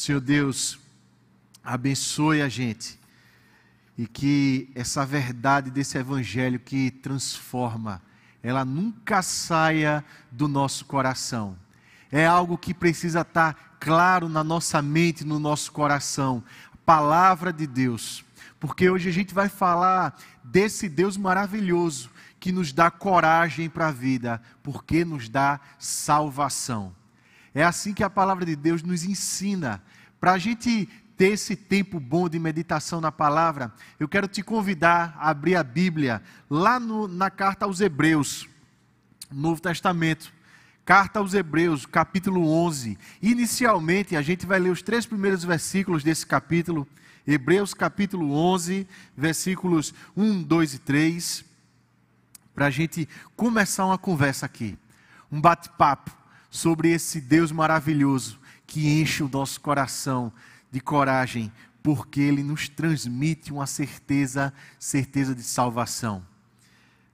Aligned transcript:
Senhor 0.00 0.22
Deus, 0.22 0.78
abençoe 1.62 2.40
a 2.40 2.48
gente 2.48 2.98
e 3.98 4.06
que 4.06 4.72
essa 4.74 5.04
verdade 5.04 5.70
desse 5.70 5.98
evangelho 5.98 6.58
que 6.58 6.90
transforma, 6.90 8.00
ela 8.42 8.64
nunca 8.64 9.20
saia 9.20 10.02
do 10.32 10.48
nosso 10.48 10.86
coração. 10.86 11.54
É 12.10 12.24
algo 12.24 12.56
que 12.56 12.72
precisa 12.72 13.20
estar 13.20 13.76
claro 13.78 14.26
na 14.26 14.42
nossa 14.42 14.80
mente, 14.80 15.22
no 15.22 15.38
nosso 15.38 15.70
coração. 15.70 16.42
Palavra 16.86 17.52
de 17.52 17.66
Deus. 17.66 18.24
Porque 18.58 18.88
hoje 18.88 19.10
a 19.10 19.12
gente 19.12 19.34
vai 19.34 19.50
falar 19.50 20.18
desse 20.42 20.88
Deus 20.88 21.18
maravilhoso 21.18 22.10
que 22.40 22.52
nos 22.52 22.72
dá 22.72 22.90
coragem 22.90 23.68
para 23.68 23.88
a 23.88 23.92
vida, 23.92 24.40
porque 24.62 25.04
nos 25.04 25.28
dá 25.28 25.60
salvação. 25.78 26.98
É 27.54 27.64
assim 27.64 27.92
que 27.92 28.04
a 28.04 28.10
palavra 28.10 28.44
de 28.44 28.54
Deus 28.54 28.82
nos 28.82 29.04
ensina. 29.04 29.82
Para 30.20 30.32
a 30.32 30.38
gente 30.38 30.88
ter 31.16 31.32
esse 31.32 31.56
tempo 31.56 31.98
bom 31.98 32.28
de 32.28 32.38
meditação 32.38 33.00
na 33.00 33.12
palavra, 33.12 33.72
eu 33.98 34.08
quero 34.08 34.28
te 34.28 34.42
convidar 34.42 35.14
a 35.18 35.30
abrir 35.30 35.56
a 35.56 35.62
Bíblia 35.62 36.22
lá 36.48 36.78
no, 36.78 37.08
na 37.08 37.30
carta 37.30 37.64
aos 37.64 37.80
Hebreus, 37.80 38.48
Novo 39.30 39.60
Testamento. 39.60 40.32
Carta 40.84 41.18
aos 41.18 41.34
Hebreus, 41.34 41.84
capítulo 41.86 42.48
11. 42.48 42.98
Inicialmente, 43.20 44.16
a 44.16 44.22
gente 44.22 44.46
vai 44.46 44.58
ler 44.58 44.70
os 44.70 44.82
três 44.82 45.04
primeiros 45.04 45.44
versículos 45.44 46.02
desse 46.02 46.26
capítulo. 46.26 46.86
Hebreus, 47.26 47.74
capítulo 47.74 48.32
11, 48.32 48.88
versículos 49.16 49.92
1, 50.16 50.42
2 50.42 50.74
e 50.74 50.78
3. 50.78 51.44
Para 52.54 52.66
a 52.66 52.70
gente 52.70 53.08
começar 53.36 53.84
uma 53.84 53.98
conversa 53.98 54.46
aqui. 54.46 54.76
Um 55.30 55.40
bate-papo 55.40 56.19
sobre 56.50 56.90
esse 56.90 57.20
Deus 57.20 57.52
maravilhoso 57.52 58.38
que 58.66 59.00
enche 59.00 59.22
o 59.22 59.28
nosso 59.28 59.60
coração 59.60 60.32
de 60.70 60.80
coragem, 60.80 61.52
porque 61.82 62.20
ele 62.20 62.42
nos 62.42 62.68
transmite 62.68 63.52
uma 63.52 63.66
certeza, 63.66 64.52
certeza 64.78 65.34
de 65.34 65.42
salvação. 65.42 66.24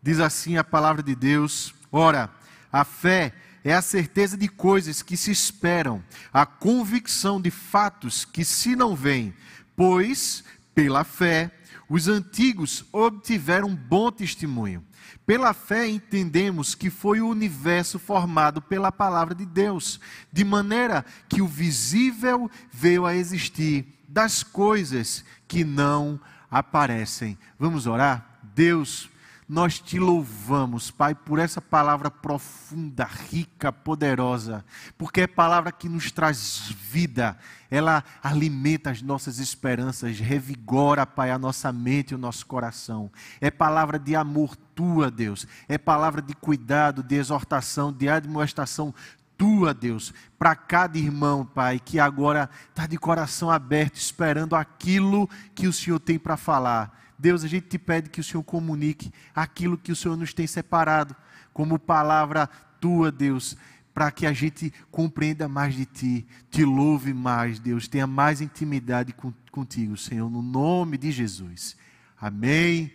Diz 0.03 0.21
assim 0.21 0.57
a 0.57 0.65
palavra 0.65 1.03
de 1.03 1.15
Deus: 1.15 1.75
Ora, 1.91 2.31
a 2.73 2.85
fé 2.85 3.33
é 3.65 3.75
a 3.75 3.83
certeza 3.83 4.37
de 4.37 4.49
coisas 4.49 5.03
que 5.03 5.17
se 5.17 5.31
esperam, 5.31 6.03
a 6.33 6.47
convicção 6.47 7.41
de 7.41 7.51
fatos 7.51 8.25
que 8.25 8.45
se 8.45 8.77
não 8.77 8.95
veem, 8.95 9.35
pois, 9.75 10.45
pela 10.75 11.03
fé, 11.05 11.51
os 11.89 12.07
antigos 12.07 12.85
obtiveram 12.93 13.75
bom 13.75 14.11
testemunho. 14.11 14.85
Pela 15.25 15.53
fé 15.53 15.89
entendemos 15.89 16.75
que 16.75 16.91
foi 16.91 17.21
o 17.21 17.29
universo 17.29 17.99
formado 17.99 18.63
pela 18.63 18.93
palavra 18.93 19.35
de 19.35 19.45
Deus, 19.45 20.01
de 20.33 20.45
maneira 20.45 21.05
que 21.29 21.43
o 21.43 21.47
visível 21.47 22.51
veio 22.73 23.05
a 23.05 23.15
existir 23.15 23.87
das 24.09 24.43
coisas 24.43 25.25
que 25.49 25.65
não 25.65 26.21
aparecem. 26.51 27.37
Vamos 27.59 27.87
orar? 27.87 28.41
Deus, 28.55 29.11
nós 29.49 29.79
te 29.79 29.99
louvamos, 29.99 30.91
Pai, 30.91 31.15
por 31.15 31.39
essa 31.39 31.61
palavra 31.61 32.11
profunda, 32.11 33.05
rica, 33.05 33.73
poderosa, 33.73 34.65
porque 34.99 35.21
é 35.21 35.27
palavra 35.27 35.71
que 35.71 35.89
nos 35.89 36.11
traz 36.11 36.75
vida, 36.91 37.39
ela 37.71 38.03
alimenta 38.21 38.91
as 38.91 39.01
nossas 39.03 39.39
esperanças, 39.39 40.19
revigora, 40.19 41.07
Pai, 41.07 41.31
a 41.31 41.39
nossa 41.39 41.73
mente 41.73 42.11
e 42.11 42.15
o 42.17 42.19
nosso 42.19 42.45
coração. 42.45 43.11
É 43.41 43.49
palavra 43.49 44.01
de 44.01 44.17
amor 44.17 44.57
tua, 44.75 45.11
Deus, 45.13 45.47
é 45.69 45.79
palavra 45.79 46.21
de 46.21 46.35
cuidado, 46.35 47.03
de 47.03 47.15
exortação, 47.15 47.93
de 47.93 48.09
admoestação 48.09 48.93
tua, 49.39 49.73
Deus, 49.73 50.13
para 50.39 50.57
cada 50.57 50.99
irmão, 50.99 51.45
Pai, 51.45 51.79
que 51.79 52.01
agora 52.01 52.51
está 52.69 52.87
de 52.87 52.99
coração 52.99 53.51
aberto, 53.51 53.97
esperando 53.97 54.57
aquilo 54.57 55.29
que 55.55 55.69
o 55.69 55.73
Senhor 55.73 56.01
tem 56.01 56.19
para 56.19 56.37
falar. 56.37 57.06
Deus, 57.19 57.45
a 57.45 57.49
gente 57.49 57.69
te 57.69 57.79
pede 57.79 58.11
que 58.11 58.21
o 58.21 58.25
Senhor 58.25 58.43
comunique 58.43 59.13
aquilo 59.35 59.79
que 59.79 59.93
o 59.93 59.97
Senhor 59.97 60.17
nos 60.17 60.35
tem 60.35 60.47
separado, 60.47 61.17
como 61.53 61.79
palavra 61.79 62.47
tua, 62.81 63.11
Deus, 63.11 63.57
para 63.95 64.11
que 64.11 64.27
a 64.27 64.33
gente 64.33 64.73
compreenda 64.91 65.49
mais 65.49 65.75
de 65.75 65.87
ti, 65.87 66.27
te 66.51 66.65
louve 66.65 67.15
mais, 67.15 67.59
Deus, 67.59 67.89
tenha 67.89 68.07
mais 68.07 68.43
intimidade 68.43 69.15
contigo, 69.51 69.97
Senhor, 69.97 70.29
no 70.29 70.43
nome 70.43 70.99
de 70.99 71.11
Jesus. 71.11 71.77
Amém 72.21 72.93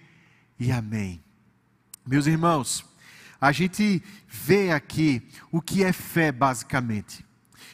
e 0.60 0.72
amém. 0.72 1.24
Meus 2.06 2.28
irmãos, 2.28 2.86
a 3.40 3.52
gente 3.52 4.04
vê 4.28 4.72
aqui 4.72 5.28
o 5.52 5.60
que 5.60 5.84
é 5.84 5.92
fé, 5.92 6.32
basicamente. 6.32 7.26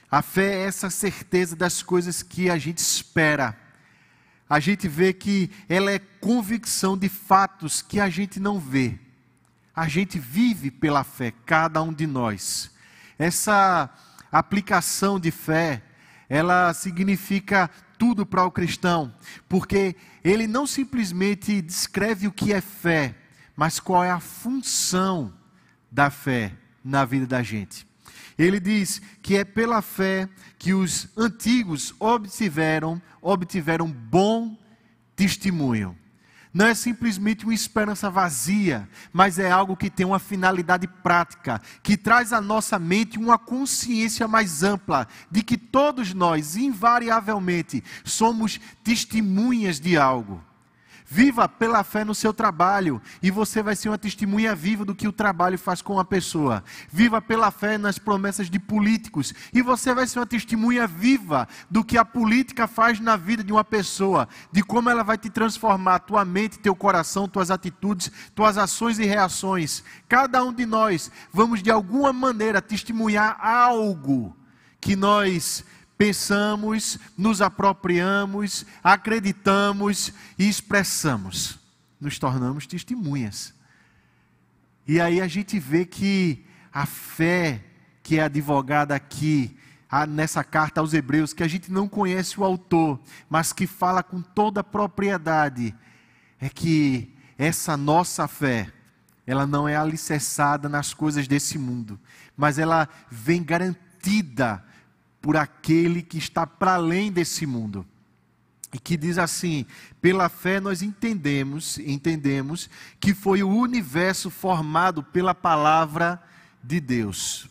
A 0.09 0.22
fé 0.22 0.62
é 0.62 0.66
essa 0.66 0.90
certeza 0.90 1.53
das 1.53 1.84
coisas 1.84 2.24
que 2.24 2.50
a 2.50 2.57
gente 2.57 2.78
espera 2.78 3.57
a 4.50 4.59
gente 4.59 4.88
vê 4.88 5.13
que 5.13 5.50
ela 5.68 5.91
é 5.91 6.00
convicção 6.00 6.97
de 6.97 7.09
fatos 7.09 7.81
que 7.81 8.00
a 8.00 8.09
gente 8.09 8.40
não 8.40 8.59
vê. 8.59 8.97
A 9.75 9.88
gente 9.88 10.18
vive 10.18 10.72
pela 10.72 11.03
fé, 11.03 11.34
cada 11.46 11.81
um 11.81 11.94
de 11.94 12.08
nós. 12.08 12.72
Essa 13.18 13.90
aplicação 14.31 15.19
de 15.19 15.31
fé, 15.31 15.84
ela 16.30 16.74
significa 16.74 17.69
tudo 17.97 18.25
para 18.25 18.46
o 18.46 18.52
cristão, 18.52 19.13
porque 19.50 19.96
ele 20.24 20.46
não 20.46 20.68
simplesmente 20.68 21.62
descreve 21.62 22.28
o 22.28 22.31
que 22.31 22.53
é 22.53 22.62
fé, 22.62 23.16
mas 23.56 23.80
qual 23.80 24.03
é 24.03 24.12
a 24.12 24.19
função 24.19 25.34
da 25.91 26.09
fé 26.09 26.53
na 26.84 27.06
vida 27.06 27.25
da 27.25 27.41
gente. 27.41 27.87
Ele 28.38 28.59
diz 28.59 29.02
que 29.22 29.36
é 29.36 29.44
pela 29.44 29.81
fé 29.81 30.30
que 30.59 30.74
os 30.74 31.08
antigos 31.18 31.96
obtiveram, 32.00 33.02
obtiveram 33.22 33.92
bom 33.92 34.56
testemunho. 35.16 35.98
Não 36.53 36.66
é 36.66 36.74
simplesmente 36.74 37.46
uma 37.46 37.53
esperança 37.53 38.09
vazia, 38.09 38.88
mas 39.12 39.38
é 39.38 39.50
algo 39.50 39.75
que 39.75 39.90
tem 39.90 40.06
uma 40.06 40.20
finalidade 40.20 40.88
prática, 40.88 41.62
que 41.84 41.98
traz 41.98 42.31
à 42.31 42.42
nossa 42.42 42.80
mente 42.80 43.20
uma 43.20 43.38
consciência 43.38 44.28
mais 44.28 44.64
ampla 44.64 45.08
de 45.30 45.44
que 45.44 45.58
todos 45.58 46.14
nós, 46.14 46.56
invariavelmente, 46.56 47.84
somos 48.04 48.59
testemunhas 48.84 49.80
de 49.80 49.98
algo. 49.98 50.44
Viva 51.09 51.47
pela 51.47 51.85
fé 51.85 52.03
no 52.03 52.13
seu 52.13 52.34
trabalho 52.34 53.01
e 53.23 53.31
você 53.31 53.63
vai 53.63 53.78
ser 53.78 53.88
uma 53.88 53.97
testemunha 53.97 54.53
viva 54.53 54.84
do 54.84 54.94
que 54.94 55.07
o 55.07 55.13
trabalho 55.13 55.57
faz 55.57 55.81
com 55.81 55.97
a 55.97 56.03
pessoa. 56.03 56.62
Viva 56.91 57.22
pela 57.22 57.50
fé 57.50 57.78
nas 57.78 57.97
promessas 57.97 58.50
de 58.50 58.59
políticos 58.59 59.34
e 59.53 59.62
você 59.62 59.94
vai 59.94 60.06
ser 60.06 60.19
uma 60.19 60.25
testemunha 60.25 60.85
viva 60.85 61.47
do 61.72 61.81
que 61.81 61.97
a 61.97 62.03
política 62.03 62.68
faz 62.68 63.00
na 63.00 63.16
vida 63.16 63.41
de 63.41 63.53
uma 63.53 63.63
pessoa, 63.63 64.28
de 64.51 64.62
como 64.62 64.90
ela 64.90 65.01
vai 65.01 65.18
te 65.18 65.29
transformar 65.29 66.00
tua 66.00 66.25
mente, 66.25 66.59
teu 66.59 66.75
coração, 66.75 67.25
tuas 67.25 67.50
atitudes, 67.50 68.12
tuas 68.35 68.57
ações 68.57 69.00
e 69.00 69.06
reações. 69.06 69.85
Cada 70.09 70.44
um 70.44 70.51
de 70.51 70.66
nós 70.66 71.09
vamos 71.31 71.63
de 71.63 71.72
alguma 71.72 72.12
maneira 72.12 72.62
testemunhar 72.62 73.38
algo 73.39 74.35
que 74.81 74.94
nós 74.95 75.63
pensamos, 75.97 77.00
nos 77.18 77.41
apropriamos, 77.41 78.66
acreditamos 78.84 80.13
e 80.38 80.47
expressamos. 80.47 81.58
Nos 82.00 82.19
tornamos 82.19 82.68
testemunhas. 82.68 83.53
E 84.88 85.02
aí 85.02 85.19
a 85.19 85.28
gente 85.28 85.59
vê 85.59 85.86
que 85.86 86.46
a 86.72 86.86
fé 86.86 87.63
que 88.03 88.19
é 88.19 88.24
advogada 88.24 88.96
aqui, 88.96 89.57
nessa 90.07 90.44
carta 90.44 90.80
aos 90.80 90.94
Hebreus, 90.94 91.34
que 91.34 91.44
a 91.44 91.47
gente 91.47 91.69
não 91.72 91.90
conhece 91.90 92.40
o 92.40 92.44
autor, 92.44 93.00
mas 93.30 93.52
que 93.52 93.68
fala 93.68 94.02
com 94.02 94.22
toda 94.22 94.62
a 94.62 94.63
propriedade, 94.63 95.75
é 96.40 96.47
que 96.47 97.13
essa 97.38 97.75
nossa 97.75 98.25
fé, 98.28 98.72
ela 99.25 99.46
não 99.46 99.68
é 99.68 99.75
alicerçada 99.75 100.69
nas 100.69 100.94
coisas 100.94 101.28
desse 101.28 101.57
mundo, 101.57 102.00
mas 102.38 102.57
ela 102.57 102.88
vem 103.12 103.44
garantida 103.44 104.63
por 105.27 105.35
aquele 105.35 106.01
que 106.01 106.17
está 106.17 106.47
para 106.47 106.75
além 106.75 107.11
desse 107.11 107.45
mundo. 107.45 107.85
E 108.71 108.79
que 108.79 108.95
diz 108.95 109.18
assim: 109.18 109.65
pela 110.00 110.29
fé 110.29 110.62
nós 110.62 110.81
entendemos, 110.81 111.77
entendemos 111.79 112.69
que 112.97 113.13
foi 113.13 113.44
o 113.44 113.50
universo 113.50 114.29
formado 114.29 115.03
pela 115.03 115.35
palavra 115.35 116.24
de 116.63 116.79
Deus. 116.79 117.50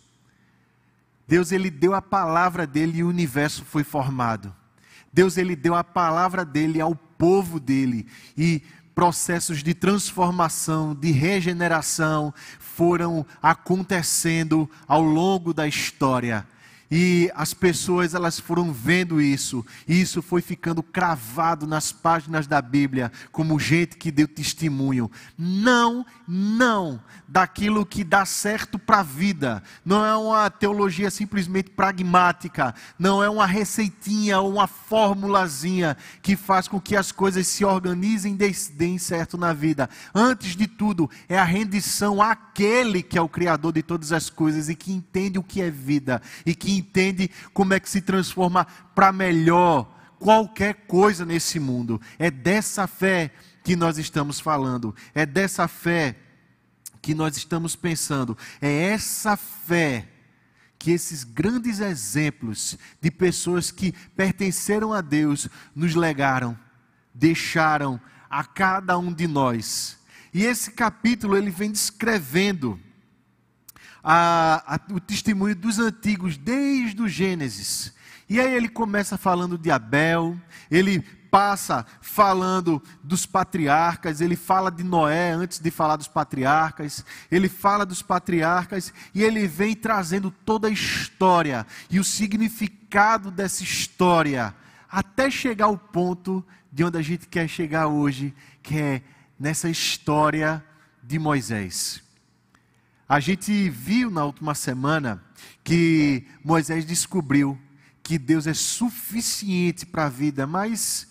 Deus 1.28 1.52
ele 1.52 1.68
deu 1.68 1.92
a 1.92 2.00
palavra 2.00 2.66
dele 2.66 3.00
e 3.00 3.04
o 3.04 3.10
universo 3.10 3.62
foi 3.62 3.84
formado. 3.84 4.56
Deus 5.12 5.36
ele 5.36 5.54
deu 5.54 5.74
a 5.74 5.84
palavra 5.84 6.46
dele 6.46 6.80
ao 6.80 6.96
povo 6.96 7.60
dele 7.60 8.06
e 8.38 8.62
processos 8.94 9.62
de 9.62 9.74
transformação, 9.74 10.94
de 10.94 11.10
regeneração 11.10 12.32
foram 12.58 13.26
acontecendo 13.42 14.66
ao 14.88 15.02
longo 15.02 15.52
da 15.52 15.68
história. 15.68 16.46
E 16.90 17.30
as 17.34 17.52
pessoas 17.52 18.14
elas 18.14 18.38
foram 18.38 18.72
vendo 18.72 19.20
isso, 19.20 19.64
e 19.88 20.00
isso 20.00 20.22
foi 20.22 20.40
ficando 20.40 20.82
cravado 20.82 21.66
nas 21.66 21.90
páginas 21.90 22.46
da 22.46 22.62
Bíblia, 22.62 23.10
como 23.32 23.58
gente 23.58 23.96
que 23.96 24.12
deu 24.12 24.28
testemunho. 24.28 25.10
Não, 25.36 26.06
não, 26.28 27.00
daquilo 27.26 27.84
que 27.84 28.04
dá 28.04 28.24
certo 28.24 28.78
para 28.78 29.00
a 29.00 29.02
vida. 29.02 29.62
Não 29.84 30.04
é 30.04 30.16
uma 30.16 30.48
teologia 30.48 31.10
simplesmente 31.10 31.70
pragmática, 31.70 32.74
não 32.98 33.22
é 33.22 33.28
uma 33.28 33.46
receitinha 33.46 34.38
ou 34.40 34.52
uma 34.52 34.66
formulazinha 34.66 35.96
que 36.22 36.36
faz 36.36 36.68
com 36.68 36.80
que 36.80 36.94
as 36.94 37.10
coisas 37.10 37.46
se 37.48 37.64
organizem 37.64 38.34
e 38.34 38.72
deem 38.72 38.98
certo 38.98 39.36
na 39.36 39.52
vida. 39.52 39.90
Antes 40.14 40.54
de 40.54 40.66
tudo, 40.66 41.10
é 41.28 41.38
a 41.38 41.44
rendição 41.44 42.22
àquele 42.22 43.02
que 43.02 43.18
é 43.18 43.20
o 43.20 43.28
Criador 43.28 43.72
de 43.72 43.82
todas 43.82 44.12
as 44.12 44.30
coisas 44.30 44.68
e 44.68 44.74
que 44.74 44.92
entende 44.92 45.38
o 45.38 45.42
que 45.42 45.60
é 45.60 45.70
vida 45.70 46.22
e 46.44 46.54
que 46.54 46.75
entende 46.76 47.30
como 47.52 47.74
é 47.74 47.80
que 47.80 47.88
se 47.88 48.00
transforma 48.00 48.66
para 48.94 49.12
melhor 49.12 49.90
qualquer 50.18 50.74
coisa 50.86 51.24
nesse 51.24 51.58
mundo. 51.58 52.00
É 52.18 52.30
dessa 52.30 52.86
fé 52.86 53.30
que 53.62 53.76
nós 53.76 53.98
estamos 53.98 54.38
falando, 54.38 54.94
é 55.14 55.26
dessa 55.26 55.66
fé 55.66 56.16
que 57.02 57.14
nós 57.14 57.36
estamos 57.36 57.76
pensando. 57.76 58.36
É 58.60 58.90
essa 58.90 59.36
fé 59.36 60.08
que 60.78 60.90
esses 60.90 61.24
grandes 61.24 61.80
exemplos 61.80 62.78
de 63.00 63.10
pessoas 63.10 63.70
que 63.70 63.92
pertenceram 64.14 64.92
a 64.92 65.00
Deus 65.00 65.48
nos 65.74 65.94
legaram, 65.94 66.58
deixaram 67.14 68.00
a 68.28 68.44
cada 68.44 68.98
um 68.98 69.12
de 69.12 69.26
nós. 69.26 69.98
E 70.32 70.44
esse 70.44 70.70
capítulo 70.70 71.36
ele 71.36 71.50
vem 71.50 71.72
descrevendo 71.72 72.78
a, 74.08 74.76
a, 74.76 74.94
o 74.94 75.00
testemunho 75.00 75.56
dos 75.56 75.80
antigos 75.80 76.36
desde 76.38 77.02
o 77.02 77.08
Gênesis. 77.08 77.92
E 78.28 78.38
aí 78.38 78.54
ele 78.54 78.68
começa 78.68 79.18
falando 79.18 79.58
de 79.58 79.68
Abel, 79.68 80.36
ele 80.70 81.00
passa 81.28 81.84
falando 82.00 82.80
dos 83.02 83.26
patriarcas, 83.26 84.20
ele 84.20 84.36
fala 84.36 84.70
de 84.70 84.84
Noé 84.84 85.32
antes 85.32 85.58
de 85.58 85.72
falar 85.72 85.96
dos 85.96 86.06
patriarcas, 86.06 87.04
ele 87.32 87.48
fala 87.48 87.84
dos 87.84 88.00
patriarcas 88.00 88.94
e 89.12 89.24
ele 89.24 89.48
vem 89.48 89.74
trazendo 89.74 90.30
toda 90.30 90.68
a 90.68 90.70
história 90.70 91.66
e 91.90 91.98
o 91.98 92.04
significado 92.04 93.28
dessa 93.28 93.64
história, 93.64 94.54
até 94.88 95.28
chegar 95.28 95.66
ao 95.66 95.76
ponto 95.76 96.46
de 96.70 96.84
onde 96.84 96.96
a 96.96 97.02
gente 97.02 97.26
quer 97.26 97.48
chegar 97.48 97.88
hoje, 97.88 98.32
que 98.62 98.78
é 98.78 99.02
nessa 99.38 99.68
história 99.68 100.64
de 101.02 101.18
Moisés. 101.18 102.05
A 103.08 103.20
gente 103.20 103.70
viu 103.70 104.10
na 104.10 104.24
última 104.24 104.52
semana 104.52 105.22
que 105.62 106.26
Moisés 106.42 106.84
descobriu 106.84 107.56
que 108.02 108.18
Deus 108.18 108.48
é 108.48 108.54
suficiente 108.54 109.86
para 109.86 110.06
a 110.06 110.08
vida, 110.08 110.44
mas 110.44 111.06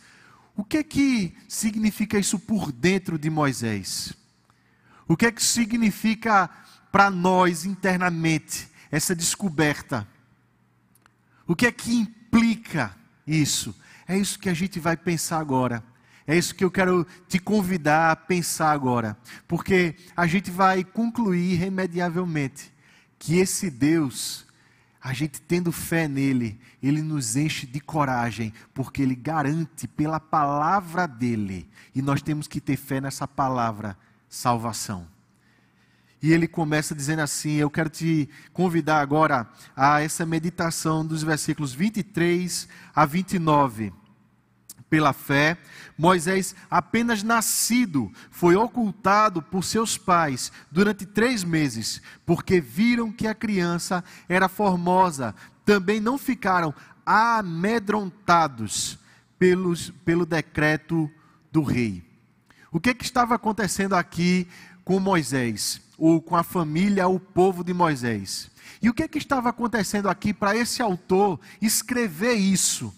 o 0.57 0.63
que 0.63 0.77
é 0.77 0.83
que 0.83 1.33
significa 1.47 2.19
isso 2.19 2.37
por 2.37 2.71
dentro 2.71 3.17
de 3.17 3.29
Moisés? 3.29 4.13
O 5.07 5.15
que 5.15 5.25
é 5.25 5.31
que 5.31 5.43
significa 5.43 6.49
para 6.91 7.09
nós 7.09 7.63
internamente 7.63 8.67
essa 8.91 9.15
descoberta? 9.15 10.05
O 11.47 11.55
que 11.55 11.65
é 11.65 11.71
que 11.71 11.95
implica 11.95 12.93
isso? 13.25 13.73
É 14.05 14.17
isso 14.17 14.37
que 14.37 14.49
a 14.49 14.53
gente 14.53 14.81
vai 14.81 14.97
pensar 14.97 15.39
agora. 15.39 15.81
É 16.27 16.35
isso 16.35 16.55
que 16.55 16.63
eu 16.63 16.71
quero 16.71 17.05
te 17.27 17.37
convidar 17.37 18.11
a 18.11 18.15
pensar 18.15 18.71
agora, 18.71 19.15
porque 19.47 19.95
a 20.15 20.25
gente 20.25 20.49
vai 20.49 20.83
concluir 20.83 21.53
irremediavelmente 21.53 22.73
que 23.19 23.37
esse 23.37 23.69
Deus, 23.69 24.45
a 24.99 25.13
gente 25.13 25.39
tendo 25.39 25.71
fé 25.71 26.07
nele, 26.07 26.59
ele 26.81 27.03
nos 27.03 27.35
enche 27.35 27.67
de 27.67 27.79
coragem, 27.79 28.51
porque 28.73 29.03
ele 29.03 29.13
garante 29.13 29.87
pela 29.87 30.19
palavra 30.19 31.07
dele, 31.07 31.69
e 31.93 32.01
nós 32.01 32.23
temos 32.23 32.47
que 32.47 32.59
ter 32.59 32.75
fé 32.75 32.99
nessa 32.99 33.27
palavra, 33.27 33.95
salvação. 34.27 35.07
E 36.23 36.33
ele 36.33 36.47
começa 36.47 36.95
dizendo 36.95 37.21
assim: 37.21 37.51
Eu 37.51 37.69
quero 37.69 37.89
te 37.89 38.27
convidar 38.51 38.99
agora 38.99 39.47
a 39.75 40.01
essa 40.01 40.25
meditação 40.25 41.05
dos 41.05 41.21
versículos 41.21 41.71
23 41.71 42.67
a 42.95 43.05
29 43.05 43.93
pela 44.95 45.11
fé, 45.11 45.57
Moisés, 45.97 46.55
apenas 46.71 47.21
nascido, 47.21 48.09
foi 48.31 48.55
ocultado 48.55 49.41
por 49.41 49.61
seus 49.61 49.97
pais 49.97 50.53
durante 50.71 51.05
três 51.05 51.43
meses, 51.43 52.01
porque 52.25 52.61
viram 52.61 53.11
que 53.11 53.27
a 53.27 53.35
criança 53.35 54.01
era 54.29 54.47
formosa. 54.47 55.35
Também 55.65 55.99
não 55.99 56.17
ficaram 56.17 56.73
amedrontados 57.05 58.97
pelos, 59.37 59.89
pelo 60.05 60.25
decreto 60.25 61.11
do 61.51 61.61
rei. 61.61 62.01
O 62.71 62.79
que, 62.79 62.93
que 62.93 63.03
estava 63.03 63.35
acontecendo 63.35 63.95
aqui 63.95 64.47
com 64.85 64.97
Moisés, 64.97 65.81
ou 65.97 66.21
com 66.21 66.37
a 66.37 66.43
família, 66.43 67.05
o 67.05 67.19
povo 67.19 67.65
de 67.65 67.73
Moisés? 67.73 68.49
E 68.81 68.89
o 68.89 68.93
que, 68.93 69.09
que 69.09 69.17
estava 69.17 69.49
acontecendo 69.49 70.07
aqui 70.07 70.33
para 70.33 70.55
esse 70.55 70.81
autor 70.81 71.37
escrever 71.61 72.35
isso? 72.35 72.93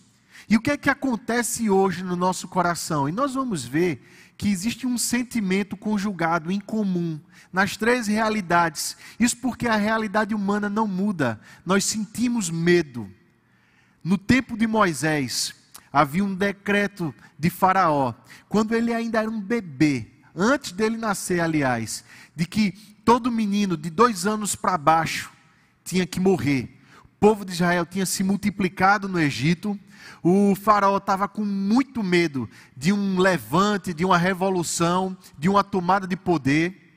E 0.49 0.55
o 0.55 0.61
que 0.61 0.71
é 0.71 0.77
que 0.77 0.89
acontece 0.89 1.69
hoje 1.69 2.03
no 2.03 2.15
nosso 2.15 2.47
coração? 2.47 3.09
E 3.09 3.11
nós 3.11 3.33
vamos 3.33 3.65
ver 3.65 4.01
que 4.37 4.47
existe 4.47 4.87
um 4.87 4.97
sentimento 4.97 5.75
conjugado 5.75 6.51
em 6.51 6.59
comum 6.59 7.19
nas 7.51 7.75
três 7.75 8.07
realidades. 8.07 8.95
Isso 9.19 9.37
porque 9.37 9.67
a 9.67 9.75
realidade 9.75 10.33
humana 10.33 10.69
não 10.69 10.87
muda. 10.87 11.39
Nós 11.65 11.83
sentimos 11.83 12.49
medo. 12.49 13.09
No 14.03 14.17
tempo 14.17 14.55
de 14.55 14.65
Moisés, 14.67 15.53
havia 15.91 16.23
um 16.23 16.33
decreto 16.33 17.13
de 17.37 17.49
Faraó, 17.49 18.13
quando 18.47 18.73
ele 18.73 18.93
ainda 18.93 19.19
era 19.19 19.29
um 19.29 19.41
bebê, 19.41 20.07
antes 20.33 20.71
dele 20.71 20.95
nascer, 20.95 21.41
aliás, 21.41 22.05
de 22.35 22.45
que 22.45 22.71
todo 23.03 23.31
menino 23.31 23.75
de 23.75 23.89
dois 23.89 24.25
anos 24.25 24.55
para 24.55 24.77
baixo 24.77 25.31
tinha 25.83 26.05
que 26.05 26.19
morrer. 26.19 26.79
O 27.03 27.19
povo 27.19 27.43
de 27.43 27.51
Israel 27.51 27.85
tinha 27.85 28.05
se 28.05 28.23
multiplicado 28.23 29.09
no 29.09 29.19
Egito 29.19 29.77
o 30.23 30.55
faraó 30.55 30.97
estava 30.97 31.27
com 31.27 31.43
muito 31.43 32.03
medo 32.03 32.49
de 32.75 32.91
um 32.91 33.19
levante, 33.19 33.93
de 33.93 34.05
uma 34.05 34.17
revolução, 34.17 35.17
de 35.37 35.49
uma 35.49 35.63
tomada 35.63 36.07
de 36.07 36.15
poder, 36.15 36.87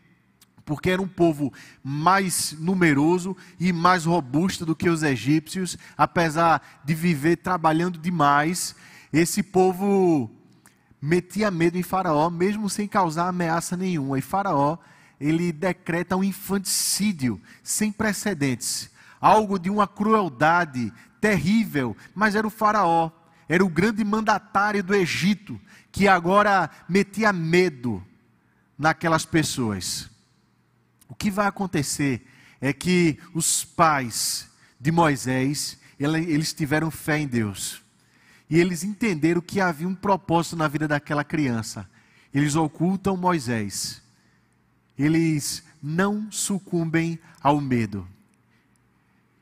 porque 0.64 0.90
era 0.90 1.02
um 1.02 1.08
povo 1.08 1.52
mais 1.82 2.54
numeroso 2.58 3.36
e 3.58 3.72
mais 3.72 4.04
robusto 4.04 4.64
do 4.64 4.76
que 4.76 4.88
os 4.88 5.02
egípcios, 5.02 5.76
apesar 5.96 6.80
de 6.84 6.94
viver 6.94 7.36
trabalhando 7.36 7.98
demais. 7.98 8.74
Esse 9.12 9.42
povo 9.42 10.30
metia 11.00 11.50
medo 11.50 11.78
em 11.78 11.82
Faraó, 11.82 12.28
mesmo 12.30 12.68
sem 12.68 12.86
causar 12.86 13.28
ameaça 13.28 13.76
nenhuma. 13.76 14.18
E 14.18 14.22
Faraó, 14.22 14.78
ele 15.20 15.52
decreta 15.52 16.16
um 16.16 16.24
infanticídio 16.24 17.40
sem 17.62 17.90
precedentes, 17.90 18.89
algo 19.20 19.58
de 19.58 19.68
uma 19.68 19.86
crueldade 19.86 20.92
terrível, 21.20 21.96
mas 22.14 22.34
era 22.34 22.46
o 22.46 22.50
Faraó, 22.50 23.10
era 23.48 23.64
o 23.64 23.68
grande 23.68 24.02
mandatário 24.04 24.82
do 24.82 24.94
Egito, 24.94 25.60
que 25.92 26.08
agora 26.08 26.70
metia 26.88 27.32
medo 27.32 28.02
naquelas 28.78 29.26
pessoas. 29.26 30.08
O 31.08 31.14
que 31.14 31.30
vai 31.30 31.46
acontecer 31.46 32.26
é 32.60 32.72
que 32.72 33.18
os 33.34 33.64
pais 33.64 34.48
de 34.78 34.90
Moisés, 34.90 35.78
eles 35.98 36.52
tiveram 36.52 36.90
fé 36.90 37.18
em 37.18 37.26
Deus. 37.26 37.82
E 38.48 38.58
eles 38.58 38.82
entenderam 38.82 39.40
que 39.40 39.60
havia 39.60 39.86
um 39.86 39.94
propósito 39.94 40.56
na 40.56 40.66
vida 40.66 40.88
daquela 40.88 41.22
criança. 41.22 41.88
Eles 42.32 42.56
ocultam 42.56 43.16
Moisés. 43.16 44.02
Eles 44.98 45.62
não 45.82 46.30
sucumbem 46.30 47.18
ao 47.42 47.60
medo. 47.60 48.06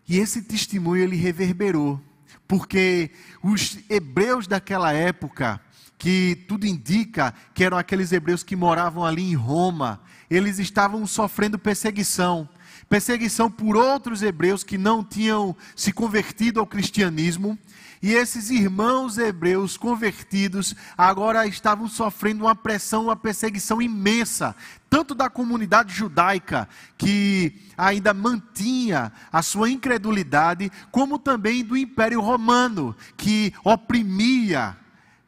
E 0.08 0.18
esse 0.18 0.40
testemunho 0.40 1.02
ele 1.02 1.16
reverberou, 1.16 2.00
porque 2.46 3.10
os 3.42 3.78
hebreus 3.90 4.46
daquela 4.46 4.92
época, 4.92 5.60
que 5.98 6.44
tudo 6.48 6.66
indica 6.66 7.34
que 7.52 7.62
eram 7.62 7.76
aqueles 7.76 8.10
hebreus 8.10 8.42
que 8.42 8.56
moravam 8.56 9.04
ali 9.04 9.22
em 9.22 9.34
Roma, 9.34 10.00
eles 10.30 10.58
estavam 10.58 11.06
sofrendo 11.06 11.58
perseguição. 11.58 12.48
Perseguição 12.88 13.50
por 13.50 13.76
outros 13.76 14.22
hebreus 14.22 14.64
que 14.64 14.78
não 14.78 15.04
tinham 15.04 15.54
se 15.76 15.92
convertido 15.92 16.58
ao 16.58 16.66
cristianismo, 16.66 17.58
e 18.02 18.12
esses 18.12 18.50
irmãos 18.50 19.18
hebreus 19.18 19.76
convertidos 19.76 20.74
agora 20.96 21.46
estavam 21.46 21.88
sofrendo 21.88 22.44
uma 22.44 22.54
pressão, 22.54 23.04
uma 23.04 23.16
perseguição 23.16 23.82
imensa, 23.82 24.54
tanto 24.88 25.14
da 25.14 25.28
comunidade 25.28 25.92
judaica, 25.92 26.68
que 26.96 27.60
ainda 27.76 28.14
mantinha 28.14 29.12
a 29.32 29.42
sua 29.42 29.70
incredulidade, 29.70 30.70
como 30.90 31.18
também 31.18 31.64
do 31.64 31.76
Império 31.76 32.20
Romano, 32.20 32.94
que 33.16 33.52
oprimia 33.64 34.76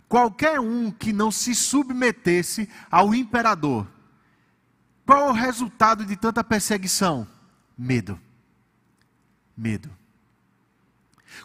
qualquer 0.08 0.60
um 0.60 0.90
que 0.90 1.12
não 1.12 1.30
se 1.30 1.54
submetesse 1.54 2.68
ao 2.90 3.14
imperador. 3.14 3.86
Qual 5.04 5.30
o 5.30 5.32
resultado 5.32 6.04
de 6.04 6.16
tanta 6.16 6.44
perseguição? 6.44 7.26
Medo. 7.76 8.18
Medo. 9.56 9.99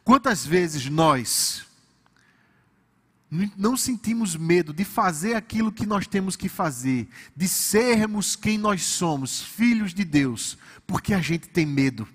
Quantas 0.04 0.46
vezes 0.46 0.90
nós 0.90 1.66
não 3.58 3.76
sentimos 3.76 4.36
medo 4.36 4.74
de 4.74 4.86
fazer 4.86 5.36
aquilo 5.36 5.72
que 5.72 5.86
nós 5.86 6.08
temos 6.08 6.36
que 6.36 6.48
fazer, 6.48 7.08
de 7.36 7.48
sermos 7.48 8.36
quem 8.36 8.58
nós 8.58 8.84
somos, 8.84 9.42
filhos 9.42 9.94
de 9.94 10.06
Deus, 10.06 10.58
porque 10.86 11.14
a 11.14 11.20
gente 11.20 11.50
tem 11.50 11.66
medo, 11.66 12.08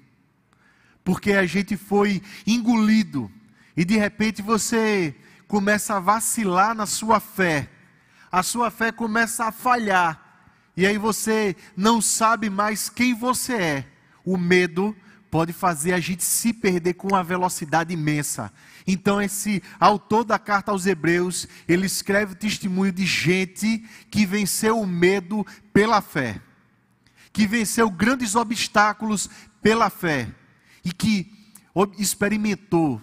porque 1.04 1.32
a 1.32 1.44
gente 1.44 1.76
foi 1.76 2.22
engolido 2.46 3.30
e 3.76 3.84
de 3.84 3.96
repente 3.96 4.40
você 4.40 5.14
começa 5.46 5.96
a 5.96 6.00
vacilar 6.00 6.74
na 6.74 6.86
sua 6.86 7.18
fé, 7.20 7.70
a 8.30 8.42
sua 8.42 8.70
fé 8.70 8.92
começa 8.92 9.44
a 9.44 9.52
falhar, 9.52 10.30
e 10.76 10.86
aí 10.86 10.96
você 10.96 11.56
não 11.76 12.00
sabe 12.00 12.48
mais 12.48 12.88
quem 12.88 13.12
você 13.14 13.54
é. 13.54 13.86
O 14.24 14.36
medo 14.36 14.96
pode 15.30 15.52
fazer 15.52 15.92
a 15.92 16.00
gente 16.00 16.24
se 16.24 16.52
perder 16.52 16.94
com 16.94 17.08
uma 17.08 17.22
velocidade 17.22 17.94
imensa. 17.94 18.52
Então, 18.86 19.22
esse 19.22 19.62
autor 19.78 20.24
da 20.24 20.38
carta 20.38 20.72
aos 20.72 20.86
Hebreus, 20.86 21.46
ele 21.68 21.86
escreve 21.86 22.32
o 22.32 22.36
testemunho 22.36 22.90
de 22.90 23.06
gente 23.06 23.78
que 24.10 24.26
venceu 24.26 24.80
o 24.80 24.86
medo 24.86 25.46
pela 25.72 26.00
fé, 26.00 26.40
que 27.32 27.46
venceu 27.46 27.88
grandes 27.88 28.34
obstáculos 28.34 29.30
pela 29.62 29.88
fé 29.88 30.34
e 30.84 30.92
que 30.92 31.32
experimentou, 31.96 33.00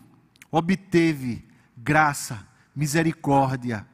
obteve 0.51 1.45
graça, 1.77 2.45
misericórdia, 2.75 3.87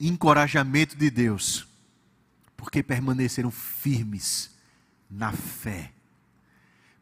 encorajamento 0.00 0.96
de 0.96 1.10
Deus 1.10 1.71
porque 2.62 2.80
permaneceram 2.80 3.50
firmes 3.50 4.52
na 5.10 5.32
fé. 5.32 5.90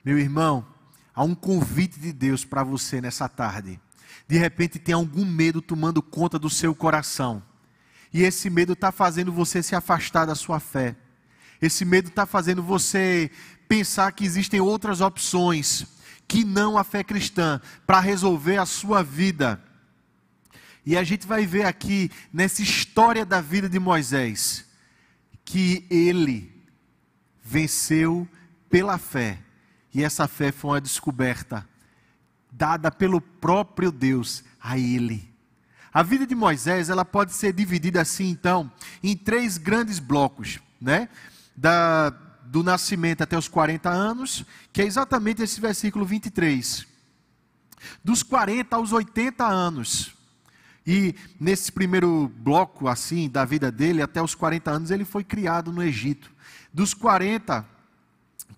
Meu 0.03 0.19
irmão, 0.19 0.67
há 1.15 1.23
um 1.23 1.35
convite 1.35 2.01
de 2.01 2.15
Deus 2.15 2.47
para 2.47 2.65
você 2.65 2.99
nessa 2.99 3.29
tarde. 3.29 3.79
De 4.27 4.39
repente 4.39 4.79
tem 4.79 4.95
algum 4.95 5.23
medo 5.23 5.61
tomando 5.61 6.01
conta 6.01 6.39
do 6.39 6.49
seu 6.49 6.75
coração. 6.75 7.43
E 8.11 8.23
esse 8.23 8.49
medo 8.49 8.73
está 8.73 8.91
fazendo 8.91 9.31
você 9.31 9.63
se 9.63 9.77
afastar 9.77 10.25
da 10.25 10.35
sua 10.35 10.61
fé. 10.61 10.97
Esse 11.61 11.85
medo 11.85 12.09
está 12.09 12.25
fazendo 12.25 12.63
você 12.63 13.31
pensar 13.69 14.11
que 14.13 14.25
existem 14.25 14.63
outras 14.63 15.03
opções 15.03 15.85
que 16.27 16.43
não 16.43 16.79
a 16.79 16.85
fé 16.85 17.05
cristã 17.05 17.61
para 17.87 18.01
resolver 18.01 18.57
a 18.57 18.65
sua 18.65 19.03
vida. 19.03 19.63
E 20.87 20.97
a 20.97 21.05
gente 21.05 21.27
vai 21.27 21.45
ver 21.45 21.67
aqui 21.67 22.11
nessa 22.33 22.63
história 22.63 23.27
da 23.27 23.43
vida 23.43 23.69
de 23.69 23.79
Moisés 23.79 24.70
que 25.51 25.85
ele 25.91 26.65
venceu 27.43 28.29
pela 28.69 28.99
fé. 28.99 29.41
E 29.93 30.05
essa 30.05 30.29
fé 30.29 30.53
foi 30.53 30.71
uma 30.71 30.81
descoberta 30.81 31.69
dada 32.53 32.89
pelo 32.89 33.21
próprio 33.21 33.91
Deus 33.91 34.45
a 34.61 34.79
ele. 34.79 35.29
A 35.93 36.05
vida 36.05 36.25
de 36.25 36.37
Moisés, 36.37 36.89
ela 36.89 37.05
pode 37.05 37.33
ser 37.33 37.53
dividida 37.53 38.01
assim, 38.01 38.29
então, 38.29 38.71
em 39.03 39.17
três 39.17 39.59
grandes 39.59 39.99
blocos, 39.99 40.61
né? 40.81 41.09
Da, 41.57 42.11
do 42.45 42.63
nascimento 42.63 43.23
até 43.23 43.37
os 43.37 43.49
40 43.49 43.91
anos, 43.91 44.45
que 44.73 44.81
é 44.81 44.85
exatamente 44.85 45.43
esse 45.43 45.61
versículo 45.61 46.05
23. 46.05 46.87
Dos 48.05 48.23
40 48.23 48.77
aos 48.77 48.93
80 48.93 49.45
anos, 49.45 50.15
e 50.87 51.15
nesse 51.39 51.71
primeiro 51.71 52.31
bloco, 52.37 52.89
assim, 52.89 53.29
da 53.29 53.45
vida 53.45 53.71
dele, 53.71 54.03
até 54.03 54.23
os 54.23 54.35
40 54.35 54.71
anos, 54.71 54.91
ele 54.91 55.05
foi 55.05 55.23
criado 55.23 55.73
no 55.73 55.83
Egito. 55.83 56.33
Dos 56.73 56.95
40 56.95 57.67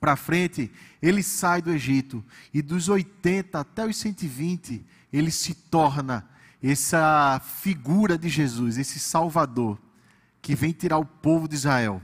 para 0.00 0.16
frente, 0.16 0.70
ele 1.00 1.22
sai 1.22 1.60
do 1.60 1.70
Egito. 1.70 2.24
E 2.52 2.62
dos 2.62 2.88
80 2.88 3.58
até 3.58 3.86
os 3.86 3.96
120, 3.96 4.84
ele 5.12 5.30
se 5.30 5.54
torna 5.54 6.26
essa 6.62 7.40
figura 7.40 8.16
de 8.16 8.28
Jesus, 8.28 8.78
esse 8.78 8.98
Salvador, 8.98 9.78
que 10.40 10.54
vem 10.54 10.72
tirar 10.72 10.98
o 10.98 11.04
povo 11.04 11.48
de 11.48 11.54
Israel 11.54 12.00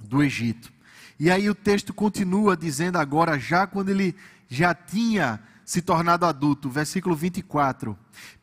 do 0.00 0.22
Egito. 0.22 0.72
E 1.18 1.30
aí 1.30 1.50
o 1.50 1.54
texto 1.54 1.92
continua 1.92 2.56
dizendo 2.56 2.96
agora, 2.96 3.38
já 3.38 3.66
quando 3.66 3.88
ele 3.88 4.14
já 4.48 4.72
tinha 4.72 5.40
se 5.68 5.82
tornado 5.82 6.24
adulto. 6.24 6.70
Versículo 6.70 7.14
24. 7.14 7.96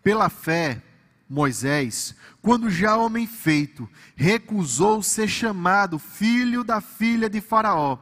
Pela 0.04 0.30
fé, 0.30 0.80
Moisés, 1.28 2.16
quando 2.40 2.70
já 2.70 2.96
homem 2.96 3.26
feito, 3.26 3.90
recusou 4.16 5.02
ser 5.02 5.28
chamado 5.28 5.98
filho 5.98 6.64
da 6.64 6.80
filha 6.80 7.28
de 7.28 7.42
Faraó, 7.42 7.98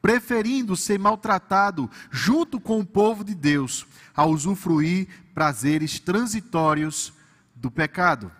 preferindo 0.00 0.74
ser 0.74 0.98
maltratado 0.98 1.90
junto 2.10 2.58
com 2.58 2.80
o 2.80 2.86
povo 2.86 3.22
de 3.22 3.34
Deus, 3.34 3.86
a 4.16 4.24
usufruir 4.24 5.06
prazeres 5.34 6.00
transitórios 6.00 7.12
do 7.54 7.70
pecado. 7.70 8.32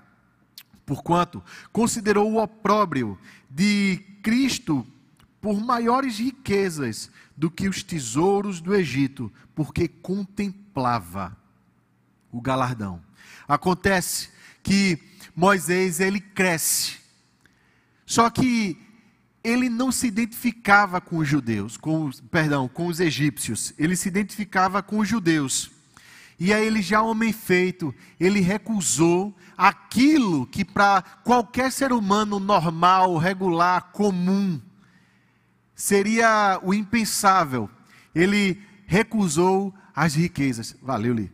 Porquanto 0.87 1.45
considerou 1.71 2.33
o 2.33 2.43
opróbrio 2.43 3.19
de 3.51 4.03
Cristo 4.23 4.87
por 5.43 5.61
maiores 5.61 6.19
riquezas 6.19 7.11
do 7.37 7.51
que 7.51 7.69
os 7.69 7.83
tesouros 7.83 8.61
do 8.61 8.75
Egito, 8.75 9.33
porque 9.55 9.89
contemplava 9.89 11.37
o 12.31 12.41
galardão. 12.41 13.03
Acontece 13.47 14.31
que 14.63 14.99
Moisés 15.35 16.01
ele 16.01 16.21
cresce. 16.21 16.99
Só 18.07 18.31
que 18.31 18.79
ele 19.43 19.69
não 19.69 19.91
se 19.91 20.07
identificava 20.07 21.01
com 21.01 21.19
os 21.19 21.29
judeus, 21.29 21.77
com, 21.77 22.11
perdão, 22.31 22.69
com 22.69 22.87
os 22.87 23.01
egípcios. 23.01 23.73
Ele 23.79 23.97
se 23.97 24.09
identificava 24.09 24.83
com 24.83 24.99
os 24.99 25.09
judeus. 25.09 25.71
E 26.39 26.53
aí 26.53 26.67
ele 26.67 26.83
já 26.83 27.03
homem 27.03 27.33
feito, 27.33 27.95
ele 28.19 28.41
recusou 28.41 29.37
aquilo 29.57 30.47
que 30.47 30.65
para 30.65 31.03
qualquer 31.25 31.71
ser 31.71 31.93
humano 31.93 32.41
normal, 32.41 33.17
regular, 33.17 33.93
comum, 33.93 34.61
seria 35.83 36.61
o 36.63 36.73
impensável. 36.73 37.69
Ele 38.15 38.63
recusou 38.87 39.75
as 39.93 40.15
riquezas. 40.15 40.77
Valeu, 40.81 41.13
Li. 41.13 41.33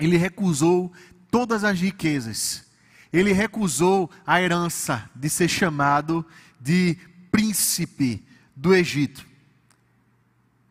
Ele 0.00 0.16
recusou 0.16 0.90
todas 1.30 1.62
as 1.62 1.78
riquezas. 1.78 2.64
Ele 3.12 3.30
recusou 3.30 4.10
a 4.26 4.40
herança 4.40 5.08
de 5.14 5.28
ser 5.28 5.48
chamado 5.48 6.24
de 6.58 6.96
príncipe 7.30 8.24
do 8.56 8.74
Egito. 8.74 9.26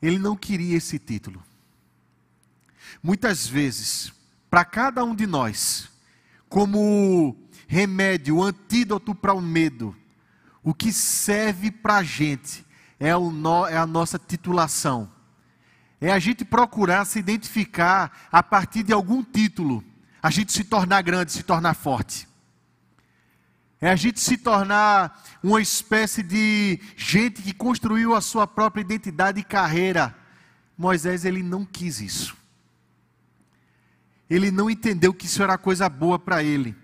Ele 0.01 0.17
não 0.17 0.35
queria 0.35 0.77
esse 0.77 0.97
título. 0.97 1.43
Muitas 3.03 3.45
vezes, 3.45 4.11
para 4.49 4.65
cada 4.65 5.03
um 5.03 5.13
de 5.13 5.27
nós, 5.27 5.87
como 6.49 7.37
remédio, 7.67 8.41
antídoto 8.41 9.13
para 9.13 9.35
o 9.35 9.41
medo, 9.41 9.95
o 10.63 10.73
que 10.73 10.91
serve 10.91 11.69
para 11.69 11.97
a 11.97 12.03
gente 12.03 12.65
é, 13.01 13.17
o 13.17 13.31
no, 13.31 13.65
é 13.65 13.75
a 13.75 13.87
nossa 13.87 14.19
titulação. 14.19 15.11
É 15.99 16.11
a 16.11 16.19
gente 16.19 16.45
procurar 16.45 17.03
se 17.05 17.17
identificar 17.17 18.27
a 18.31 18.43
partir 18.43 18.83
de 18.83 18.93
algum 18.93 19.23
título. 19.23 19.83
A 20.21 20.29
gente 20.29 20.51
se 20.51 20.63
tornar 20.63 21.01
grande, 21.01 21.31
se 21.31 21.41
tornar 21.41 21.73
forte. 21.73 22.27
É 23.81 23.89
a 23.89 23.95
gente 23.95 24.19
se 24.19 24.37
tornar 24.37 25.19
uma 25.41 25.59
espécie 25.59 26.21
de 26.21 26.79
gente 26.95 27.41
que 27.41 27.53
construiu 27.53 28.13
a 28.13 28.21
sua 28.21 28.45
própria 28.45 28.81
identidade 28.81 29.39
e 29.39 29.43
carreira. 29.43 30.15
Moisés, 30.77 31.25
ele 31.25 31.41
não 31.41 31.65
quis 31.65 31.99
isso. 31.99 32.37
Ele 34.29 34.51
não 34.51 34.69
entendeu 34.69 35.11
que 35.11 35.25
isso 35.25 35.41
era 35.41 35.57
coisa 35.57 35.89
boa 35.89 36.19
para 36.19 36.43
ele. 36.43 36.75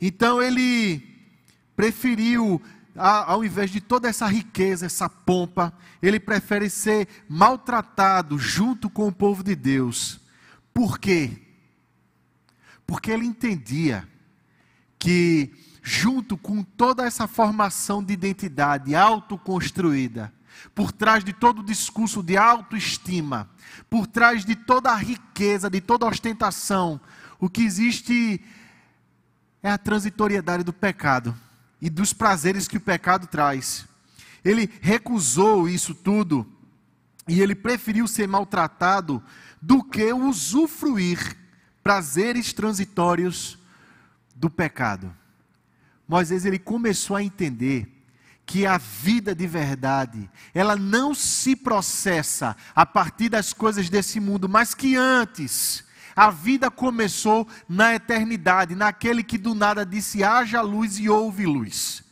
Então 0.00 0.40
ele 0.40 1.16
preferiu 1.74 2.62
ao 2.96 3.44
invés 3.44 3.70
de 3.70 3.80
toda 3.80 4.08
essa 4.08 4.26
riqueza, 4.26 4.86
essa 4.86 5.08
pompa, 5.08 5.72
ele 6.00 6.18
prefere 6.18 6.70
ser 6.70 7.08
maltratado 7.28 8.38
junto 8.38 8.88
com 8.88 9.08
o 9.08 9.12
povo 9.12 9.42
de 9.42 9.54
Deus. 9.54 10.20
Por 10.72 10.98
quê? 10.98 11.42
Porque 12.86 13.10
ele 13.10 13.26
entendia 13.26 14.08
que, 14.98 15.52
junto 15.82 16.36
com 16.36 16.62
toda 16.62 17.04
essa 17.06 17.26
formação 17.26 18.02
de 18.02 18.14
identidade 18.14 18.94
autoconstruída, 18.94 20.32
por 20.74 20.90
trás 20.90 21.22
de 21.22 21.32
todo 21.32 21.60
o 21.60 21.64
discurso 21.64 22.22
de 22.22 22.36
autoestima, 22.36 23.48
por 23.90 24.06
trás 24.06 24.44
de 24.44 24.56
toda 24.56 24.90
a 24.90 24.96
riqueza, 24.96 25.68
de 25.68 25.80
toda 25.80 26.06
a 26.06 26.08
ostentação, 26.08 27.00
o 27.38 27.48
que 27.50 27.62
existe 27.62 28.40
é 29.62 29.70
a 29.70 29.78
transitoriedade 29.78 30.64
do 30.64 30.72
pecado 30.72 31.36
e 31.80 31.90
dos 31.90 32.12
prazeres 32.12 32.66
que 32.66 32.76
o 32.76 32.80
pecado 32.80 33.26
traz. 33.26 33.86
Ele 34.44 34.70
recusou 34.80 35.68
isso 35.68 35.94
tudo 35.94 36.46
e 37.28 37.40
ele 37.40 37.54
preferiu 37.54 38.06
ser 38.06 38.28
maltratado 38.28 39.22
do 39.60 39.82
que 39.82 40.12
usufruir 40.12 41.36
prazeres 41.82 42.52
transitórios 42.52 43.58
do 44.34 44.48
pecado. 44.48 45.14
Moisés 46.06 46.44
ele 46.44 46.58
começou 46.58 47.16
a 47.16 47.22
entender 47.22 47.92
que 48.44 48.64
a 48.64 48.78
vida 48.78 49.34
de 49.34 49.46
verdade, 49.46 50.30
ela 50.54 50.76
não 50.76 51.12
se 51.14 51.56
processa 51.56 52.56
a 52.74 52.86
partir 52.86 53.28
das 53.28 53.52
coisas 53.52 53.90
desse 53.90 54.20
mundo, 54.20 54.48
mas 54.48 54.72
que 54.72 54.94
antes 54.94 55.84
a 56.16 56.30
vida 56.30 56.70
começou 56.70 57.46
na 57.68 57.94
eternidade, 57.94 58.74
naquele 58.74 59.22
que 59.22 59.36
do 59.36 59.54
nada 59.54 59.84
disse: 59.84 60.24
haja 60.24 60.62
luz 60.62 60.98
e 60.98 61.10
houve 61.10 61.44
luz. 61.44 62.02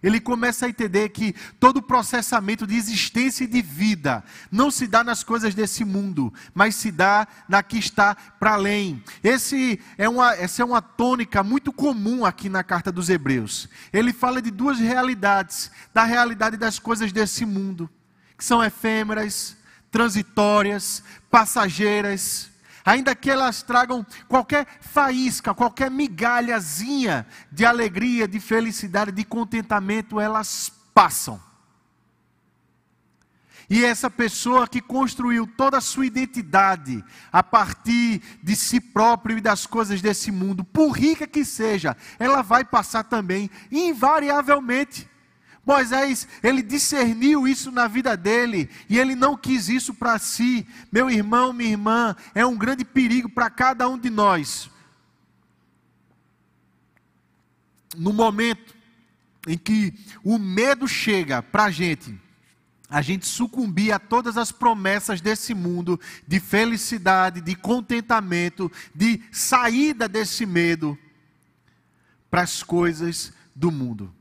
Ele 0.00 0.20
começa 0.20 0.66
a 0.66 0.68
entender 0.68 1.08
que 1.08 1.34
todo 1.58 1.78
o 1.78 1.82
processamento 1.82 2.64
de 2.64 2.76
existência 2.76 3.42
e 3.42 3.48
de 3.48 3.60
vida 3.60 4.22
não 4.48 4.70
se 4.70 4.86
dá 4.86 5.02
nas 5.02 5.24
coisas 5.24 5.56
desse 5.56 5.84
mundo, 5.84 6.32
mas 6.54 6.76
se 6.76 6.92
dá 6.92 7.26
na 7.48 7.64
que 7.64 7.78
está 7.78 8.14
para 8.14 8.52
além. 8.52 9.02
Esse 9.24 9.80
é 9.96 10.08
uma, 10.08 10.34
essa 10.34 10.62
é 10.62 10.64
uma 10.64 10.80
tônica 10.80 11.42
muito 11.42 11.72
comum 11.72 12.24
aqui 12.24 12.48
na 12.48 12.62
carta 12.62 12.92
dos 12.92 13.10
Hebreus. 13.10 13.68
Ele 13.92 14.12
fala 14.12 14.40
de 14.40 14.52
duas 14.52 14.78
realidades: 14.78 15.68
da 15.92 16.04
realidade 16.04 16.56
das 16.56 16.78
coisas 16.78 17.10
desse 17.10 17.44
mundo, 17.44 17.90
que 18.36 18.44
são 18.44 18.62
efêmeras, 18.62 19.56
transitórias, 19.90 21.02
passageiras 21.28 22.52
ainda 22.88 23.14
que 23.14 23.30
elas 23.30 23.62
tragam 23.62 24.04
qualquer 24.26 24.66
faísca, 24.80 25.52
qualquer 25.52 25.90
migalhazinha 25.90 27.26
de 27.52 27.66
alegria, 27.66 28.26
de 28.26 28.40
felicidade, 28.40 29.12
de 29.12 29.24
contentamento, 29.24 30.18
elas 30.18 30.72
passam. 30.94 31.38
E 33.68 33.84
essa 33.84 34.10
pessoa 34.10 34.66
que 34.66 34.80
construiu 34.80 35.46
toda 35.46 35.76
a 35.76 35.82
sua 35.82 36.06
identidade 36.06 37.04
a 37.30 37.42
partir 37.42 38.22
de 38.42 38.56
si 38.56 38.80
próprio 38.80 39.36
e 39.36 39.42
das 39.42 39.66
coisas 39.66 40.00
desse 40.00 40.30
mundo, 40.30 40.64
por 40.64 40.92
rica 40.92 41.26
que 41.26 41.44
seja, 41.44 41.94
ela 42.18 42.40
vai 42.40 42.64
passar 42.64 43.04
também, 43.04 43.50
invariavelmente. 43.70 45.06
Moisés, 45.68 46.26
ele 46.42 46.62
discerniu 46.62 47.46
isso 47.46 47.70
na 47.70 47.86
vida 47.86 48.16
dele 48.16 48.70
e 48.88 48.98
ele 48.98 49.14
não 49.14 49.36
quis 49.36 49.68
isso 49.68 49.92
para 49.92 50.18
si. 50.18 50.66
Meu 50.90 51.10
irmão, 51.10 51.52
minha 51.52 51.72
irmã, 51.72 52.16
é 52.34 52.46
um 52.46 52.56
grande 52.56 52.86
perigo 52.86 53.28
para 53.28 53.50
cada 53.50 53.86
um 53.86 53.98
de 53.98 54.08
nós. 54.08 54.70
No 57.94 58.14
momento 58.14 58.74
em 59.46 59.58
que 59.58 59.92
o 60.24 60.38
medo 60.38 60.88
chega 60.88 61.42
para 61.42 61.64
a 61.64 61.70
gente, 61.70 62.18
a 62.88 63.02
gente 63.02 63.26
sucumbir 63.26 63.92
a 63.92 63.98
todas 63.98 64.38
as 64.38 64.50
promessas 64.50 65.20
desse 65.20 65.52
mundo 65.52 66.00
de 66.26 66.40
felicidade, 66.40 67.42
de 67.42 67.54
contentamento, 67.54 68.72
de 68.94 69.20
saída 69.30 70.08
desse 70.08 70.46
medo 70.46 70.98
para 72.30 72.40
as 72.40 72.62
coisas 72.62 73.34
do 73.54 73.70
mundo. 73.70 74.14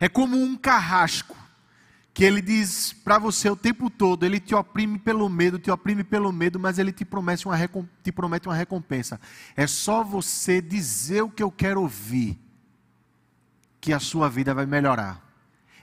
É 0.00 0.08
como 0.08 0.36
um 0.36 0.56
carrasco 0.56 1.36
que 2.18 2.24
ele 2.24 2.42
diz 2.42 2.92
para 2.92 3.16
você 3.16 3.48
o 3.48 3.54
tempo 3.54 3.88
todo, 3.88 4.26
ele 4.26 4.40
te 4.40 4.52
oprime 4.52 4.98
pelo 4.98 5.28
medo, 5.28 5.56
te 5.56 5.70
oprime 5.70 6.02
pelo 6.02 6.32
medo, 6.32 6.58
mas 6.58 6.76
ele 6.76 6.90
te 6.90 7.04
promete 7.04 7.46
uma, 7.46 7.56
te 8.02 8.10
promete 8.10 8.48
uma 8.48 8.56
recompensa. 8.56 9.20
É 9.54 9.68
só 9.68 10.02
você 10.02 10.60
dizer 10.60 11.22
o 11.22 11.30
que 11.30 11.42
eu 11.42 11.50
quero 11.50 11.80
ouvir, 11.80 12.36
que 13.80 13.92
a 13.92 14.00
sua 14.00 14.28
vida 14.28 14.52
vai 14.52 14.66
melhorar. 14.66 15.22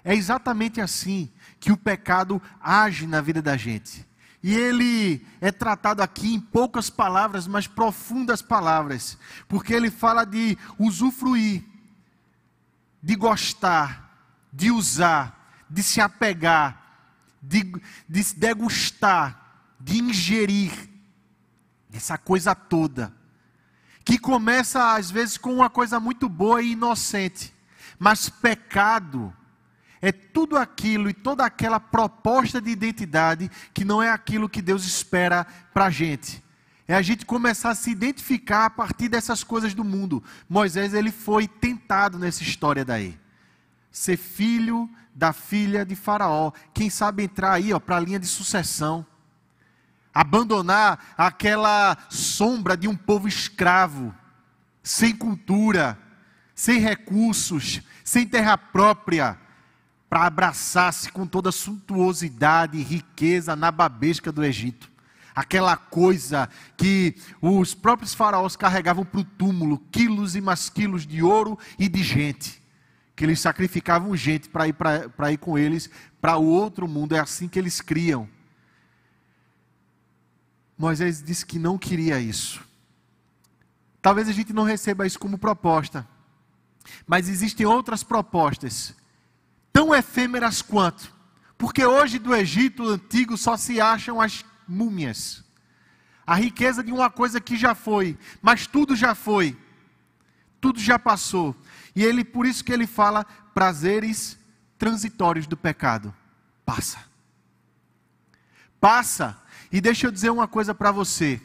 É 0.03 0.13
exatamente 0.13 0.81
assim 0.81 1.31
que 1.57 1.71
o 1.71 1.77
pecado 1.77 2.41
age 2.59 3.07
na 3.07 3.21
vida 3.21 3.41
da 3.41 3.55
gente. 3.55 4.05
E 4.43 4.53
ele 4.53 5.25
é 5.41 5.51
tratado 5.51 6.03
aqui 6.03 6.35
em 6.35 6.39
poucas 6.39 6.89
palavras, 6.89 7.47
mas 7.47 7.65
profundas 7.65 8.41
palavras, 8.41 9.17
porque 9.47 9.73
ele 9.73 9.89
fala 9.89 10.25
de 10.25 10.57
usufruir, 10.77 11.63
de 13.01 13.15
gostar, 13.15 14.04
de 14.55 14.71
usar, 14.71 15.65
de 15.69 15.83
se 15.83 15.99
apegar, 15.99 16.81
de, 17.41 17.63
de 18.07 18.23
degustar, 18.35 19.73
de 19.79 19.97
ingerir, 19.97 20.71
essa 21.91 22.17
coisa 22.17 22.55
toda, 22.55 23.13
que 24.03 24.17
começa 24.17 24.95
às 24.95 25.11
vezes 25.11 25.37
com 25.37 25.53
uma 25.53 25.69
coisa 25.69 25.99
muito 25.99 26.29
boa 26.29 26.61
e 26.61 26.71
inocente, 26.71 27.53
mas 27.99 28.29
pecado 28.29 29.33
é 30.01 30.11
tudo 30.11 30.57
aquilo 30.57 31.09
e 31.09 31.13
toda 31.13 31.45
aquela 31.45 31.79
proposta 31.79 32.61
de 32.61 32.69
identidade 32.69 33.49
que 33.73 33.83
não 33.83 34.01
é 34.01 34.09
aquilo 34.09 34.49
que 34.49 34.61
Deus 34.61 34.85
espera 34.85 35.45
para 35.73 35.85
a 35.85 35.89
gente. 35.89 36.43
É 36.87 36.93
a 36.93 37.01
gente 37.01 37.25
começar 37.25 37.71
a 37.71 37.75
se 37.75 37.89
identificar 37.89 38.65
a 38.65 38.69
partir 38.69 39.09
dessas 39.09 39.43
coisas 39.43 39.73
do 39.73 39.83
mundo. 39.83 40.23
Moisés 40.47 40.93
ele 40.93 41.11
foi 41.11 41.47
tentado 41.47 42.19
nessa 42.19 42.43
história 42.43 42.85
daí 42.85 43.17
ser 43.95 44.17
filho 44.17 44.89
da 45.15 45.31
filha 45.31 45.85
de 45.85 45.95
Faraó. 45.95 46.51
Quem 46.73 46.89
sabe 46.89 47.23
entrar 47.23 47.53
aí 47.53 47.69
para 47.79 47.95
a 47.95 47.99
linha 47.99 48.19
de 48.19 48.27
sucessão. 48.27 49.05
Abandonar 50.13 51.13
aquela 51.17 51.97
sombra 52.09 52.75
de 52.75 52.89
um 52.89 52.95
povo 52.95 53.25
escravo, 53.25 54.13
sem 54.83 55.15
cultura, 55.15 55.97
sem 56.53 56.77
recursos, 56.79 57.81
sem 58.03 58.27
terra 58.27 58.57
própria, 58.57 59.39
para 60.09 60.25
abraçar-se 60.25 61.09
com 61.09 61.25
toda 61.25 61.47
a 61.47 61.53
suntuosidade 61.53 62.77
e 62.77 62.83
riqueza 62.83 63.55
nababesca 63.55 64.29
do 64.29 64.43
Egito. 64.43 64.91
Aquela 65.33 65.77
coisa 65.77 66.49
que 66.75 67.15
os 67.41 67.73
próprios 67.73 68.13
faraós 68.13 68.57
carregavam 68.57 69.05
para 69.05 69.21
o 69.21 69.23
túmulo, 69.23 69.77
quilos 69.89 70.35
e 70.35 70.41
mais 70.41 70.69
quilos 70.69 71.07
de 71.07 71.23
ouro 71.23 71.57
e 71.79 71.87
de 71.87 72.03
gente 72.03 72.64
que 73.15 73.23
eles 73.23 73.39
sacrificavam 73.39 74.15
gente 74.15 74.49
para 74.49 74.67
ir, 74.67 74.73
para 74.73 75.31
ir 75.31 75.37
com 75.37 75.57
eles 75.57 75.89
para 76.19 76.37
o 76.37 76.45
outro 76.45 76.87
mundo. 76.87 77.15
É 77.15 77.19
assim 77.19 77.47
que 77.47 77.57
eles 77.57 77.79
criam. 77.79 78.29
Moisés 80.77 81.23
disse 81.23 81.45
que 81.45 81.57
não 81.57 81.77
queria 81.77 82.19
isso. 82.19 82.61
Talvez 84.01 84.27
a 84.27 84.31
gente 84.31 84.53
não 84.53 84.63
receba 84.63 85.07
isso 85.07 85.17
como 85.17 85.37
proposta, 85.37 86.07
mas 87.07 87.27
existem 87.27 87.65
outras 87.65 88.03
propostas, 88.03 88.93
tão 89.73 89.95
efêmeras 89.95 90.61
quanto, 90.61 91.11
porque 91.57 91.83
hoje 91.83 92.19
do 92.19 92.35
Egito 92.35 92.87
antigo 92.87 93.35
só 93.35 93.57
se 93.57 93.81
acham 93.81 94.21
as 94.21 94.45
múmias, 94.67 95.43
a 96.27 96.35
riqueza 96.35 96.83
de 96.83 96.91
uma 96.91 97.09
coisa 97.09 97.41
que 97.41 97.57
já 97.57 97.73
foi, 97.73 98.15
mas 98.43 98.67
tudo 98.67 98.95
já 98.95 99.15
foi, 99.15 99.57
tudo 100.61 100.79
já 100.79 100.99
passou. 100.99 101.55
E 101.95 102.03
ele, 102.03 102.23
por 102.23 102.45
isso 102.45 102.63
que 102.63 102.73
ele 102.73 102.85
fala 102.85 103.25
prazeres 103.53 104.37
transitórios 104.77 105.47
do 105.47 105.55
pecado. 105.55 106.13
Passa. 106.65 106.99
Passa. 108.79 109.37
E 109.71 109.79
deixa 109.79 110.07
eu 110.07 110.11
dizer 110.11 110.29
uma 110.29 110.47
coisa 110.47 110.75
para 110.75 110.91
você, 110.91 111.41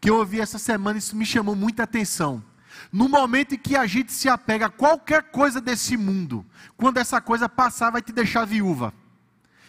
que 0.00 0.10
eu 0.10 0.16
ouvi 0.16 0.40
essa 0.40 0.58
semana, 0.58 0.98
isso 0.98 1.16
me 1.16 1.24
chamou 1.24 1.54
muita 1.54 1.84
atenção. 1.84 2.42
No 2.90 3.08
momento 3.08 3.54
em 3.54 3.58
que 3.58 3.76
a 3.76 3.86
gente 3.86 4.12
se 4.12 4.28
apega 4.28 4.66
a 4.66 4.70
qualquer 4.70 5.30
coisa 5.30 5.60
desse 5.60 5.96
mundo, 5.96 6.44
quando 6.76 6.98
essa 6.98 7.20
coisa 7.20 7.48
passar, 7.48 7.90
vai 7.90 8.02
te 8.02 8.12
deixar 8.12 8.44
viúva, 8.44 8.92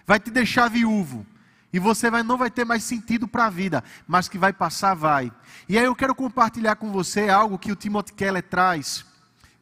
vai 0.06 0.19
te 0.19 0.32
deixar 0.32 0.69
viúvo, 0.69 1.26
e 1.72 1.80
você 1.80 2.10
vai, 2.10 2.24
não 2.24 2.38
vai 2.38 2.52
ter 2.52 2.65
mais 2.65 2.84
sentido 2.84 3.28
para 3.28 3.46
a 3.46 3.50
vida, 3.50 3.84
mas 4.08 4.28
que 4.28 4.38
vai 4.38 4.54
passar, 4.54 4.93
vai. 4.93 5.32
E 5.67 5.78
aí 5.78 5.86
eu 5.86 5.96
quero 5.96 6.13
compartilhar 6.13 6.76
com 6.76 6.91
você 6.91 7.30
algo 7.30 7.58
que 7.58 7.72
o 7.72 7.76
Timothy 7.76 8.13
Keller 8.13 8.43
traz 8.43 9.06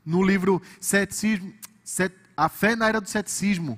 no 0.05 0.21
livro 0.21 0.61
Ceticismo, 0.79 1.53
A 2.35 2.49
Fé 2.49 2.75
na 2.75 2.87
Era 2.87 3.01
do 3.01 3.09
Ceticismo. 3.09 3.77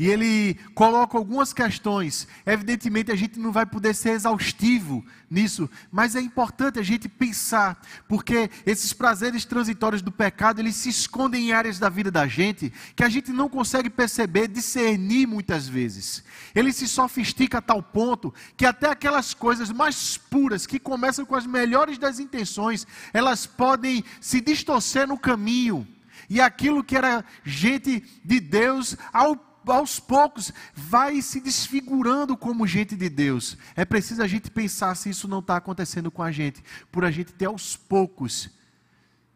E 0.00 0.08
ele 0.08 0.54
coloca 0.74 1.18
algumas 1.18 1.52
questões. 1.52 2.26
Evidentemente, 2.46 3.12
a 3.12 3.14
gente 3.14 3.38
não 3.38 3.52
vai 3.52 3.66
poder 3.66 3.94
ser 3.94 4.12
exaustivo 4.12 5.04
nisso, 5.30 5.68
mas 5.92 6.16
é 6.16 6.22
importante 6.22 6.78
a 6.78 6.82
gente 6.82 7.06
pensar, 7.06 7.78
porque 8.08 8.50
esses 8.64 8.94
prazeres 8.94 9.44
transitórios 9.44 10.00
do 10.00 10.10
pecado, 10.10 10.58
eles 10.58 10.76
se 10.76 10.88
escondem 10.88 11.48
em 11.48 11.52
áreas 11.52 11.78
da 11.78 11.90
vida 11.90 12.10
da 12.10 12.26
gente 12.26 12.72
que 12.96 13.04
a 13.04 13.10
gente 13.10 13.30
não 13.30 13.46
consegue 13.46 13.90
perceber, 13.90 14.48
discernir 14.48 15.26
muitas 15.26 15.68
vezes. 15.68 16.24
Ele 16.54 16.72
se 16.72 16.88
sofistica 16.88 17.58
a 17.58 17.62
tal 17.62 17.82
ponto 17.82 18.32
que 18.56 18.64
até 18.64 18.88
aquelas 18.88 19.34
coisas 19.34 19.70
mais 19.70 20.16
puras, 20.16 20.66
que 20.66 20.78
começam 20.78 21.26
com 21.26 21.36
as 21.36 21.44
melhores 21.44 21.98
das 21.98 22.18
intenções, 22.18 22.86
elas 23.12 23.44
podem 23.44 24.02
se 24.18 24.40
distorcer 24.40 25.06
no 25.06 25.18
caminho. 25.18 25.86
E 26.30 26.40
aquilo 26.40 26.82
que 26.82 26.96
era 26.96 27.22
gente 27.44 28.02
de 28.24 28.40
Deus, 28.40 28.96
ao 29.12 29.49
aos 29.66 30.00
poucos 30.00 30.52
vai 30.74 31.20
se 31.22 31.40
desfigurando 31.40 32.36
como 32.36 32.66
gente 32.66 32.96
de 32.96 33.08
Deus. 33.08 33.56
É 33.76 33.84
preciso 33.84 34.22
a 34.22 34.26
gente 34.26 34.50
pensar 34.50 34.94
se 34.94 35.10
isso 35.10 35.28
não 35.28 35.40
está 35.40 35.56
acontecendo 35.56 36.10
com 36.10 36.22
a 36.22 36.30
gente, 36.30 36.62
por 36.90 37.04
a 37.04 37.10
gente 37.10 37.32
ter 37.32 37.46
aos 37.46 37.76
poucos 37.76 38.50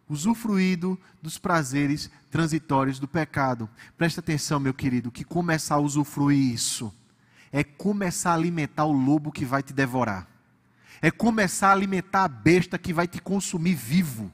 usufruído 0.08 1.00
dos 1.22 1.38
prazeres 1.38 2.10
transitórios 2.30 2.98
do 2.98 3.08
pecado. 3.08 3.68
Presta 3.96 4.20
atenção, 4.20 4.60
meu 4.60 4.74
querido, 4.74 5.10
que 5.10 5.24
começar 5.24 5.76
a 5.76 5.80
usufruir 5.80 6.52
isso 6.52 6.92
é 7.54 7.62
começar 7.62 8.32
a 8.32 8.34
alimentar 8.34 8.84
o 8.84 8.90
lobo 8.90 9.30
que 9.30 9.44
vai 9.44 9.62
te 9.62 9.72
devorar. 9.72 10.26
É 11.00 11.08
começar 11.08 11.68
a 11.68 11.72
alimentar 11.72 12.24
a 12.24 12.28
besta 12.28 12.76
que 12.76 12.92
vai 12.92 13.06
te 13.06 13.22
consumir 13.22 13.74
vivo. 13.74 14.32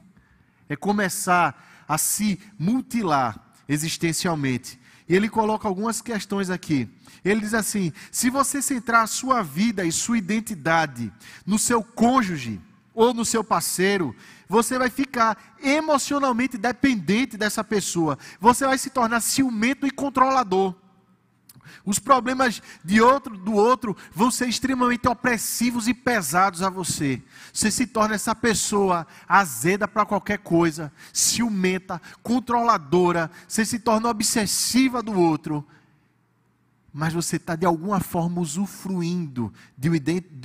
É 0.67 0.75
começar 0.75 1.83
a 1.87 1.99
se 1.99 2.39
mutilar 2.57 3.39
existencialmente. 3.69 4.79
E 5.11 5.15
ele 5.15 5.27
coloca 5.27 5.67
algumas 5.67 6.01
questões 6.01 6.49
aqui. 6.49 6.87
Ele 7.21 7.41
diz 7.41 7.53
assim: 7.53 7.91
se 8.09 8.29
você 8.29 8.61
centrar 8.61 9.03
a 9.03 9.07
sua 9.07 9.41
vida 9.41 9.83
e 9.83 9.91
sua 9.91 10.17
identidade 10.17 11.11
no 11.45 11.59
seu 11.59 11.83
cônjuge 11.83 12.61
ou 12.93 13.13
no 13.13 13.25
seu 13.25 13.43
parceiro, 13.43 14.15
você 14.47 14.77
vai 14.77 14.89
ficar 14.89 15.57
emocionalmente 15.61 16.57
dependente 16.57 17.35
dessa 17.35 17.61
pessoa. 17.61 18.17
Você 18.39 18.65
vai 18.65 18.77
se 18.77 18.89
tornar 18.89 19.19
ciumento 19.19 19.85
e 19.85 19.91
controlador. 19.91 20.73
Os 21.85 21.99
problemas 21.99 22.61
de 22.83 23.01
outro, 23.01 23.37
do 23.37 23.53
outro 23.53 23.95
vão 24.13 24.29
ser 24.29 24.47
extremamente 24.47 25.07
opressivos 25.07 25.87
e 25.87 25.93
pesados 25.93 26.61
a 26.61 26.69
você. 26.69 27.21
Você 27.51 27.71
se 27.71 27.87
torna 27.87 28.15
essa 28.15 28.35
pessoa 28.35 29.07
azeda 29.27 29.87
para 29.87 30.05
qualquer 30.05 30.39
coisa, 30.39 30.91
ciumenta, 31.11 32.01
controladora, 32.21 33.31
você 33.47 33.65
se 33.65 33.79
torna 33.79 34.09
obsessiva 34.09 35.01
do 35.01 35.19
outro 35.19 35.65
mas 36.93 37.13
você 37.13 37.37
está 37.37 37.55
de 37.55 37.65
alguma 37.65 38.01
forma 38.01 38.41
usufruindo 38.41 39.53
de 39.77 39.89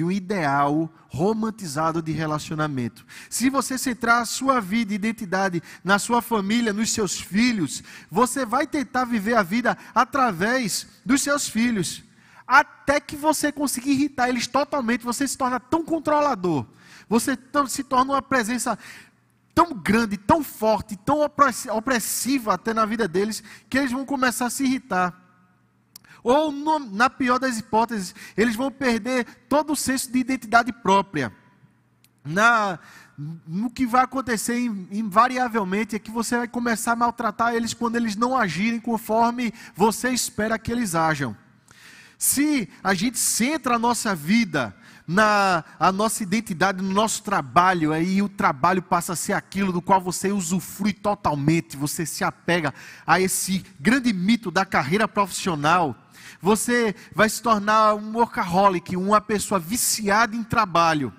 um, 0.05 0.11
ideal 0.11 0.89
romantizado 1.09 2.01
de 2.01 2.13
relacionamento. 2.13 3.05
Se 3.29 3.51
você 3.51 3.77
centrar 3.77 4.23
a 4.23 4.25
sua 4.25 4.61
vida 4.61 4.93
e 4.93 4.97
identidade 4.97 5.63
na 5.83 5.99
sua 5.99 6.23
família, 6.23 6.73
nos 6.73 6.93
seus 6.93 7.21
filhos, 7.21 7.83
você 8.11 8.47
vai 8.47 8.67
tentar 8.67 9.05
viver 9.05 9.35
a 9.35 9.43
vida 9.43 9.77
através 9.95 10.87
dos 11.05 11.23
seus 11.23 11.49
filhos, 11.49 12.05
até 12.47 13.01
que 13.01 13.17
você 13.17 13.51
conseguir 13.51 13.91
irritar 13.93 14.29
eles 14.29 14.47
totalmente, 14.47 15.05
você 15.05 15.27
se 15.27 15.37
torna 15.37 15.59
tão 15.59 15.85
controlador, 15.85 16.65
você 17.09 17.37
se 17.69 17.83
torna 17.83 18.13
uma 18.13 18.23
presença 18.23 18.79
tão 19.53 19.73
grande, 19.73 20.17
tão 20.17 20.45
forte, 20.45 20.97
tão 20.97 21.23
opressiva 21.73 22.55
até 22.55 22.73
na 22.73 22.85
vida 22.85 23.09
deles, 23.09 23.43
que 23.69 23.79
eles 23.79 23.91
vão 23.91 24.05
começar 24.05 24.47
a 24.47 24.51
se 24.51 24.65
irritar. 24.65 25.26
Ou, 26.27 26.51
no, 26.51 26.81
na 26.81 27.09
pior 27.09 27.39
das 27.39 27.57
hipóteses, 27.57 28.13
eles 28.37 28.57
vão 28.57 28.69
perder 28.69 29.25
todo 29.49 29.75
o 29.75 29.77
senso 29.77 30.11
de 30.11 30.19
identidade 30.19 30.73
própria. 30.73 31.33
Na, 32.25 32.81
no 33.47 33.71
que 33.71 33.87
vai 33.87 34.03
acontecer 34.03 34.59
invariavelmente 34.59 35.95
é 35.95 36.01
que 36.01 36.11
você 36.11 36.37
vai 36.37 36.49
começar 36.49 36.95
a 36.95 36.97
maltratar 36.97 37.55
eles 37.55 37.73
quando 37.73 37.95
eles 37.95 38.17
não 38.17 38.37
agirem 38.37 38.81
conforme 38.81 39.55
você 39.77 40.11
espera 40.11 40.59
que 40.59 40.73
eles 40.73 40.97
ajam. 40.97 41.37
Se 42.19 42.69
a 42.83 42.93
gente 42.93 43.21
centra 43.21 43.77
a 43.77 43.79
nossa 43.79 44.13
vida 44.13 44.75
na 45.07 45.63
a 45.79 45.93
nossa 45.93 46.25
identidade, 46.25 46.83
no 46.83 46.93
nosso 46.93 47.23
trabalho, 47.23 47.93
aí 47.93 48.21
o 48.21 48.29
trabalho 48.29 48.83
passa 48.83 49.13
a 49.13 49.17
ser 49.17 49.35
aquilo 49.35 49.73
do 49.73 49.81
qual 49.81 50.01
você 50.01 50.33
usufrui 50.33 50.93
totalmente, 50.93 51.77
você 51.77 52.05
se 52.05 52.25
apega 52.25 52.75
a 53.07 53.21
esse 53.21 53.65
grande 53.79 54.13
mito 54.13 54.51
da 54.51 54.65
carreira 54.65 55.07
profissional 55.07 55.95
você 56.41 56.95
vai 57.15 57.29
se 57.29 57.43
tornar 57.43 57.95
um 57.95 58.13
workaholic, 58.17 58.97
uma 58.97 59.21
pessoa 59.21 59.59
viciada 59.59 60.37
em 60.37 60.43
trabalho. 60.43 61.13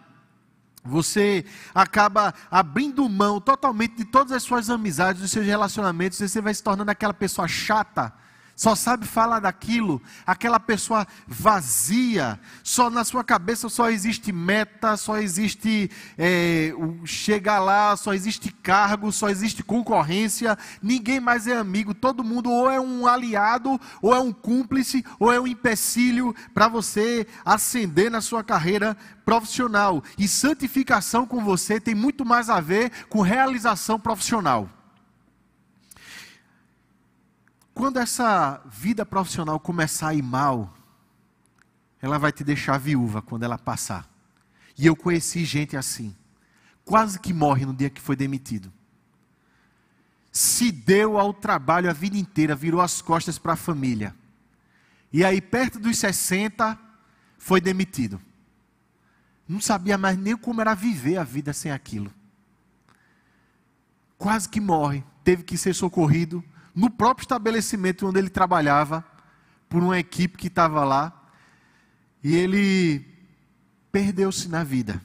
Você 0.84 1.46
acaba 1.76 2.34
abrindo 2.50 3.08
mão 3.10 3.42
totalmente 3.42 3.96
de 3.98 4.06
todas 4.06 4.32
as 4.32 4.44
suas 4.44 4.70
amizades, 4.70 5.22
dos 5.22 5.32
seus 5.32 5.46
relacionamentos, 5.46 6.20
e 6.20 6.30
você 6.30 6.42
vai 6.42 6.54
se 6.54 6.64
tornando 6.64 6.90
aquela 6.90 7.14
pessoa 7.14 7.48
chata, 7.48 8.14
só 8.58 8.74
sabe 8.74 9.06
falar 9.06 9.40
daquilo, 9.40 10.02
aquela 10.26 10.60
pessoa 10.60 11.06
vazia, 11.28 12.40
só 12.64 12.90
na 12.90 13.04
sua 13.04 13.24
cabeça 13.24 13.70
só 13.70 13.92
existe 13.92 14.32
meta, 14.32 14.98
só 14.98 15.20
existe 15.20 15.92
é, 16.18 16.74
chegar 17.06 17.60
lá, 17.60 17.96
só 17.96 18.16
existe 18.16 18.52
cargo, 18.52 19.12
só 19.12 19.30
existe 19.30 19.62
concorrência, 19.62 20.58
ninguém 20.82 21.20
mais 21.20 21.46
é 21.46 21.56
amigo, 21.56 21.94
todo 21.94 22.24
mundo 22.24 22.50
ou 22.50 22.68
é 22.68 22.82
um 22.82 23.06
aliado, 23.06 23.80
ou 24.02 24.12
é 24.12 24.20
um 24.20 24.34
cúmplice, 24.34 25.06
ou 25.20 25.32
é 25.32 25.40
um 25.40 25.46
empecilho 25.46 26.36
para 26.52 26.68
você 26.68 27.28
ascender 27.46 28.10
na 28.10 28.22
sua 28.22 28.44
carreira 28.44 28.98
profissional. 29.24 30.04
E 30.18 30.28
santificação 30.28 31.28
com 31.28 31.44
você 31.44 31.80
tem 31.80 31.94
muito 31.94 32.26
mais 32.26 32.50
a 32.50 32.60
ver 32.60 32.92
com 33.08 33.22
realização 33.22 34.00
profissional. 34.00 34.68
Quando 37.78 37.98
essa 37.98 38.60
vida 38.66 39.06
profissional 39.06 39.60
começar 39.60 40.08
a 40.08 40.14
ir 40.16 40.24
mal, 40.24 40.76
ela 42.02 42.18
vai 42.18 42.32
te 42.32 42.44
deixar 42.44 42.80
viúva 42.80 43.22
quando 43.22 43.44
ela 43.44 43.56
passar. 43.56 44.10
E 44.76 44.88
eu 44.88 44.96
conheci 44.96 45.46
gente 45.46 45.78
assim, 45.78 46.16
quase 46.84 47.20
que 47.20 47.32
morre 47.32 47.68
no 47.68 47.76
dia 47.76 47.92
que 47.92 48.02
foi 48.02 48.16
demitido. 48.16 48.74
Se 50.32 50.72
deu 50.72 51.20
ao 51.20 51.32
trabalho 51.32 51.88
a 51.88 51.94
vida 51.94 52.18
inteira, 52.18 52.56
virou 52.56 52.82
as 52.82 53.00
costas 53.00 53.38
para 53.38 53.54
a 53.54 53.56
família. 53.56 54.16
E 55.14 55.24
aí, 55.24 55.40
perto 55.40 55.78
dos 55.78 56.00
60, 56.00 56.76
foi 57.38 57.62
demitido. 57.62 58.20
Não 59.48 59.62
sabia 59.62 60.00
mais 60.00 60.18
nem 60.18 60.36
como 60.36 60.62
era 60.62 60.74
viver 60.74 61.18
a 61.18 61.24
vida 61.24 61.54
sem 61.54 61.72
aquilo. 61.72 62.12
Quase 64.18 64.50
que 64.50 64.60
morre, 64.60 65.04
teve 65.24 65.44
que 65.44 65.56
ser 65.60 65.76
socorrido 65.76 66.44
no 66.78 66.92
próprio 66.92 67.24
estabelecimento 67.24 68.06
onde 68.06 68.20
ele 68.20 68.30
trabalhava, 68.30 69.04
por 69.68 69.82
uma 69.82 69.98
equipe 69.98 70.38
que 70.38 70.46
estava 70.46 70.84
lá, 70.84 71.28
e 72.24 72.36
ele 72.36 73.04
perdeu-se 73.92 74.48
na 74.48 74.64
vida. 74.64 75.02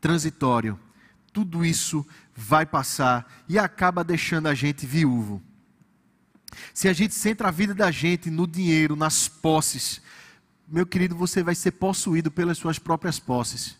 Transitório. 0.00 0.76
Tudo 1.32 1.64
isso 1.64 2.04
vai 2.34 2.66
passar 2.66 3.32
e 3.48 3.56
acaba 3.56 4.02
deixando 4.02 4.48
a 4.48 4.54
gente 4.54 4.84
viúvo. 4.84 5.40
Se 6.74 6.88
a 6.88 6.92
gente 6.92 7.14
centra 7.14 7.46
a 7.46 7.52
vida 7.52 7.72
da 7.72 7.92
gente 7.92 8.32
no 8.32 8.48
dinheiro, 8.48 8.96
nas 8.96 9.28
posses, 9.28 10.02
meu 10.66 10.86
querido, 10.86 11.14
você 11.14 11.40
vai 11.40 11.54
ser 11.54 11.70
possuído 11.70 12.32
pelas 12.32 12.58
suas 12.58 12.80
próprias 12.80 13.20
posses. 13.20 13.77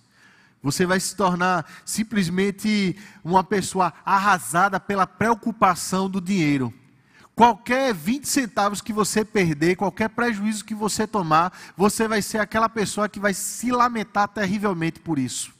Você 0.62 0.84
vai 0.84 0.98
se 0.98 1.14
tornar 1.14 1.64
simplesmente 1.84 2.96
uma 3.22 3.44
pessoa 3.44 3.92
arrasada 4.04 4.80
pela 4.80 5.06
preocupação 5.06 6.10
do 6.10 6.20
dinheiro. 6.20 6.74
Qualquer 7.34 7.94
20 7.94 8.26
centavos 8.26 8.80
que 8.80 8.92
você 8.92 9.24
perder, 9.24 9.76
qualquer 9.76 10.08
prejuízo 10.08 10.64
que 10.64 10.74
você 10.74 11.06
tomar, 11.06 11.56
você 11.76 12.08
vai 12.08 12.20
ser 12.20 12.38
aquela 12.38 12.68
pessoa 12.68 13.08
que 13.08 13.20
vai 13.20 13.32
se 13.32 13.70
lamentar 13.70 14.26
terrivelmente 14.26 14.98
por 14.98 15.20
isso. 15.20 15.56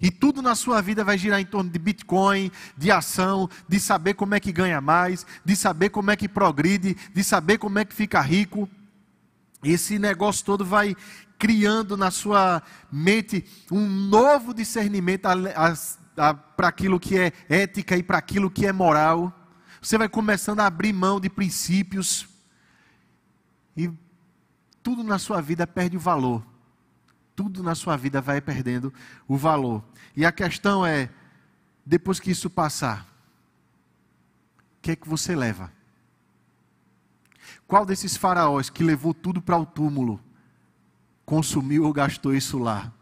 E 0.00 0.10
tudo 0.10 0.40
na 0.40 0.54
sua 0.54 0.80
vida 0.80 1.02
vai 1.02 1.18
girar 1.18 1.40
em 1.40 1.44
torno 1.44 1.70
de 1.70 1.78
Bitcoin, 1.78 2.52
de 2.76 2.90
ação, 2.92 3.48
de 3.68 3.80
saber 3.80 4.14
como 4.14 4.34
é 4.34 4.40
que 4.40 4.52
ganha 4.52 4.80
mais, 4.80 5.26
de 5.44 5.56
saber 5.56 5.90
como 5.90 6.10
é 6.12 6.16
que 6.16 6.28
progride, 6.28 6.96
de 7.12 7.24
saber 7.24 7.58
como 7.58 7.80
é 7.80 7.84
que 7.84 7.94
fica 7.94 8.20
rico. 8.20 8.68
Esse 9.62 9.98
negócio 9.98 10.44
todo 10.44 10.64
vai 10.64 10.96
criando 11.42 11.96
na 11.96 12.12
sua 12.12 12.62
mente 12.88 13.44
um 13.68 13.84
novo 13.84 14.54
discernimento 14.54 15.22
para 16.56 16.68
aquilo 16.68 17.00
que 17.00 17.18
é 17.18 17.32
ética 17.48 17.96
e 17.96 18.02
para 18.04 18.16
aquilo 18.16 18.48
que 18.48 18.64
é 18.64 18.72
moral. 18.72 19.36
Você 19.80 19.98
vai 19.98 20.08
começando 20.08 20.60
a 20.60 20.66
abrir 20.66 20.92
mão 20.92 21.18
de 21.18 21.28
princípios 21.28 22.28
e 23.76 23.90
tudo 24.84 25.02
na 25.02 25.18
sua 25.18 25.40
vida 25.40 25.66
perde 25.66 25.96
o 25.96 26.00
valor. 26.00 26.46
Tudo 27.34 27.60
na 27.60 27.74
sua 27.74 27.96
vida 27.96 28.20
vai 28.20 28.40
perdendo 28.40 28.94
o 29.26 29.36
valor. 29.36 29.82
E 30.14 30.24
a 30.24 30.30
questão 30.30 30.86
é, 30.86 31.10
depois 31.84 32.20
que 32.20 32.30
isso 32.30 32.48
passar, 32.48 33.04
o 34.78 34.80
que 34.80 34.92
é 34.92 34.96
que 34.96 35.08
você 35.08 35.34
leva? 35.34 35.72
Qual 37.66 37.84
desses 37.84 38.16
faraós 38.16 38.70
que 38.70 38.84
levou 38.84 39.12
tudo 39.12 39.42
para 39.42 39.58
o 39.58 39.66
túmulo 39.66 40.20
consumiu 41.32 41.84
ou 41.84 41.94
gastou 41.94 42.34
isso 42.34 42.58
lá. 42.58 42.92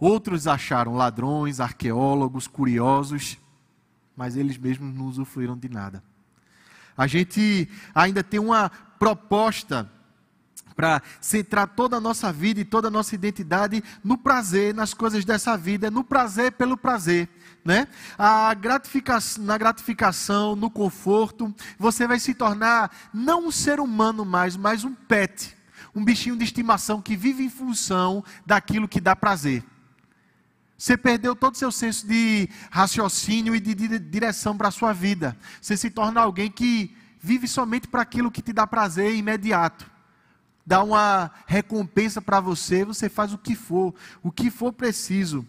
Outros 0.00 0.48
acharam 0.48 0.96
ladrões, 0.96 1.60
arqueólogos, 1.60 2.48
curiosos, 2.48 3.38
mas 4.16 4.36
eles 4.36 4.58
mesmos 4.58 4.92
não 4.92 5.04
usufruíram 5.04 5.56
de 5.56 5.68
nada. 5.68 6.02
A 6.96 7.06
gente 7.06 7.68
ainda 7.94 8.24
tem 8.24 8.40
uma 8.40 8.68
proposta 8.98 9.88
para 10.74 11.00
centrar 11.20 11.68
toda 11.68 11.98
a 11.98 12.00
nossa 12.00 12.32
vida 12.32 12.58
e 12.58 12.64
toda 12.64 12.88
a 12.88 12.90
nossa 12.90 13.14
identidade 13.14 13.80
no 14.02 14.18
prazer, 14.18 14.74
nas 14.74 14.92
coisas 14.92 15.24
dessa 15.24 15.56
vida, 15.56 15.88
no 15.88 16.02
prazer 16.02 16.50
pelo 16.50 16.76
prazer. 16.76 17.28
Né? 17.64 17.86
A 18.18 18.52
gratificação, 18.54 19.44
na 19.44 19.56
gratificação, 19.56 20.56
no 20.56 20.68
conforto, 20.68 21.54
você 21.78 22.08
vai 22.08 22.18
se 22.18 22.34
tornar 22.34 22.90
não 23.14 23.46
um 23.46 23.52
ser 23.52 23.78
humano 23.78 24.24
mais, 24.24 24.56
mas 24.56 24.82
um 24.82 24.92
pet 24.92 25.59
um 25.94 26.04
bichinho 26.04 26.36
de 26.36 26.44
estimação 26.44 27.00
que 27.02 27.16
vive 27.16 27.44
em 27.44 27.50
função 27.50 28.24
daquilo 28.46 28.88
que 28.88 29.00
dá 29.00 29.14
prazer. 29.16 29.64
Você 30.80 30.96
perdeu 30.96 31.36
todo 31.36 31.54
o 31.54 31.58
seu 31.58 31.70
senso 31.70 32.06
de 32.06 32.48
raciocínio 32.70 33.54
e 33.54 33.60
de 33.60 33.74
direção 33.98 34.56
para 34.56 34.68
a 34.68 34.70
sua 34.70 34.94
vida. 34.94 35.36
Você 35.60 35.76
se 35.76 35.90
torna 35.90 36.22
alguém 36.22 36.50
que 36.50 36.96
vive 37.20 37.46
somente 37.46 37.86
para 37.86 38.00
aquilo 38.00 38.30
que 38.30 38.40
te 38.40 38.50
dá 38.50 38.66
prazer 38.66 39.14
imediato. 39.14 39.90
Dá 40.64 40.82
uma 40.82 41.30
recompensa 41.46 42.22
para 42.22 42.40
você, 42.40 42.84
você 42.84 43.10
faz 43.10 43.34
o 43.34 43.38
que 43.38 43.54
for, 43.54 43.94
o 44.22 44.32
que 44.32 44.50
for 44.50 44.72
preciso. 44.72 45.46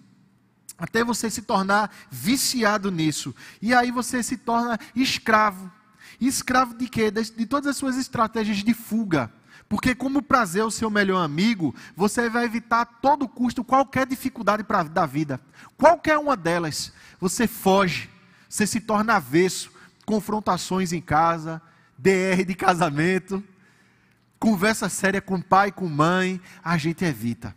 até 0.77 1.03
você 1.03 1.29
se 1.29 1.43
tornar 1.43 1.89
viciado 2.09 2.91
nisso. 2.91 3.33
E 3.61 3.73
aí 3.73 3.91
você 3.91 4.21
se 4.23 4.35
torna 4.35 4.79
escravo. 4.95 5.71
escravo 6.19 6.73
de 6.73 6.89
quê? 6.89 7.09
De, 7.11 7.21
de 7.31 7.45
todas 7.45 7.67
as 7.67 7.77
suas 7.77 7.97
estratégias 7.97 8.57
de 8.57 8.73
fuga. 8.73 9.31
Porque, 9.71 9.95
como 9.95 10.21
prazer 10.21 10.63
é 10.63 10.65
o 10.65 10.69
seu 10.69 10.89
melhor 10.89 11.23
amigo, 11.23 11.73
você 11.95 12.29
vai 12.29 12.43
evitar 12.43 12.81
a 12.81 12.85
todo 12.85 13.25
custo 13.25 13.63
qualquer 13.63 14.05
dificuldade 14.05 14.65
pra, 14.65 14.83
da 14.83 15.05
vida. 15.05 15.39
Qualquer 15.77 16.17
uma 16.17 16.35
delas. 16.35 16.91
Você 17.21 17.47
foge, 17.47 18.09
você 18.49 18.67
se 18.67 18.81
torna 18.81 19.15
avesso. 19.15 19.71
Confrontações 20.05 20.91
em 20.91 20.99
casa, 20.99 21.61
DR 21.97 22.43
de 22.45 22.53
casamento, 22.53 23.41
conversa 24.37 24.89
séria 24.89 25.21
com 25.21 25.39
pai 25.39 25.71
com 25.71 25.87
mãe, 25.87 26.41
a 26.61 26.77
gente 26.77 27.05
evita. 27.05 27.55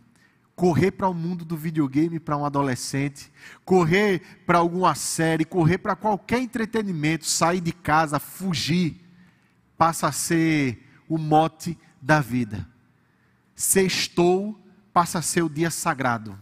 Correr 0.55 0.91
para 0.91 1.09
o 1.09 1.13
mundo 1.13 1.43
do 1.43 1.57
videogame 1.57 2.17
para 2.17 2.37
um 2.37 2.45
adolescente, 2.45 3.29
correr 3.65 4.21
para 4.45 4.59
alguma 4.59 4.95
série, 4.95 5.43
correr 5.43 5.79
para 5.79 5.97
qualquer 5.97 6.39
entretenimento, 6.39 7.25
sair 7.25 7.59
de 7.59 7.73
casa, 7.73 8.21
fugir, 8.21 9.05
passa 9.77 10.07
a 10.07 10.13
ser 10.13 10.81
o 11.09 11.17
mote 11.17 11.77
da 12.05 12.21
vida. 12.21 12.67
Sextou 13.55 14.61
passa 14.93 15.17
a 15.17 15.21
ser 15.23 15.41
o 15.41 15.49
dia 15.49 15.71
sagrado. 15.71 16.37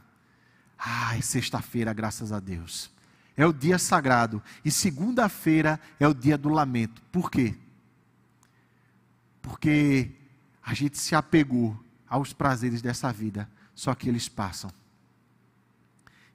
Ai, 0.77 1.21
sexta-feira, 1.21 1.93
graças 1.93 2.33
a 2.33 2.39
Deus. 2.41 2.91
É 3.37 3.45
o 3.45 3.53
dia 3.53 3.79
sagrado. 3.79 4.43
E 4.65 4.69
segunda-feira 4.69 5.79
é 5.97 6.05
o 6.05 6.13
dia 6.13 6.37
do 6.37 6.49
lamento. 6.49 7.01
Por 7.03 7.31
quê? 7.31 7.55
Porque 9.41 10.11
a 10.61 10.73
gente 10.73 10.97
se 10.97 11.15
apegou 11.15 11.81
aos 12.09 12.33
prazeres 12.33 12.81
dessa 12.81 13.11
vida 13.13 13.49
só 13.73 13.95
que 13.95 14.09
eles 14.09 14.27
passam. 14.27 14.69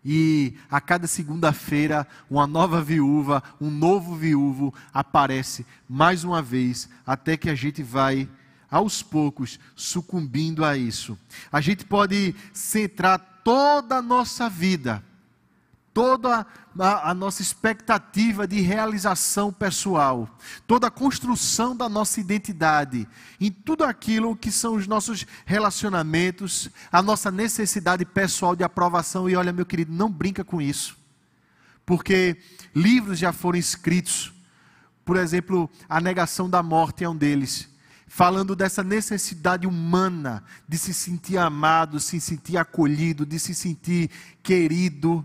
E 0.02 0.56
a 0.70 0.80
cada 0.80 1.06
segunda-feira, 1.06 2.06
uma 2.30 2.46
nova 2.46 2.82
viúva, 2.82 3.42
um 3.60 3.70
novo 3.70 4.16
viúvo 4.16 4.72
aparece 4.92 5.66
mais 5.86 6.24
uma 6.24 6.40
vez, 6.40 6.88
até 7.06 7.36
que 7.36 7.50
a 7.50 7.54
gente 7.54 7.82
vai, 7.82 8.26
aos 8.70 9.02
poucos, 9.02 9.58
sucumbindo 9.74 10.64
a 10.64 10.76
isso. 10.76 11.18
A 11.50 11.60
gente 11.60 11.84
pode 11.84 12.34
centrar 12.52 13.40
toda 13.44 13.96
a 13.96 14.02
nossa 14.02 14.48
vida 14.48 15.02
toda 15.98 16.46
a, 16.78 17.10
a, 17.10 17.12
nossa 17.12 17.42
expectativa 17.42 18.46
de 18.46 18.60
realização 18.60 19.52
pessoal, 19.52 20.30
toda 20.64 20.86
a 20.86 20.92
construção 20.92 21.76
da 21.76 21.88
nossa 21.88 22.20
identidade, 22.20 23.08
em 23.40 23.50
tudo 23.50 23.82
aquilo 23.82 24.36
que 24.36 24.52
são 24.52 24.76
os 24.76 24.86
nossos 24.86 25.26
relacionamentos, 25.44 26.70
a 26.92 27.02
nossa 27.02 27.32
necessidade 27.32 28.04
pessoal 28.04 28.54
de 28.54 28.62
aprovação. 28.62 29.28
E 29.28 29.34
olha, 29.34 29.52
meu 29.52 29.66
querido, 29.66 29.92
não 29.92 30.08
brinca 30.08 30.44
com 30.44 30.62
isso, 30.62 30.96
porque 31.84 32.36
livros 32.72 33.18
já 33.18 33.32
foram 33.32 33.58
escritos, 33.58 34.32
por 35.04 35.16
exemplo, 35.16 35.68
A 35.88 36.00
Negação 36.00 36.48
da 36.48 36.62
Morte 36.62 37.02
é 37.02 37.08
um 37.08 37.16
deles 37.16 37.68
falando 38.08 38.56
dessa 38.56 38.82
necessidade 38.82 39.66
humana 39.66 40.42
de 40.66 40.78
se 40.78 40.94
sentir 40.94 41.36
amado, 41.36 42.00
se 42.00 42.20
sentir 42.20 42.56
acolhido, 42.56 43.24
de 43.24 43.38
se 43.38 43.54
sentir 43.54 44.10
querido. 44.42 45.24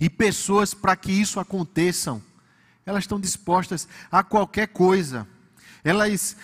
E 0.00 0.10
pessoas, 0.10 0.74
para 0.74 0.96
que 0.96 1.12
isso 1.12 1.38
aconteçam, 1.38 2.22
elas 2.84 3.04
estão 3.04 3.20
dispostas 3.20 3.86
a 4.10 4.22
qualquer 4.22 4.68
coisa. 4.68 5.28
Elas 5.84 6.36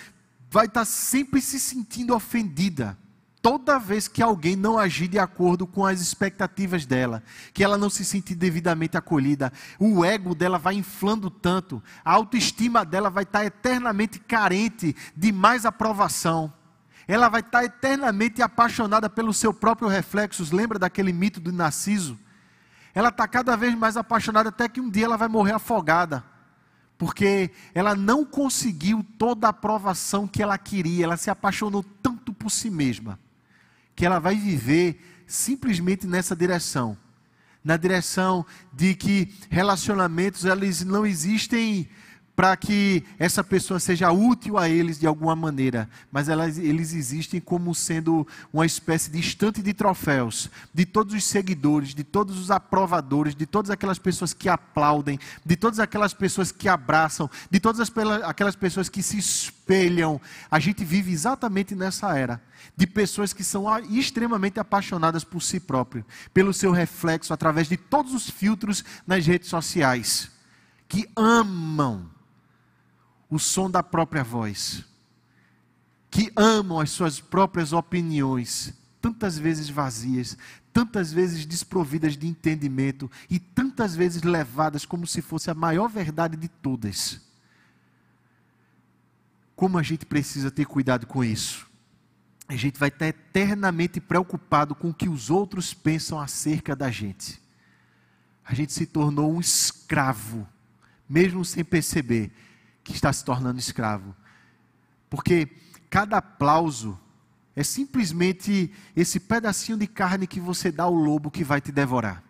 vai 0.50 0.66
estar 0.66 0.84
sempre 0.84 1.40
se 1.40 1.58
sentindo 1.58 2.14
ofendida 2.14 2.96
toda 3.42 3.78
vez 3.78 4.06
que 4.08 4.22
alguém 4.22 4.56
não 4.56 4.78
agir 4.78 5.08
de 5.08 5.18
acordo 5.18 5.66
com 5.66 5.84
as 5.84 6.00
expectativas 6.00 6.84
dela, 6.86 7.22
que 7.52 7.64
ela 7.64 7.78
não 7.78 7.90
se 7.90 8.04
sentir 8.04 8.34
devidamente 8.34 8.96
acolhida, 8.96 9.52
o 9.78 10.04
ego 10.04 10.34
dela 10.34 10.58
vai 10.58 10.74
inflando 10.74 11.30
tanto, 11.30 11.82
a 12.04 12.12
autoestima 12.12 12.84
dela 12.84 13.10
vai 13.10 13.24
estar 13.24 13.44
eternamente 13.44 14.18
carente 14.18 14.94
de 15.16 15.32
mais 15.32 15.64
aprovação. 15.64 16.52
Ela 17.08 17.28
vai 17.28 17.40
estar 17.40 17.64
eternamente 17.64 18.40
apaixonada 18.40 19.10
pelo 19.10 19.32
seu 19.32 19.52
próprio 19.52 19.88
reflexo. 19.88 20.46
Lembra 20.54 20.78
daquele 20.78 21.12
mito 21.12 21.40
do 21.40 21.50
Narciso? 21.50 22.16
ela 22.94 23.08
está 23.08 23.26
cada 23.28 23.56
vez 23.56 23.74
mais 23.74 23.96
apaixonada, 23.96 24.48
até 24.48 24.68
que 24.68 24.80
um 24.80 24.90
dia 24.90 25.04
ela 25.04 25.16
vai 25.16 25.28
morrer 25.28 25.52
afogada, 25.52 26.24
porque 26.98 27.50
ela 27.74 27.94
não 27.94 28.24
conseguiu 28.24 29.04
toda 29.16 29.46
a 29.46 29.50
aprovação 29.50 30.26
que 30.26 30.42
ela 30.42 30.58
queria, 30.58 31.04
ela 31.04 31.16
se 31.16 31.30
apaixonou 31.30 31.82
tanto 32.02 32.32
por 32.32 32.50
si 32.50 32.70
mesma, 32.70 33.18
que 34.00 34.06
ela 34.06 34.18
vai 34.18 34.34
viver 34.34 34.98
simplesmente 35.26 36.06
nessa 36.06 36.34
direção. 36.34 36.96
Na 37.62 37.76
direção 37.76 38.46
de 38.72 38.94
que 38.94 39.30
relacionamentos 39.50 40.46
eles 40.46 40.82
não 40.82 41.04
existem 41.04 41.86
para 42.40 42.56
que 42.56 43.04
essa 43.18 43.44
pessoa 43.44 43.78
seja 43.78 44.10
útil 44.10 44.56
a 44.56 44.66
eles 44.66 44.98
de 44.98 45.06
alguma 45.06 45.36
maneira, 45.36 45.86
mas 46.10 46.26
elas, 46.26 46.56
eles 46.56 46.94
existem 46.94 47.38
como 47.38 47.74
sendo 47.74 48.26
uma 48.50 48.64
espécie 48.64 49.10
de 49.10 49.20
estante 49.20 49.60
de 49.60 49.74
troféus 49.74 50.48
de 50.72 50.86
todos 50.86 51.12
os 51.12 51.22
seguidores, 51.22 51.94
de 51.94 52.02
todos 52.02 52.38
os 52.38 52.50
aprovadores, 52.50 53.34
de 53.34 53.44
todas 53.44 53.70
aquelas 53.70 53.98
pessoas 53.98 54.32
que 54.32 54.48
aplaudem, 54.48 55.20
de 55.44 55.54
todas 55.54 55.78
aquelas 55.78 56.14
pessoas 56.14 56.50
que 56.50 56.66
abraçam, 56.66 57.28
de 57.50 57.60
todas 57.60 57.78
as, 57.78 57.92
aquelas 58.24 58.56
pessoas 58.56 58.88
que 58.88 59.02
se 59.02 59.18
espelham. 59.18 60.18
A 60.50 60.58
gente 60.58 60.82
vive 60.82 61.12
exatamente 61.12 61.74
nessa 61.74 62.16
era 62.16 62.40
de 62.74 62.86
pessoas 62.86 63.34
que 63.34 63.44
são 63.44 63.66
extremamente 63.90 64.58
apaixonadas 64.58 65.24
por 65.24 65.42
si 65.42 65.60
próprio, 65.60 66.06
pelo 66.32 66.54
seu 66.54 66.72
reflexo 66.72 67.34
através 67.34 67.68
de 67.68 67.76
todos 67.76 68.14
os 68.14 68.30
filtros 68.30 68.82
nas 69.06 69.26
redes 69.26 69.50
sociais, 69.50 70.30
que 70.88 71.06
amam 71.14 72.08
o 73.30 73.38
som 73.38 73.70
da 73.70 73.82
própria 73.82 74.24
voz, 74.24 74.84
que 76.10 76.32
amam 76.34 76.80
as 76.80 76.90
suas 76.90 77.20
próprias 77.20 77.72
opiniões, 77.72 78.74
tantas 79.00 79.38
vezes 79.38 79.70
vazias, 79.70 80.36
tantas 80.72 81.12
vezes 81.12 81.46
desprovidas 81.46 82.16
de 82.16 82.26
entendimento 82.26 83.10
e 83.30 83.38
tantas 83.38 83.94
vezes 83.94 84.22
levadas 84.22 84.84
como 84.84 85.06
se 85.06 85.22
fosse 85.22 85.50
a 85.50 85.54
maior 85.54 85.88
verdade 85.88 86.36
de 86.36 86.48
todas. 86.48 87.20
Como 89.54 89.78
a 89.78 89.82
gente 89.82 90.04
precisa 90.04 90.50
ter 90.50 90.64
cuidado 90.64 91.06
com 91.06 91.22
isso? 91.22 91.68
A 92.48 92.56
gente 92.56 92.78
vai 92.78 92.88
estar 92.88 93.06
eternamente 93.06 94.00
preocupado 94.00 94.74
com 94.74 94.90
o 94.90 94.94
que 94.94 95.08
os 95.08 95.30
outros 95.30 95.72
pensam 95.72 96.18
acerca 96.18 96.74
da 96.74 96.90
gente. 96.90 97.40
A 98.44 98.54
gente 98.54 98.72
se 98.72 98.86
tornou 98.86 99.32
um 99.32 99.38
escravo, 99.38 100.48
mesmo 101.08 101.44
sem 101.44 101.64
perceber 101.64 102.32
que 102.90 102.96
está 102.96 103.12
se 103.12 103.24
tornando 103.24 103.58
escravo. 103.58 104.14
Porque 105.08 105.48
cada 105.88 106.18
aplauso 106.18 106.98
é 107.54 107.62
simplesmente 107.62 108.72
esse 108.94 109.18
pedacinho 109.18 109.78
de 109.78 109.86
carne 109.86 110.26
que 110.26 110.40
você 110.40 110.70
dá 110.70 110.84
ao 110.84 110.94
lobo 110.94 111.30
que 111.30 111.44
vai 111.44 111.60
te 111.60 111.72
devorar. 111.72 112.22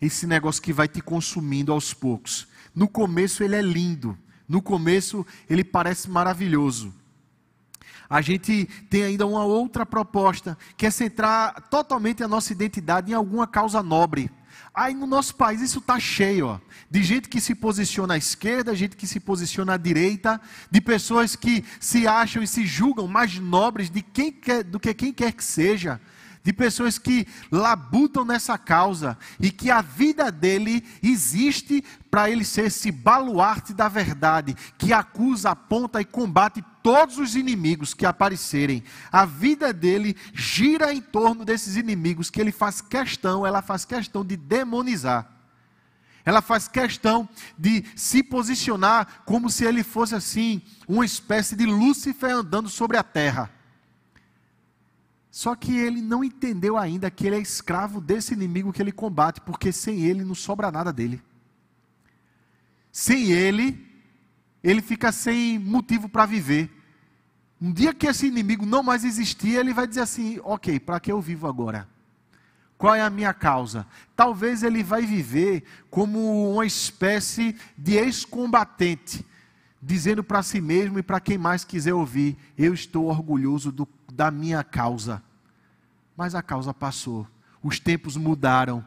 Esse 0.00 0.26
negócio 0.26 0.62
que 0.62 0.72
vai 0.72 0.88
te 0.88 1.00
consumindo 1.00 1.72
aos 1.72 1.92
poucos. 1.92 2.48
No 2.74 2.88
começo 2.88 3.42
ele 3.42 3.56
é 3.56 3.62
lindo, 3.62 4.16
no 4.48 4.62
começo 4.62 5.26
ele 5.48 5.62
parece 5.62 6.08
maravilhoso. 6.08 6.94
A 8.08 8.20
gente 8.20 8.66
tem 8.88 9.04
ainda 9.04 9.26
uma 9.26 9.44
outra 9.44 9.86
proposta, 9.86 10.58
que 10.76 10.86
é 10.86 10.90
centrar 10.90 11.68
totalmente 11.68 12.24
a 12.24 12.28
nossa 12.28 12.52
identidade 12.52 13.12
em 13.12 13.14
alguma 13.14 13.46
causa 13.46 13.82
nobre. 13.82 14.30
Aí 14.72 14.94
no 14.94 15.06
nosso 15.06 15.34
país 15.34 15.60
isso 15.60 15.80
está 15.80 15.98
cheio, 15.98 16.46
ó, 16.46 16.60
de 16.88 17.02
gente 17.02 17.28
que 17.28 17.40
se 17.40 17.54
posiciona 17.54 18.14
à 18.14 18.16
esquerda, 18.16 18.74
gente 18.74 18.96
que 18.96 19.06
se 19.06 19.18
posiciona 19.18 19.74
à 19.74 19.76
direita, 19.76 20.40
de 20.70 20.80
pessoas 20.80 21.34
que 21.34 21.64
se 21.80 22.06
acham 22.06 22.42
e 22.42 22.46
se 22.46 22.64
julgam 22.64 23.08
mais 23.08 23.36
nobres 23.38 23.90
de 23.90 24.00
quem 24.00 24.30
quer, 24.30 24.62
do 24.62 24.78
que 24.78 24.94
quem 24.94 25.12
quer 25.12 25.32
que 25.32 25.42
seja, 25.42 26.00
de 26.42 26.52
pessoas 26.52 26.98
que 26.98 27.26
labutam 27.50 28.24
nessa 28.24 28.56
causa 28.56 29.18
e 29.38 29.50
que 29.50 29.70
a 29.70 29.82
vida 29.82 30.30
dele 30.32 30.84
existe 31.02 31.84
para 32.10 32.30
ele 32.30 32.44
ser 32.44 32.66
esse 32.66 32.90
baluarte 32.90 33.74
da 33.74 33.88
verdade, 33.88 34.56
que 34.78 34.92
acusa, 34.92 35.50
aponta 35.50 36.00
e 36.00 36.04
combate 36.04 36.64
todos 36.82 37.18
os 37.18 37.36
inimigos 37.36 37.92
que 37.92 38.06
aparecerem. 38.06 38.82
A 39.12 39.24
vida 39.24 39.72
dele 39.72 40.16
gira 40.32 40.92
em 40.92 41.00
torno 41.00 41.44
desses 41.44 41.76
inimigos 41.76 42.30
que 42.30 42.40
ele 42.40 42.52
faz 42.52 42.80
questão, 42.80 43.46
ela 43.46 43.62
faz 43.62 43.84
questão 43.84 44.24
de 44.24 44.36
demonizar. 44.36 45.30
Ela 46.24 46.42
faz 46.42 46.68
questão 46.68 47.28
de 47.58 47.84
se 47.96 48.22
posicionar 48.22 49.22
como 49.24 49.48
se 49.50 49.64
ele 49.64 49.82
fosse 49.82 50.14
assim, 50.14 50.62
uma 50.86 51.04
espécie 51.04 51.56
de 51.56 51.64
Lúcifer 51.64 52.30
andando 52.30 52.68
sobre 52.68 52.96
a 52.96 53.02
terra. 53.02 53.50
Só 55.30 55.54
que 55.54 55.76
ele 55.78 56.00
não 56.02 56.24
entendeu 56.24 56.76
ainda 56.76 57.10
que 57.10 57.26
ele 57.26 57.36
é 57.36 57.40
escravo 57.40 58.00
desse 58.00 58.34
inimigo 58.34 58.72
que 58.72 58.82
ele 58.82 58.90
combate, 58.90 59.40
porque 59.40 59.70
sem 59.70 60.00
ele 60.04 60.24
não 60.24 60.34
sobra 60.34 60.72
nada 60.72 60.92
dele. 60.92 61.22
Sem 62.90 63.30
ele, 63.30 63.86
ele 64.62 64.82
fica 64.82 65.12
sem 65.12 65.58
motivo 65.58 66.08
para 66.08 66.26
viver. 66.26 66.68
Um 67.60 67.72
dia 67.72 67.94
que 67.94 68.06
esse 68.06 68.26
inimigo 68.26 68.66
não 68.66 68.82
mais 68.82 69.04
existir, 69.04 69.56
ele 69.56 69.72
vai 69.72 69.86
dizer 69.86 70.00
assim: 70.00 70.40
ok, 70.42 70.80
para 70.80 70.98
que 70.98 71.12
eu 71.12 71.20
vivo 71.20 71.46
agora? 71.46 71.88
Qual 72.76 72.94
é 72.94 73.02
a 73.02 73.10
minha 73.10 73.34
causa? 73.34 73.86
Talvez 74.16 74.62
ele 74.62 74.82
vai 74.82 75.04
viver 75.04 75.64
como 75.90 76.54
uma 76.54 76.64
espécie 76.64 77.54
de 77.76 77.96
ex-combatente, 77.96 79.24
dizendo 79.82 80.24
para 80.24 80.42
si 80.42 80.62
mesmo 80.62 80.98
e 80.98 81.02
para 81.02 81.20
quem 81.20 81.36
mais 81.36 81.62
quiser 81.62 81.92
ouvir: 81.92 82.38
Eu 82.56 82.72
estou 82.72 83.04
orgulhoso 83.04 83.70
do, 83.70 83.86
da 84.10 84.30
minha 84.30 84.62
causa. 84.62 85.22
Mas 86.16 86.34
a 86.34 86.42
causa 86.42 86.74
passou, 86.74 87.26
os 87.62 87.78
tempos 87.78 88.16
mudaram, 88.16 88.84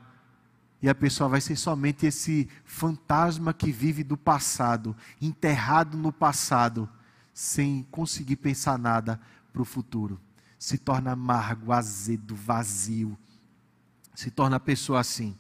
e 0.82 0.90
a 0.90 0.94
pessoa 0.94 1.30
vai 1.30 1.40
ser 1.40 1.56
somente 1.56 2.06
esse 2.06 2.50
fantasma 2.66 3.54
que 3.54 3.72
vive 3.72 4.04
do 4.04 4.18
passado, 4.18 4.94
enterrado 5.22 5.98
no 5.98 6.12
passado, 6.12 6.90
sem 7.34 7.88
conseguir 7.90 8.36
pensar 8.36 8.78
nada 8.78 9.18
para 9.54 9.62
o 9.62 9.66
futuro. 9.66 10.20
Se 10.60 10.78
torna 10.78 11.14
amargo, 11.14 11.72
azedo, 11.72 12.36
vazio. 12.36 13.18
Se 14.14 14.30
torna 14.30 14.58
a 14.58 14.60
pessoa 14.60 15.00
assim. 15.00 15.38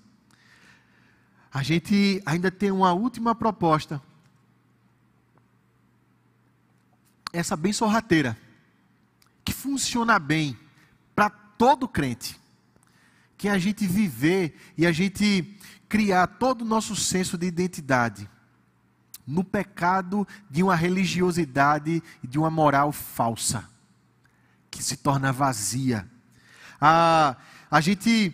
A 1.53 1.61
gente 1.61 2.23
ainda 2.25 2.49
tem 2.49 2.71
uma 2.71 2.93
última 2.93 3.35
proposta. 3.35 4.01
Essa 7.33 7.57
bem 7.57 7.73
sorrateira, 7.73 8.37
que 9.43 9.53
funciona 9.53 10.17
bem 10.19 10.57
para 11.15 11.29
todo 11.29 11.87
crente 11.87 12.39
que 13.37 13.49
a 13.49 13.57
gente 13.57 13.85
viver 13.85 14.57
e 14.77 14.85
a 14.85 14.91
gente 14.91 15.57
criar 15.89 16.27
todo 16.27 16.61
o 16.61 16.65
nosso 16.65 16.95
senso 16.95 17.37
de 17.37 17.45
identidade 17.45 18.29
no 19.25 19.43
pecado 19.43 20.27
de 20.49 20.63
uma 20.63 20.75
religiosidade 20.75 22.01
e 22.21 22.27
de 22.27 22.37
uma 22.37 22.49
moral 22.49 22.91
falsa, 22.91 23.69
que 24.69 24.83
se 24.83 24.97
torna 24.97 25.31
vazia. 25.31 26.07
A, 26.79 27.37
a 27.71 27.81
gente 27.81 28.33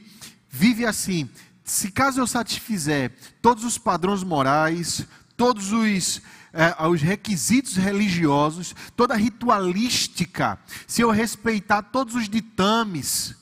vive 0.49 0.85
assim, 0.85 1.29
se 1.63 1.91
caso 1.91 2.19
eu 2.19 2.27
satisfizer 2.27 3.13
todos 3.41 3.63
os 3.63 3.77
padrões 3.77 4.23
morais, 4.23 5.05
todos 5.39 5.71
os, 5.71 6.21
é, 6.51 6.85
os 6.85 7.01
requisitos 7.01 7.77
religiosos, 7.77 8.75
toda 8.93 9.13
a 9.13 9.17
ritualística, 9.17 10.59
se 10.85 11.01
eu 11.01 11.11
respeitar 11.11 11.81
todos 11.81 12.13
os 12.13 12.27
ditames, 12.27 13.37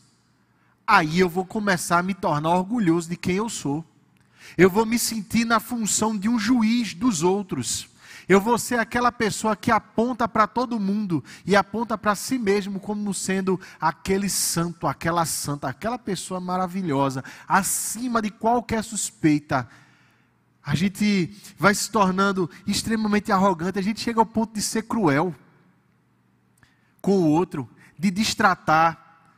aí 0.85 1.19
eu 1.19 1.27
vou 1.27 1.43
começar 1.43 1.97
a 1.97 2.03
me 2.03 2.13
tornar 2.13 2.51
orgulhoso 2.51 3.09
de 3.09 3.17
quem 3.17 3.37
eu 3.37 3.49
sou. 3.49 3.83
Eu 4.55 4.69
vou 4.69 4.85
me 4.85 4.99
sentir 4.99 5.43
na 5.43 5.59
função 5.59 6.15
de 6.15 6.29
um 6.29 6.37
juiz 6.37 6.93
dos 6.93 7.23
outros. 7.23 7.89
Eu 8.29 8.39
vou 8.39 8.59
ser 8.59 8.77
aquela 8.77 9.11
pessoa 9.11 9.55
que 9.55 9.71
aponta 9.71 10.27
para 10.27 10.45
todo 10.45 10.79
mundo 10.79 11.23
e 11.47 11.55
aponta 11.55 11.97
para 11.97 12.13
si 12.13 12.37
mesmo 12.37 12.79
como 12.79 13.11
sendo 13.11 13.59
aquele 13.81 14.29
santo, 14.29 14.85
aquela 14.85 15.25
santa, 15.25 15.67
aquela 15.67 15.97
pessoa 15.97 16.39
maravilhosa, 16.39 17.23
acima 17.47 18.21
de 18.21 18.29
qualquer 18.29 18.83
suspeita. 18.83 19.67
A 20.67 20.75
gente 20.75 21.33
vai 21.57 21.73
se 21.73 21.89
tornando 21.89 22.49
extremamente 22.67 23.31
arrogante, 23.31 23.79
a 23.79 23.81
gente 23.81 24.01
chega 24.01 24.19
ao 24.19 24.25
ponto 24.25 24.53
de 24.53 24.61
ser 24.61 24.83
cruel 24.83 25.33
com 27.01 27.19
o 27.19 27.29
outro, 27.29 27.69
de 27.97 28.11
distratar, 28.11 29.31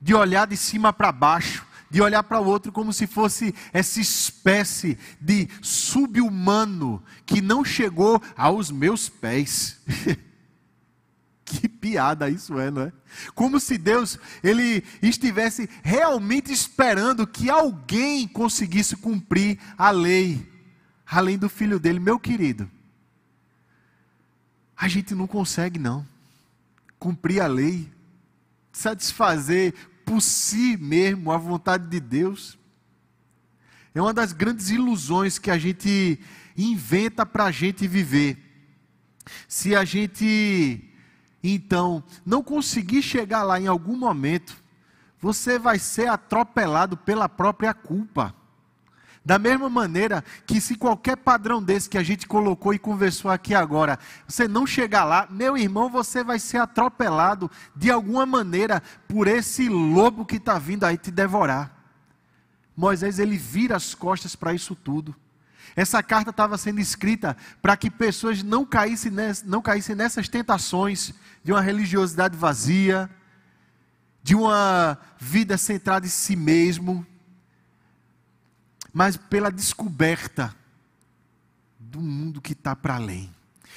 de 0.00 0.14
olhar 0.14 0.46
de 0.46 0.56
cima 0.56 0.90
para 0.90 1.12
baixo, 1.12 1.66
de 1.90 2.00
olhar 2.00 2.22
para 2.22 2.40
o 2.40 2.46
outro 2.46 2.72
como 2.72 2.94
se 2.94 3.06
fosse 3.06 3.54
essa 3.74 4.00
espécie 4.00 4.96
de 5.20 5.50
subhumano 5.60 7.04
que 7.26 7.42
não 7.42 7.62
chegou 7.62 8.18
aos 8.34 8.70
meus 8.70 9.06
pés. 9.06 9.82
que 11.44 11.68
piada 11.68 12.30
isso 12.30 12.58
é, 12.58 12.70
não 12.70 12.82
é? 12.84 12.92
Como 13.34 13.60
se 13.60 13.76
Deus 13.76 14.18
ele 14.42 14.82
estivesse 15.02 15.68
realmente 15.82 16.50
esperando 16.50 17.26
que 17.26 17.50
alguém 17.50 18.26
conseguisse 18.26 18.96
cumprir 18.96 19.58
a 19.76 19.90
lei, 19.90 20.49
além 21.10 21.36
do 21.36 21.48
filho 21.48 21.80
dele, 21.80 21.98
meu 21.98 22.18
querido. 22.18 22.70
A 24.76 24.88
gente 24.88 25.14
não 25.14 25.26
consegue 25.26 25.78
não 25.78 26.06
cumprir 26.98 27.40
a 27.40 27.46
lei, 27.46 27.90
satisfazer 28.70 29.74
por 30.04 30.20
si 30.20 30.76
mesmo 30.76 31.32
a 31.32 31.38
vontade 31.38 31.88
de 31.88 31.98
Deus. 31.98 32.58
É 33.94 34.00
uma 34.00 34.12
das 34.12 34.32
grandes 34.32 34.68
ilusões 34.68 35.38
que 35.38 35.50
a 35.50 35.58
gente 35.58 36.20
inventa 36.56 37.24
para 37.24 37.46
a 37.46 37.50
gente 37.50 37.88
viver. 37.88 38.38
Se 39.48 39.74
a 39.74 39.84
gente, 39.84 40.84
então, 41.42 42.04
não 42.24 42.42
conseguir 42.42 43.02
chegar 43.02 43.42
lá 43.42 43.58
em 43.58 43.66
algum 43.66 43.96
momento, 43.96 44.56
você 45.18 45.58
vai 45.58 45.78
ser 45.78 46.08
atropelado 46.08 46.96
pela 46.96 47.28
própria 47.28 47.72
culpa. 47.72 48.34
Da 49.24 49.38
mesma 49.38 49.68
maneira 49.68 50.24
que 50.46 50.60
se 50.60 50.74
qualquer 50.74 51.16
padrão 51.16 51.62
desse 51.62 51.90
que 51.90 51.98
a 51.98 52.02
gente 52.02 52.26
colocou 52.26 52.72
e 52.72 52.78
conversou 52.78 53.30
aqui 53.30 53.54
agora, 53.54 53.98
você 54.26 54.48
não 54.48 54.66
chegar 54.66 55.04
lá, 55.04 55.28
meu 55.30 55.58
irmão, 55.58 55.90
você 55.90 56.24
vai 56.24 56.38
ser 56.38 56.56
atropelado 56.56 57.50
de 57.76 57.90
alguma 57.90 58.24
maneira 58.24 58.82
por 59.06 59.28
esse 59.28 59.68
lobo 59.68 60.24
que 60.24 60.36
está 60.36 60.58
vindo 60.58 60.84
aí 60.84 60.96
te 60.96 61.10
devorar. 61.10 61.76
Moisés 62.74 63.18
ele 63.18 63.36
vira 63.36 63.76
as 63.76 63.94
costas 63.94 64.34
para 64.34 64.54
isso 64.54 64.74
tudo. 64.74 65.14
Essa 65.76 66.02
carta 66.02 66.30
estava 66.30 66.56
sendo 66.56 66.80
escrita 66.80 67.36
para 67.60 67.76
que 67.76 67.90
pessoas 67.90 68.42
não 68.42 68.64
caíssem, 68.64 69.12
ness, 69.12 69.42
não 69.42 69.60
caíssem 69.60 69.94
nessas 69.94 70.28
tentações 70.28 71.12
de 71.44 71.52
uma 71.52 71.60
religiosidade 71.60 72.36
vazia, 72.36 73.08
de 74.22 74.34
uma 74.34 74.98
vida 75.18 75.56
centrada 75.56 76.06
em 76.06 76.10
si 76.10 76.34
mesmo, 76.34 77.06
mas 78.92 79.16
pela 79.16 79.50
descoberta 79.50 80.54
do 81.78 82.00
mundo 82.00 82.40
que 82.40 82.52
está 82.52 82.74
para 82.76 82.96
além, 82.96 83.32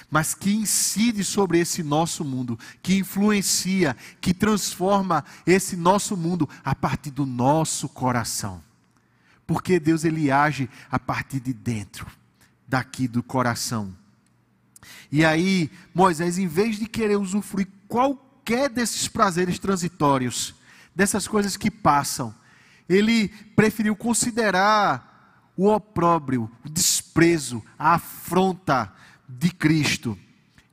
mas 0.10 0.34
que 0.34 0.54
incide 0.54 1.24
sobre 1.24 1.60
esse 1.60 1.82
nosso 1.82 2.24
mundo, 2.24 2.58
que 2.82 2.98
influencia, 2.98 3.96
que 4.22 4.34
transforma 4.34 5.24
esse 5.46 5.76
nosso 5.76 6.16
mundo 6.16 6.48
a 6.64 6.76
partir 6.76 7.12
do 7.12 7.26
nosso 7.26 7.90
coração. 7.90 8.64
Porque 9.46 9.80
Deus 9.80 10.04
ele 10.04 10.32
age 10.32 10.70
a 10.90 11.00
partir 11.00 11.40
de 11.40 11.54
dentro, 11.54 12.08
daqui 12.68 13.08
do 13.08 13.22
coração. 13.22 13.96
E 15.12 15.24
aí, 15.24 15.70
Moisés, 15.94 16.38
em 16.38 16.48
vez 16.48 16.78
de 16.78 16.88
querer 16.88 17.18
usufruir 17.18 17.68
qualquer 17.88 18.70
desses 18.70 19.08
prazeres 19.08 19.60
transitórios, 19.60 20.56
dessas 20.96 21.28
coisas 21.28 21.58
que 21.58 21.70
passam, 21.70 22.34
ele 22.88 23.30
preferiu 23.56 23.96
considerar 23.96 25.52
o 25.56 25.70
opróbrio, 25.70 26.50
o 26.66 26.70
desprezo, 26.70 27.64
a 27.78 27.96
afronta 27.96 28.92
de 29.28 29.52
Cristo. 29.52 30.18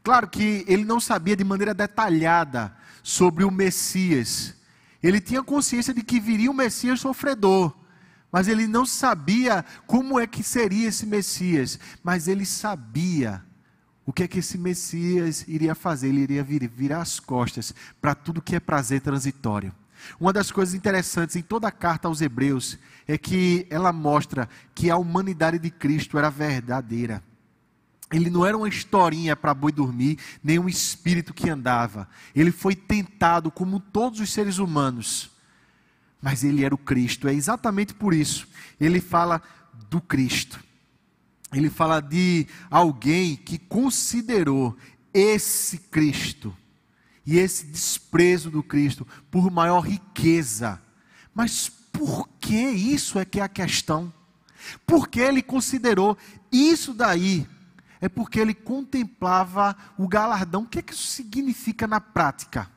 Claro 0.03 0.29
que 0.29 0.65
ele 0.67 0.85
não 0.85 0.99
sabia 0.99 1.37
de 1.37 1.45
maneira 1.45 1.75
detalhada 1.75 2.75
sobre 3.03 3.45
o 3.45 3.51
Messias. 3.51 4.55
Ele 5.03 5.21
tinha 5.21 5.43
consciência 5.43 5.93
de 5.95 6.03
que 6.03 6.21
viria 6.21 6.51
um 6.51 6.55
Messias 6.55 7.01
sofredor, 7.01 7.75
mas 8.33 8.49
ele 8.49 8.67
não 8.67 8.87
sabia 8.87 9.65
como 9.87 10.19
é 10.19 10.27
que 10.27 10.43
seria 10.43 10.89
esse 10.89 11.07
Messias. 11.07 11.79
Mas 12.03 12.29
ele 12.29 12.47
sabia 12.47 13.43
o 14.07 14.13
que 14.13 14.23
é 14.23 14.29
que 14.29 14.39
esse 14.39 14.57
Messias 14.57 15.45
iria 15.49 15.75
fazer. 15.75 16.09
Ele 16.09 16.21
iria 16.21 16.43
vir, 16.43 16.69
virar 16.69 17.03
as 17.03 17.21
costas 17.21 17.75
para 18.01 18.15
tudo 18.15 18.43
que 18.43 18.55
é 18.57 18.61
prazer 18.61 19.01
transitório. 19.01 19.75
Uma 20.19 20.33
das 20.33 20.51
coisas 20.51 20.75
interessantes 20.75 21.37
em 21.37 21.43
toda 21.43 21.69
a 21.69 21.73
carta 21.73 22.09
aos 22.09 22.21
Hebreus 22.21 22.79
é 23.07 23.17
que 23.19 23.67
ela 23.71 23.93
mostra 23.93 24.49
que 24.75 24.91
a 24.91 24.97
humanidade 24.97 25.59
de 25.59 25.71
Cristo 25.71 26.19
era 26.19 26.31
verdadeira. 26.31 27.23
Ele 28.13 28.29
não 28.29 28.45
era 28.45 28.57
uma 28.57 28.69
historinha 28.69 29.37
para 29.37 29.55
boi 29.55 29.71
dormir, 29.71 30.19
nem 30.43 30.59
um 30.59 30.69
espírito 30.69 31.33
que 31.33 31.49
andava. 31.49 32.09
Ele 32.35 32.51
foi 32.51 32.75
tentado 32.75 33.51
como 33.51 33.79
todos 33.79 34.19
os 34.19 34.33
seres 34.33 34.59
humanos. 34.59 35.31
Mas 36.21 36.43
ele 36.43 36.65
era 36.65 36.75
o 36.75 36.79
Cristo. 36.79 37.29
É 37.29 37.33
exatamente 37.33 37.95
por 37.95 38.13
isso. 38.13 38.49
Ele 38.81 39.01
fala 39.01 39.41
do 39.89 40.01
Cristo. 40.01 40.63
Ele 41.53 41.71
fala 41.71 42.01
de 42.01 42.47
alguém 42.71 43.37
que 43.37 43.59
considerou 43.59 44.77
esse 45.15 45.79
Cristo 45.79 46.55
e 47.27 47.39
esse 47.39 47.67
desprezo 47.67 48.51
do 48.51 48.63
Cristo 48.63 49.07
por 49.31 49.51
maior 49.51 49.81
riqueza. 49.81 50.81
Mas 51.35 51.69
por 51.69 52.29
que 52.41 52.57
isso 52.57 53.19
é 53.19 53.25
que 53.25 53.41
é 53.41 53.43
a 53.43 53.49
questão? 53.49 54.13
Porque 54.87 55.21
ele 55.21 55.43
considerou 55.43 56.17
isso 56.51 56.93
daí? 56.93 57.47
É 58.01 58.09
porque 58.09 58.41
ele 58.41 58.55
contemplava 58.55 59.77
o 59.99 60.09
galardão. 60.09 60.63
O 60.63 60.67
que 60.67 60.79
é 60.79 60.83
que 60.83 60.95
isso 60.95 61.07
significa 61.07 61.87
na 61.87 62.01
prática? 62.01 62.71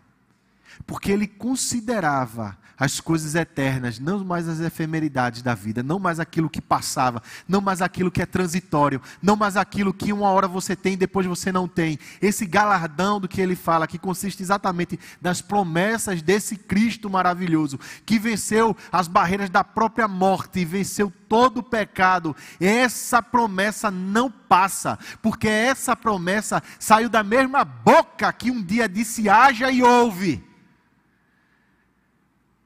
Porque 0.86 1.12
ele 1.12 1.28
considerava 1.28 2.58
as 2.78 3.00
coisas 3.00 3.36
eternas, 3.36 4.00
não 4.00 4.24
mais 4.24 4.48
as 4.48 4.60
efemeridades 4.60 5.42
da 5.42 5.54
vida, 5.54 5.84
não 5.84 6.00
mais 6.00 6.20
aquilo 6.20 6.50
que 6.50 6.62
passava, 6.62 7.22
não 7.48 7.62
mais 7.62 7.82
aquilo 7.82 8.12
que 8.12 8.22
é 8.22 8.26
transitório, 8.26 9.02
não 9.22 9.36
mais 9.36 9.56
aquilo 9.56 9.94
que 9.94 10.12
uma 10.12 10.30
hora 10.30 10.48
você 10.48 10.76
tem 10.76 10.94
e 10.94 10.98
depois 10.98 11.26
você 11.26 11.52
não 11.52 11.68
tem. 11.68 12.00
Esse 12.22 12.46
galardão 12.46 13.20
do 13.20 13.28
que 13.28 13.40
ele 13.40 13.56
fala, 13.56 13.88
que 13.88 14.00
consiste 14.00 14.42
exatamente 14.42 15.00
nas 15.22 15.42
promessas 15.42 16.22
desse 16.22 16.56
Cristo 16.56 17.10
maravilhoso, 17.10 17.80
que 18.06 18.20
venceu 18.20 18.76
as 18.92 19.08
barreiras 19.08 19.50
da 19.50 19.64
própria 19.64 20.08
morte 20.08 20.60
e 20.60 20.66
venceu 20.66 21.12
todo 21.30 21.60
o 21.60 21.64
pecado. 21.64 22.36
Essa 22.60 23.22
promessa 23.22 23.90
não 23.92 24.30
passa, 24.30 24.98
porque 25.22 25.48
essa 25.48 25.96
promessa 25.96 26.62
saiu 26.80 27.08
da 27.08 27.24
mesma 27.24 27.64
boca 27.64 28.34
que 28.34 28.52
um 28.52 28.62
dia 28.62 28.90
disse: 28.90 29.30
haja 29.30 29.72
e 29.72 29.82
ouve. 29.82 30.54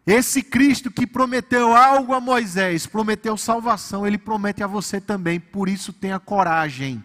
Esse 0.08 0.42
Cristo 0.42 0.90
que 0.90 1.06
prometeu 1.06 1.76
algo 1.76 2.14
a 2.14 2.22
Moisés, 2.22 2.88
prometeu 2.88 3.36
salvação, 3.36 4.08
ele 4.08 4.18
promete 4.18 4.64
a 4.64 4.68
você 4.68 5.02
também. 5.02 5.38
Por 5.38 5.68
isso, 5.68 5.92
tenha 5.92 6.18
coragem 6.18 7.04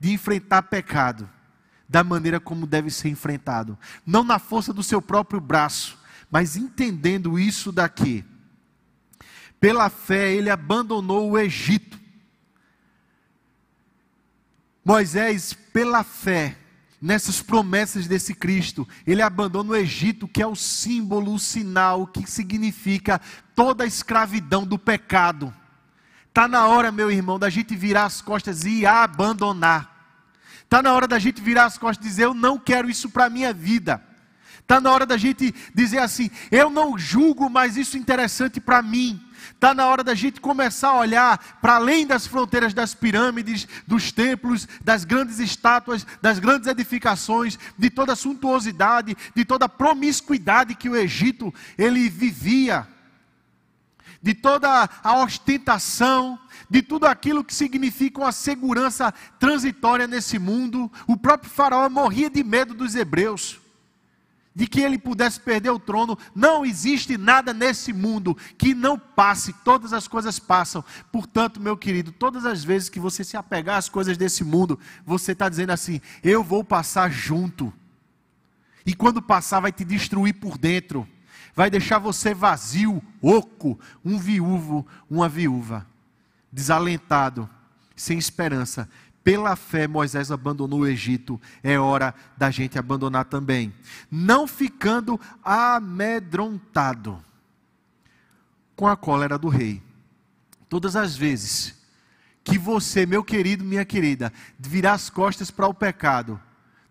de 0.00 0.10
enfrentar 0.10 0.62
pecado 0.62 1.28
da 1.86 2.02
maneira 2.02 2.40
como 2.40 2.66
deve 2.66 2.90
ser 2.90 3.10
enfrentado. 3.10 3.78
Não 4.06 4.24
na 4.24 4.38
força 4.38 4.72
do 4.72 4.82
seu 4.82 5.02
próprio 5.02 5.38
braço, 5.38 5.98
mas 6.30 6.56
entendendo 6.56 7.38
isso 7.38 7.70
daqui. 7.70 8.24
Pela 9.60 9.90
fé, 9.90 10.32
ele 10.32 10.48
abandonou 10.48 11.32
o 11.32 11.38
Egito. 11.38 12.00
Moisés, 14.82 15.52
pela 15.52 16.02
fé, 16.02 16.56
nessas 17.00 17.40
promessas 17.40 18.06
desse 18.06 18.34
Cristo. 18.34 18.86
Ele 19.06 19.22
abandona 19.22 19.70
o 19.70 19.76
Egito, 19.76 20.28
que 20.28 20.42
é 20.42 20.46
o 20.46 20.54
símbolo, 20.54 21.34
o 21.34 21.38
sinal, 21.38 22.06
que 22.06 22.28
significa 22.30 23.20
toda 23.54 23.84
a 23.84 23.86
escravidão 23.86 24.66
do 24.66 24.78
pecado. 24.78 25.54
Está 26.28 26.46
na 26.46 26.66
hora, 26.66 26.92
meu 26.92 27.10
irmão, 27.10 27.38
da 27.38 27.48
gente 27.48 27.74
virar 27.74 28.04
as 28.04 28.20
costas 28.20 28.64
e 28.64 28.86
abandonar. 28.86 29.90
Está 30.62 30.80
na 30.82 30.92
hora 30.92 31.08
da 31.08 31.18
gente 31.18 31.40
virar 31.40 31.64
as 31.64 31.76
costas 31.76 32.06
e 32.06 32.08
dizer: 32.08 32.24
Eu 32.26 32.34
não 32.34 32.58
quero 32.58 32.88
isso 32.88 33.10
para 33.10 33.24
a 33.24 33.30
minha 33.30 33.52
vida. 33.52 34.00
Está 34.60 34.80
na 34.80 34.92
hora 34.92 35.04
da 35.04 35.16
gente 35.16 35.52
dizer 35.74 35.98
assim: 35.98 36.30
Eu 36.48 36.70
não 36.70 36.96
julgo 36.96 37.50
mais 37.50 37.76
isso 37.76 37.98
interessante 37.98 38.60
para 38.60 38.80
mim. 38.80 39.20
Está 39.54 39.74
na 39.74 39.86
hora 39.86 40.02
da 40.02 40.14
gente 40.14 40.40
começar 40.40 40.90
a 40.90 40.98
olhar 40.98 41.58
para 41.60 41.76
além 41.76 42.06
das 42.06 42.26
fronteiras 42.26 42.74
das 42.74 42.94
pirâmides, 42.94 43.66
dos 43.86 44.12
templos, 44.12 44.66
das 44.82 45.04
grandes 45.04 45.38
estátuas, 45.38 46.06
das 46.20 46.38
grandes 46.38 46.68
edificações, 46.68 47.58
de 47.78 47.90
toda 47.90 48.12
a 48.12 48.16
suntuosidade, 48.16 49.16
de 49.34 49.44
toda 49.44 49.66
a 49.66 49.68
promiscuidade 49.68 50.74
que 50.74 50.88
o 50.88 50.96
Egito 50.96 51.52
ele 51.78 52.08
vivia, 52.08 52.86
de 54.22 54.34
toda 54.34 54.88
a 55.02 55.22
ostentação, 55.22 56.38
de 56.68 56.82
tudo 56.82 57.06
aquilo 57.06 57.44
que 57.44 57.54
significa 57.54 58.20
uma 58.20 58.32
segurança 58.32 59.12
transitória 59.38 60.06
nesse 60.06 60.38
mundo. 60.38 60.90
O 61.06 61.16
próprio 61.16 61.50
faraó 61.50 61.88
morria 61.88 62.28
de 62.28 62.44
medo 62.44 62.74
dos 62.74 62.94
hebreus 62.94 63.58
de 64.54 64.66
que 64.66 64.80
ele 64.80 64.98
pudesse 64.98 65.38
perder 65.40 65.70
o 65.70 65.78
trono. 65.78 66.18
Não 66.34 66.64
existe 66.64 67.16
nada 67.16 67.52
nesse 67.52 67.92
mundo 67.92 68.36
que 68.58 68.74
não 68.74 68.98
passe, 68.98 69.52
todas 69.64 69.92
as 69.92 70.08
coisas 70.08 70.38
passam. 70.38 70.84
Portanto, 71.12 71.60
meu 71.60 71.76
querido, 71.76 72.12
todas 72.12 72.44
as 72.44 72.64
vezes 72.64 72.88
que 72.88 73.00
você 73.00 73.22
se 73.22 73.36
apegar 73.36 73.76
às 73.76 73.88
coisas 73.88 74.16
desse 74.16 74.44
mundo, 74.44 74.78
você 75.04 75.32
está 75.32 75.48
dizendo 75.48 75.70
assim: 75.70 76.00
eu 76.22 76.42
vou 76.42 76.64
passar 76.64 77.10
junto. 77.10 77.72
E 78.84 78.94
quando 78.94 79.22
passar, 79.22 79.60
vai 79.60 79.72
te 79.72 79.84
destruir 79.84 80.34
por 80.34 80.56
dentro, 80.56 81.06
vai 81.54 81.70
deixar 81.70 81.98
você 81.98 82.34
vazio, 82.34 83.02
oco, 83.20 83.78
um 84.04 84.18
viúvo, 84.18 84.86
uma 85.08 85.28
viúva, 85.28 85.86
desalentado, 86.50 87.48
sem 87.94 88.18
esperança. 88.18 88.88
Pela 89.22 89.54
fé, 89.54 89.86
Moisés 89.86 90.30
abandonou 90.30 90.80
o 90.80 90.86
Egito, 90.86 91.40
é 91.62 91.78
hora 91.78 92.14
da 92.36 92.50
gente 92.50 92.78
abandonar 92.78 93.26
também. 93.26 93.72
Não 94.10 94.46
ficando 94.46 95.20
amedrontado 95.44 97.22
com 98.74 98.86
a 98.86 98.96
cólera 98.96 99.38
do 99.38 99.48
rei. 99.48 99.82
Todas 100.68 100.96
as 100.96 101.16
vezes 101.16 101.78
que 102.42 102.58
você, 102.58 103.04
meu 103.04 103.22
querido, 103.22 103.62
minha 103.62 103.84
querida, 103.84 104.32
virar 104.58 104.94
as 104.94 105.10
costas 105.10 105.50
para 105.50 105.68
o 105.68 105.74
pecado, 105.74 106.40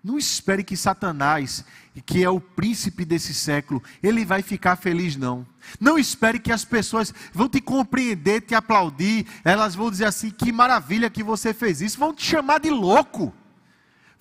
não 0.04 0.18
espere 0.18 0.64
que 0.64 0.78
Satanás, 0.78 1.66
que 2.06 2.24
é 2.24 2.30
o 2.30 2.40
príncipe 2.40 3.04
desse 3.04 3.34
século, 3.34 3.84
ele 4.02 4.24
vai 4.24 4.42
ficar 4.42 4.76
feliz, 4.78 5.16
não. 5.16 5.46
Não 5.80 6.00
espere 6.00 6.40
que 6.40 6.52
as 6.52 6.64
pessoas 6.64 7.14
vão 7.34 7.50
te 7.50 7.60
compreender, 7.60 8.42
te 8.42 8.56
aplaudir, 8.56 9.26
elas 9.44 9.76
vão 9.76 9.92
dizer 9.92 10.06
assim: 10.06 10.30
que 10.30 10.52
maravilha 10.52 11.10
que 11.10 11.22
você 11.22 11.54
fez 11.54 11.82
isso, 11.82 12.00
vão 12.00 12.14
te 12.14 12.26
chamar 12.26 12.60
de 12.60 12.70
louco. 12.70 13.34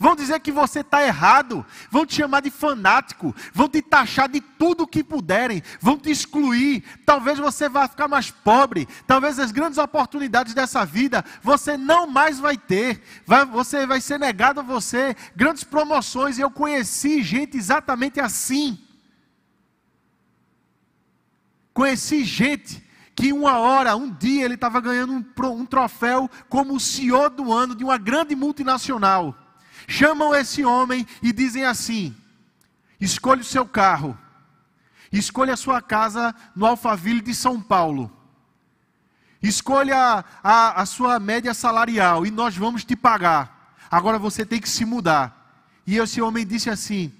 Vão 0.01 0.14
dizer 0.14 0.38
que 0.38 0.53
você 0.53 0.80
está 0.80 1.03
errado, 1.05 1.66
vão 1.90 2.07
te 2.07 2.14
chamar 2.14 2.40
de 2.40 2.53
fanático, 2.53 3.34
vão 3.53 3.68
te 3.68 3.82
taxar 3.82 4.28
de 4.28 4.40
tudo 4.40 4.84
o 4.84 4.86
que 4.86 5.03
puderem, 5.03 5.61
vão 5.80 5.99
te 5.99 6.09
excluir. 6.09 6.84
Talvez 7.05 7.36
você 7.36 7.68
vá 7.68 7.88
ficar 7.88 8.07
mais 8.07 8.30
pobre, 8.30 8.86
talvez 9.09 9.40
as 9.40 9.51
grandes 9.51 9.76
oportunidades 9.76 10.55
dessa 10.55 10.84
vida 10.84 11.24
você 11.42 11.76
não 11.76 12.07
mais 12.07 12.38
vai 12.38 12.57
ter, 12.57 13.03
vai, 13.26 13.44
você 13.44 13.86
vai 13.86 14.01
ser 14.01 14.20
negado 14.20 14.61
a 14.61 14.62
você. 14.62 15.16
Grandes 15.34 15.64
promoções. 15.64 16.38
Eu 16.38 16.51
conheci 16.51 17.20
gente 17.20 17.57
exatamente 17.57 18.20
assim. 18.20 18.78
Conheci 21.74 22.22
gente 22.22 22.86
que 23.16 23.32
uma 23.32 23.59
hora, 23.59 23.96
um 23.96 24.09
dia, 24.09 24.44
ele 24.44 24.55
estava 24.55 24.80
ganhando 24.80 25.12
um, 25.12 25.46
um 25.49 25.66
troféu 25.66 26.30
como 26.49 26.74
o 26.74 26.80
CEO 26.80 27.28
do 27.30 27.53
ano 27.53 27.74
de 27.74 27.82
uma 27.82 27.99
grande 27.99 28.36
multinacional 28.36 29.47
chamam 29.87 30.35
esse 30.35 30.64
homem 30.64 31.07
e 31.22 31.33
dizem 31.33 31.64
assim: 31.64 32.16
escolha 33.01 33.41
o 33.41 33.45
seu 33.45 33.66
carro, 33.66 34.16
escolha 35.12 35.55
a 35.55 35.57
sua 35.57 35.81
casa 35.81 36.35
no 36.55 36.66
Alphaville 36.66 37.20
de 37.20 37.35
São 37.35 37.61
Paulo, 37.61 38.11
escolha 39.43 40.24
a, 40.43 40.83
a 40.83 40.87
sua 40.87 41.18
média 41.20 41.55
salarial 41.55 42.26
e 42.26 42.31
nós 42.31 42.57
vamos 42.57 42.85
te 42.85 42.97
pagar. 42.97 43.76
Agora 43.91 44.18
você 44.18 44.45
tem 44.45 44.61
que 44.61 44.68
se 44.68 44.85
mudar. 44.85 45.35
E 45.87 45.97
esse 45.97 46.20
homem 46.20 46.47
disse 46.47 46.68
assim: 46.68 47.12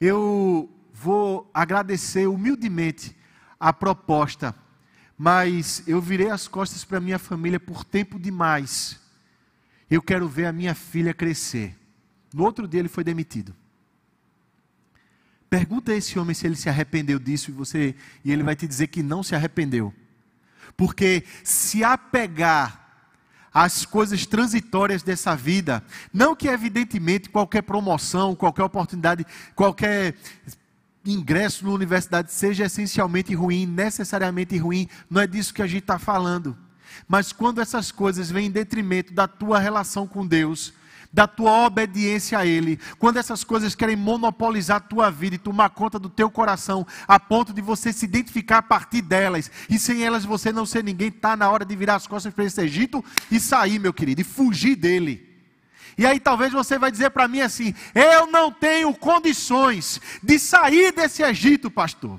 Eu 0.00 0.68
vou 0.92 1.50
agradecer 1.54 2.26
humildemente 2.26 3.16
a 3.58 3.72
proposta, 3.72 4.54
mas 5.16 5.82
eu 5.86 6.00
virei 6.00 6.28
as 6.30 6.46
costas 6.46 6.84
para 6.84 7.00
minha 7.00 7.18
família 7.18 7.58
por 7.58 7.84
tempo 7.84 8.18
demais. 8.18 9.00
Eu 9.90 10.02
quero 10.02 10.28
ver 10.28 10.46
a 10.46 10.52
minha 10.52 10.74
filha 10.74 11.14
crescer. 11.14 11.79
No 12.32 12.44
outro 12.44 12.66
dia 12.68 12.80
ele 12.80 12.88
foi 12.88 13.04
demitido. 13.04 13.54
Pergunta 15.48 15.90
a 15.90 15.96
esse 15.96 16.18
homem 16.18 16.32
se 16.32 16.46
ele 16.46 16.54
se 16.54 16.68
arrependeu 16.68 17.18
disso 17.18 17.50
e 17.50 17.54
você 17.54 17.94
e 18.24 18.30
ele 18.30 18.44
vai 18.44 18.54
te 18.54 18.68
dizer 18.68 18.86
que 18.86 19.02
não 19.02 19.22
se 19.22 19.34
arrependeu. 19.34 19.92
Porque 20.76 21.24
se 21.42 21.82
apegar 21.82 22.80
às 23.52 23.84
coisas 23.84 24.24
transitórias 24.26 25.02
dessa 25.02 25.34
vida, 25.34 25.82
não 26.12 26.36
que 26.36 26.46
evidentemente 26.46 27.28
qualquer 27.28 27.62
promoção, 27.62 28.36
qualquer 28.36 28.62
oportunidade, 28.62 29.26
qualquer 29.56 30.14
ingresso 31.04 31.64
na 31.64 31.72
universidade 31.72 32.32
seja 32.32 32.66
essencialmente 32.66 33.34
ruim, 33.34 33.66
necessariamente 33.66 34.56
ruim, 34.56 34.88
não 35.08 35.20
é 35.20 35.26
disso 35.26 35.52
que 35.52 35.62
a 35.62 35.66
gente 35.66 35.82
está 35.82 35.98
falando. 35.98 36.56
Mas 37.08 37.32
quando 37.32 37.60
essas 37.60 37.90
coisas 37.90 38.30
vêm 38.30 38.46
em 38.46 38.50
detrimento 38.50 39.12
da 39.12 39.26
tua 39.26 39.58
relação 39.58 40.06
com 40.06 40.26
Deus, 40.26 40.72
da 41.12 41.26
tua 41.26 41.66
obediência 41.66 42.38
a 42.38 42.46
Ele, 42.46 42.78
quando 42.98 43.16
essas 43.16 43.42
coisas 43.42 43.74
querem 43.74 43.96
monopolizar 43.96 44.76
a 44.76 44.80
tua 44.80 45.10
vida 45.10 45.34
e 45.34 45.38
tomar 45.38 45.70
conta 45.70 45.98
do 45.98 46.08
teu 46.08 46.30
coração, 46.30 46.86
a 47.06 47.18
ponto 47.18 47.52
de 47.52 47.60
você 47.60 47.92
se 47.92 48.04
identificar 48.04 48.58
a 48.58 48.62
partir 48.62 49.02
delas, 49.02 49.50
e 49.68 49.78
sem 49.78 50.04
elas 50.04 50.24
você 50.24 50.52
não 50.52 50.64
ser 50.64 50.84
ninguém, 50.84 51.08
está 51.08 51.36
na 51.36 51.50
hora 51.50 51.64
de 51.64 51.74
virar 51.74 51.96
as 51.96 52.06
costas 52.06 52.32
para 52.32 52.44
esse 52.44 52.60
Egito 52.60 53.04
e 53.30 53.40
sair, 53.40 53.78
meu 53.78 53.92
querido, 53.92 54.20
e 54.20 54.24
fugir 54.24 54.76
dele. 54.76 55.28
E 55.98 56.06
aí 56.06 56.20
talvez 56.20 56.52
você 56.52 56.78
vai 56.78 56.90
dizer 56.90 57.10
para 57.10 57.28
mim 57.28 57.40
assim: 57.40 57.74
eu 57.94 58.26
não 58.28 58.52
tenho 58.52 58.94
condições 58.94 60.00
de 60.22 60.38
sair 60.38 60.92
desse 60.92 61.22
Egito, 61.22 61.70
pastor. 61.70 62.18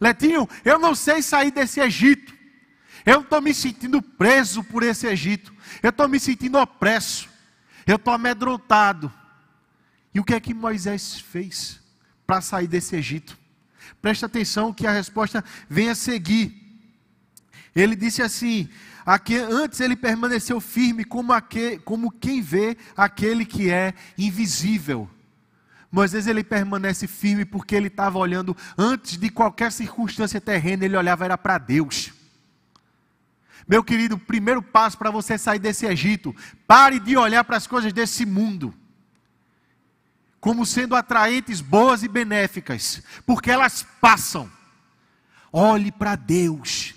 Letinho, 0.00 0.48
eu 0.64 0.78
não 0.78 0.94
sei 0.94 1.22
sair 1.22 1.50
desse 1.50 1.80
Egito. 1.80 2.34
Eu 3.06 3.20
estou 3.20 3.40
me 3.40 3.54
sentindo 3.54 4.02
preso 4.02 4.62
por 4.64 4.82
esse 4.82 5.06
Egito. 5.06 5.52
Eu 5.82 5.90
estou 5.90 6.08
me 6.08 6.20
sentindo 6.20 6.58
opresso. 6.58 7.28
Eu 7.88 7.96
estou 7.96 8.12
amedrontado. 8.12 9.10
E 10.12 10.20
o 10.20 10.24
que 10.24 10.34
é 10.34 10.40
que 10.40 10.52
Moisés 10.52 11.18
fez 11.18 11.80
para 12.26 12.42
sair 12.42 12.66
desse 12.66 12.94
Egito? 12.94 13.38
Presta 14.02 14.26
atenção 14.26 14.74
que 14.74 14.86
a 14.86 14.92
resposta 14.92 15.42
vem 15.70 15.88
a 15.88 15.94
seguir. 15.94 16.54
Ele 17.74 17.96
disse 17.96 18.20
assim: 18.20 18.68
aqui, 19.06 19.36
antes 19.38 19.80
ele 19.80 19.96
permaneceu 19.96 20.60
firme 20.60 21.02
como, 21.02 21.32
aquele, 21.32 21.78
como 21.78 22.10
quem 22.10 22.42
vê 22.42 22.76
aquele 22.94 23.46
que 23.46 23.70
é 23.70 23.94
invisível. 24.18 25.08
Moisés 25.90 26.26
ele 26.26 26.44
permanece 26.44 27.06
firme 27.06 27.46
porque 27.46 27.74
ele 27.74 27.88
estava 27.88 28.18
olhando 28.18 28.54
antes 28.76 29.16
de 29.16 29.30
qualquer 29.30 29.72
circunstância 29.72 30.38
terrena, 30.38 30.84
ele 30.84 30.94
olhava 30.94 31.24
era 31.24 31.38
para 31.38 31.56
Deus. 31.56 32.12
Meu 33.68 33.84
querido, 33.84 34.18
primeiro 34.18 34.62
passo 34.62 34.96
para 34.96 35.10
você 35.10 35.36
sair 35.36 35.58
desse 35.58 35.84
Egito, 35.86 36.34
pare 36.66 36.98
de 36.98 37.16
olhar 37.16 37.44
para 37.44 37.58
as 37.58 37.66
coisas 37.66 37.92
desse 37.92 38.24
mundo 38.24 38.74
como 40.40 40.64
sendo 40.64 40.94
atraentes, 40.94 41.60
boas 41.60 42.02
e 42.02 42.08
benéficas, 42.08 43.02
porque 43.26 43.50
elas 43.50 43.86
passam. 44.00 44.50
Olhe 45.52 45.90
para 45.90 46.14
Deus. 46.14 46.94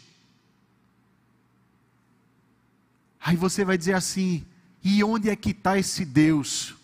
Aí 3.20 3.36
você 3.36 3.64
vai 3.66 3.78
dizer 3.78 3.94
assim: 3.94 4.46
e 4.84 5.04
onde 5.04 5.30
é 5.30 5.36
que 5.36 5.52
está 5.52 5.78
esse 5.78 6.06
Deus? 6.06 6.76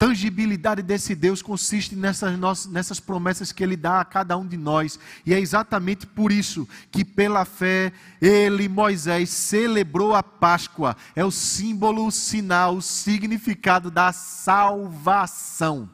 Tangibilidade 0.00 0.80
desse 0.80 1.14
Deus 1.14 1.42
consiste 1.42 1.94
nessas, 1.94 2.38
nossas, 2.38 2.72
nessas 2.72 2.98
promessas 2.98 3.52
que 3.52 3.62
Ele 3.62 3.76
dá 3.76 4.00
a 4.00 4.04
cada 4.04 4.34
um 4.34 4.46
de 4.46 4.56
nós. 4.56 4.98
E 5.26 5.34
é 5.34 5.38
exatamente 5.38 6.06
por 6.06 6.32
isso 6.32 6.66
que, 6.90 7.04
pela 7.04 7.44
fé, 7.44 7.92
ele, 8.18 8.66
Moisés, 8.66 9.28
celebrou 9.28 10.14
a 10.14 10.22
Páscoa. 10.22 10.96
É 11.14 11.22
o 11.22 11.30
símbolo, 11.30 12.06
o 12.06 12.10
sinal, 12.10 12.76
o 12.76 12.82
significado 12.82 13.90
da 13.90 14.10
salvação. 14.10 15.90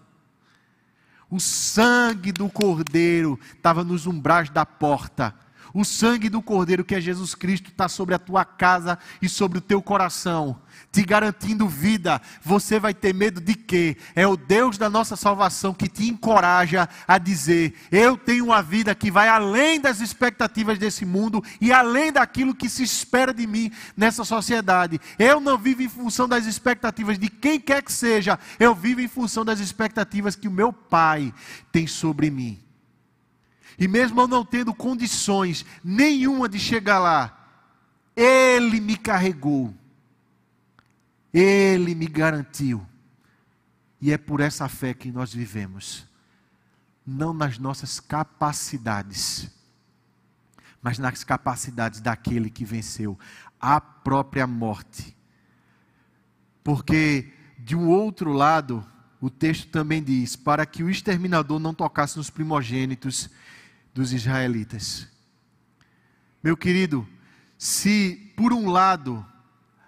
O 1.28 1.40
sangue 1.40 2.30
do 2.30 2.48
Cordeiro 2.48 3.36
estava 3.56 3.82
nos 3.82 4.06
umbrais 4.06 4.48
da 4.48 4.64
porta. 4.64 5.34
O 5.74 5.84
sangue 5.84 6.28
do 6.28 6.40
Cordeiro, 6.40 6.84
que 6.84 6.94
é 6.94 7.00
Jesus 7.00 7.34
Cristo, 7.34 7.70
está 7.70 7.88
sobre 7.88 8.14
a 8.14 8.20
tua 8.20 8.44
casa 8.44 8.96
e 9.20 9.28
sobre 9.28 9.58
o 9.58 9.60
teu 9.60 9.82
coração 9.82 10.60
te 10.96 11.04
garantindo 11.04 11.68
vida, 11.68 12.22
você 12.42 12.80
vai 12.80 12.94
ter 12.94 13.14
medo 13.14 13.38
de 13.38 13.54
quê? 13.54 13.98
É 14.14 14.26
o 14.26 14.34
Deus 14.34 14.78
da 14.78 14.88
nossa 14.88 15.14
salvação 15.14 15.74
que 15.74 15.90
te 15.90 16.08
encoraja 16.08 16.88
a 17.06 17.18
dizer: 17.18 17.74
Eu 17.92 18.16
tenho 18.16 18.46
uma 18.46 18.62
vida 18.62 18.94
que 18.94 19.10
vai 19.10 19.28
além 19.28 19.78
das 19.78 20.00
expectativas 20.00 20.78
desse 20.78 21.04
mundo 21.04 21.44
e 21.60 21.70
além 21.70 22.10
daquilo 22.10 22.54
que 22.54 22.66
se 22.66 22.82
espera 22.82 23.34
de 23.34 23.46
mim 23.46 23.70
nessa 23.94 24.24
sociedade. 24.24 24.98
Eu 25.18 25.38
não 25.38 25.58
vivo 25.58 25.82
em 25.82 25.88
função 25.88 26.26
das 26.26 26.46
expectativas 26.46 27.18
de 27.18 27.28
quem 27.28 27.60
quer 27.60 27.82
que 27.82 27.92
seja, 27.92 28.38
eu 28.58 28.74
vivo 28.74 29.02
em 29.02 29.08
função 29.08 29.44
das 29.44 29.60
expectativas 29.60 30.34
que 30.34 30.48
o 30.48 30.50
meu 30.50 30.72
Pai 30.72 31.30
tem 31.70 31.86
sobre 31.86 32.30
mim. 32.30 32.58
E 33.78 33.86
mesmo 33.86 34.18
eu 34.22 34.26
não 34.26 34.42
tendo 34.42 34.72
condições 34.72 35.62
nenhuma 35.84 36.48
de 36.48 36.58
chegar 36.58 36.98
lá, 36.98 37.50
Ele 38.16 38.80
me 38.80 38.96
carregou 38.96 39.74
ele 41.38 41.94
me 41.94 42.06
garantiu. 42.06 42.86
E 44.00 44.12
é 44.12 44.16
por 44.16 44.40
essa 44.40 44.68
fé 44.68 44.94
que 44.94 45.12
nós 45.12 45.34
vivemos. 45.34 46.06
Não 47.06 47.32
nas 47.32 47.58
nossas 47.58 48.00
capacidades, 48.00 49.50
mas 50.82 50.98
nas 50.98 51.22
capacidades 51.22 52.00
daquele 52.00 52.50
que 52.50 52.64
venceu 52.64 53.18
a 53.60 53.80
própria 53.80 54.46
morte. 54.46 55.16
Porque, 56.64 57.32
de 57.58 57.76
um 57.76 57.88
outro 57.88 58.32
lado, 58.32 58.84
o 59.20 59.30
texto 59.30 59.68
também 59.68 60.02
diz: 60.02 60.36
para 60.36 60.66
que 60.66 60.82
o 60.82 60.90
exterminador 60.90 61.58
não 61.58 61.74
tocasse 61.74 62.16
nos 62.16 62.30
primogênitos 62.30 63.30
dos 63.94 64.12
israelitas. 64.12 65.06
Meu 66.42 66.56
querido, 66.56 67.06
se 67.56 68.32
por 68.36 68.52
um 68.52 68.68
lado 68.68 69.24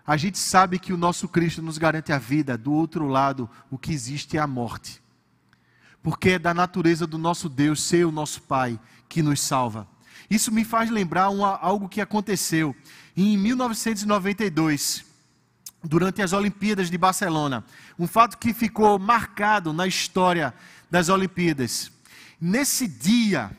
a 0.09 0.17
gente 0.17 0.39
sabe 0.39 0.79
que 0.79 0.91
o 0.91 0.97
nosso 0.97 1.29
Cristo 1.29 1.61
nos 1.61 1.77
garante 1.77 2.15
a 2.15 2.19
vida, 2.19 2.57
do 2.57 2.73
outro 2.73 3.07
lado, 3.07 3.47
o 3.71 3.77
que 3.77 3.93
existe 3.93 4.39
é 4.39 4.41
a 4.41 4.47
morte. 4.47 5.03
Porque 6.03 6.31
é 6.31 6.39
da 6.39 6.55
natureza 6.55 7.07
do 7.07 7.19
nosso 7.19 7.47
Deus 7.47 7.83
ser 7.83 8.07
o 8.07 8.11
nosso 8.11 8.41
Pai 8.41 8.81
que 9.07 9.23
nos 9.23 9.39
salva. 9.43 9.87
Isso 10.31 10.51
me 10.51 10.65
faz 10.65 10.89
lembrar 10.89 11.29
uma, 11.29 11.59
algo 11.59 11.91
que 11.91 12.01
aconteceu 12.01 12.75
em 13.15 13.37
1992, 13.37 15.05
durante 15.85 16.23
as 16.23 16.33
Olimpíadas 16.33 16.91
de 16.91 16.97
Barcelona. 16.97 17.63
Um 17.99 18.07
fato 18.07 18.39
que 18.39 18.55
ficou 18.55 18.99
marcado 18.99 19.75
na 19.75 19.87
história 19.87 20.55
das 20.91 21.11
Olimpíadas. 21.11 21.93
Nesse 22.41 22.89
dia, 22.89 23.51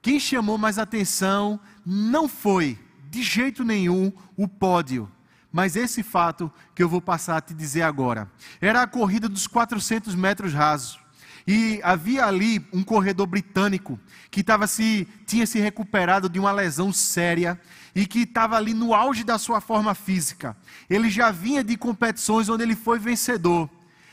quem 0.00 0.18
chamou 0.18 0.56
mais 0.56 0.78
atenção 0.78 1.60
não 1.84 2.26
foi, 2.26 2.78
de 3.10 3.22
jeito 3.22 3.62
nenhum, 3.62 4.10
o 4.34 4.48
pódio 4.48 5.06
mas 5.52 5.76
esse 5.76 6.02
fato 6.02 6.52
que 6.74 6.82
eu 6.82 6.88
vou 6.88 7.00
passar 7.00 7.38
a 7.38 7.40
te 7.40 7.54
dizer 7.54 7.82
agora. 7.82 8.30
Era 8.60 8.82
a 8.82 8.86
corrida 8.86 9.28
dos 9.28 9.46
400 9.46 10.14
metros 10.14 10.52
rasos. 10.52 10.98
E 11.46 11.80
havia 11.82 12.26
ali 12.26 12.66
um 12.74 12.84
corredor 12.84 13.26
britânico 13.26 13.98
que 14.30 14.44
tava 14.44 14.66
se, 14.66 15.08
tinha 15.26 15.46
se 15.46 15.58
recuperado 15.58 16.28
de 16.28 16.38
uma 16.38 16.52
lesão 16.52 16.92
séria 16.92 17.58
e 17.94 18.06
que 18.06 18.20
estava 18.20 18.54
ali 18.54 18.74
no 18.74 18.92
auge 18.92 19.24
da 19.24 19.38
sua 19.38 19.58
forma 19.58 19.94
física. 19.94 20.54
Ele 20.90 21.08
já 21.08 21.30
vinha 21.30 21.64
de 21.64 21.74
competições 21.76 22.50
onde 22.50 22.64
ele 22.64 22.76
foi 22.76 22.98
vencedor. 22.98 23.70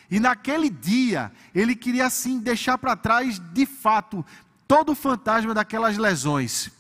E 0.10 0.18
naquele 0.18 0.70
dia, 0.70 1.30
ele 1.54 1.76
queria 1.76 2.06
assim 2.06 2.40
deixar 2.40 2.78
para 2.78 2.96
trás, 2.96 3.38
de 3.54 3.66
fato, 3.66 4.26
todo 4.66 4.94
o 4.94 4.96
fantasma 4.96 5.54
daquelas 5.54 5.98
lesões. 5.98 6.72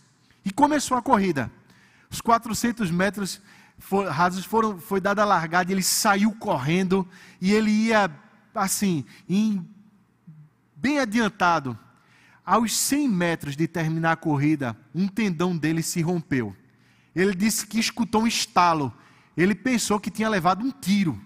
E 0.45 0.51
começou 0.51 0.95
a 0.95 1.01
corrida. 1.01 1.51
Os 2.10 2.22
400 2.22 2.89
metros 2.91 3.41
rasos 4.09 4.45
foram, 4.45 4.80
foi 4.80 4.99
dada 4.99 5.21
a 5.21 5.26
largada, 5.26 5.71
ele 5.71 5.84
saiu 5.84 6.32
correndo 6.34 7.07
e 7.39 7.53
ele 7.53 7.71
ia 7.71 8.09
assim, 8.53 9.05
em, 9.28 9.67
bem 10.76 10.99
adiantado. 10.99 11.78
Aos 12.45 12.76
100 12.78 13.09
metros 13.09 13.55
de 13.55 13.67
terminar 13.67 14.13
a 14.13 14.15
corrida, 14.15 14.78
um 14.93 15.07
tendão 15.07 15.57
dele 15.57 15.82
se 15.82 16.01
rompeu. 16.01 16.55
Ele 17.15 17.34
disse 17.34 17.65
que 17.65 17.80
escutou 17.80 18.21
um 18.21 18.28
estalo. 18.28 18.93
Ele 19.36 19.55
pensou 19.55 19.99
que 19.99 20.11
tinha 20.11 20.30
levado 20.30 20.63
um 20.63 20.71
tiro, 20.71 21.19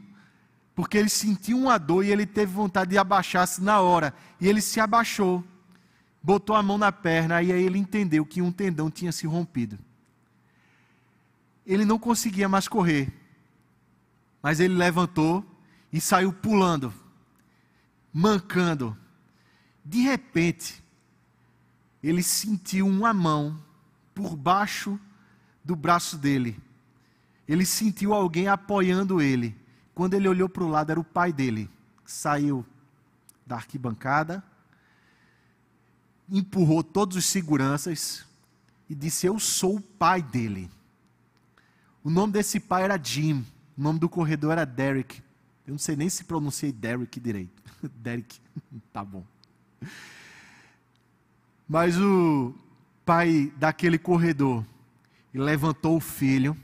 porque 0.73 0.97
ele 0.97 1.09
sentiu 1.09 1.57
uma 1.57 1.77
dor 1.77 2.05
e 2.05 2.11
ele 2.11 2.25
teve 2.25 2.53
vontade 2.53 2.91
de 2.91 2.97
abaixar-se 2.97 3.61
na 3.61 3.81
hora. 3.81 4.13
E 4.39 4.47
ele 4.47 4.61
se 4.61 4.79
abaixou, 4.79 5.43
botou 6.23 6.55
a 6.55 6.63
mão 6.63 6.77
na 6.77 6.91
perna 6.91 7.41
e 7.43 7.51
aí 7.51 7.61
ele 7.61 7.77
entendeu 7.77 8.25
que 8.25 8.41
um 8.41 8.51
tendão 8.51 8.89
tinha 8.89 9.11
se 9.11 9.27
rompido 9.27 9.77
ele 11.69 11.85
não 11.85 11.99
conseguia 11.99 12.49
mais 12.49 12.67
correr. 12.67 13.13
Mas 14.41 14.59
ele 14.59 14.73
levantou 14.73 15.45
e 15.93 16.01
saiu 16.01 16.33
pulando, 16.33 16.91
mancando. 18.11 18.97
De 19.85 19.99
repente, 19.99 20.83
ele 22.01 22.23
sentiu 22.23 22.87
uma 22.87 23.13
mão 23.13 23.63
por 24.15 24.35
baixo 24.35 24.99
do 25.63 25.75
braço 25.75 26.17
dele. 26.17 26.59
Ele 27.47 27.65
sentiu 27.65 28.15
alguém 28.15 28.47
apoiando 28.47 29.21
ele. 29.21 29.55
Quando 29.93 30.15
ele 30.15 30.27
olhou 30.27 30.49
para 30.49 30.63
o 30.63 30.69
lado, 30.69 30.89
era 30.89 30.99
o 30.99 31.03
pai 31.03 31.31
dele. 31.31 31.69
Saiu 32.03 32.65
da 33.45 33.57
arquibancada, 33.57 34.43
empurrou 36.27 36.83
todos 36.83 37.15
os 37.15 37.25
seguranças 37.25 38.25
e 38.89 38.95
disse: 38.95 39.27
Eu 39.27 39.37
sou 39.37 39.75
o 39.75 39.81
pai 39.81 40.23
dele. 40.23 40.69
O 42.03 42.09
nome 42.09 42.33
desse 42.33 42.59
pai 42.59 42.83
era 42.83 43.01
Jim. 43.01 43.45
O 43.77 43.81
nome 43.81 43.99
do 43.99 44.09
corredor 44.09 44.51
era 44.51 44.65
Derek. 44.65 45.21
Eu 45.65 45.71
não 45.71 45.77
sei 45.77 45.95
nem 45.95 46.09
se 46.09 46.23
pronunciei 46.23 46.71
Derek 46.71 47.19
direito. 47.19 47.61
Derek, 47.95 48.39
tá 48.91 49.03
bom. 49.03 49.25
Mas 51.67 51.97
o 51.97 52.53
pai 53.05 53.53
daquele 53.57 53.97
corredor 53.97 54.65
levantou 55.33 55.97
o 55.97 56.01
filho. 56.01 56.57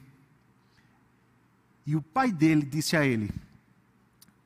E 1.86 1.96
o 1.96 2.02
pai 2.02 2.32
dele 2.32 2.66
disse 2.66 2.98
a 2.98 3.06
ele: 3.06 3.32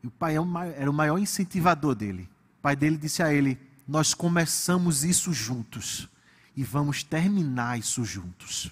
o 0.03 0.09
pai 0.09 0.35
é 0.37 0.39
era 0.77 0.89
o 0.89 0.93
maior 0.93 1.17
incentivador 1.17 1.93
dele. 1.93 2.29
O 2.59 2.61
pai 2.61 2.75
dele 2.75 2.97
disse 2.97 3.21
a 3.21 3.33
ele: 3.33 3.59
Nós 3.87 4.13
começamos 4.13 5.03
isso 5.03 5.33
juntos 5.33 6.07
e 6.55 6.63
vamos 6.63 7.03
terminar 7.03 7.77
isso 7.77 8.03
juntos. 8.05 8.71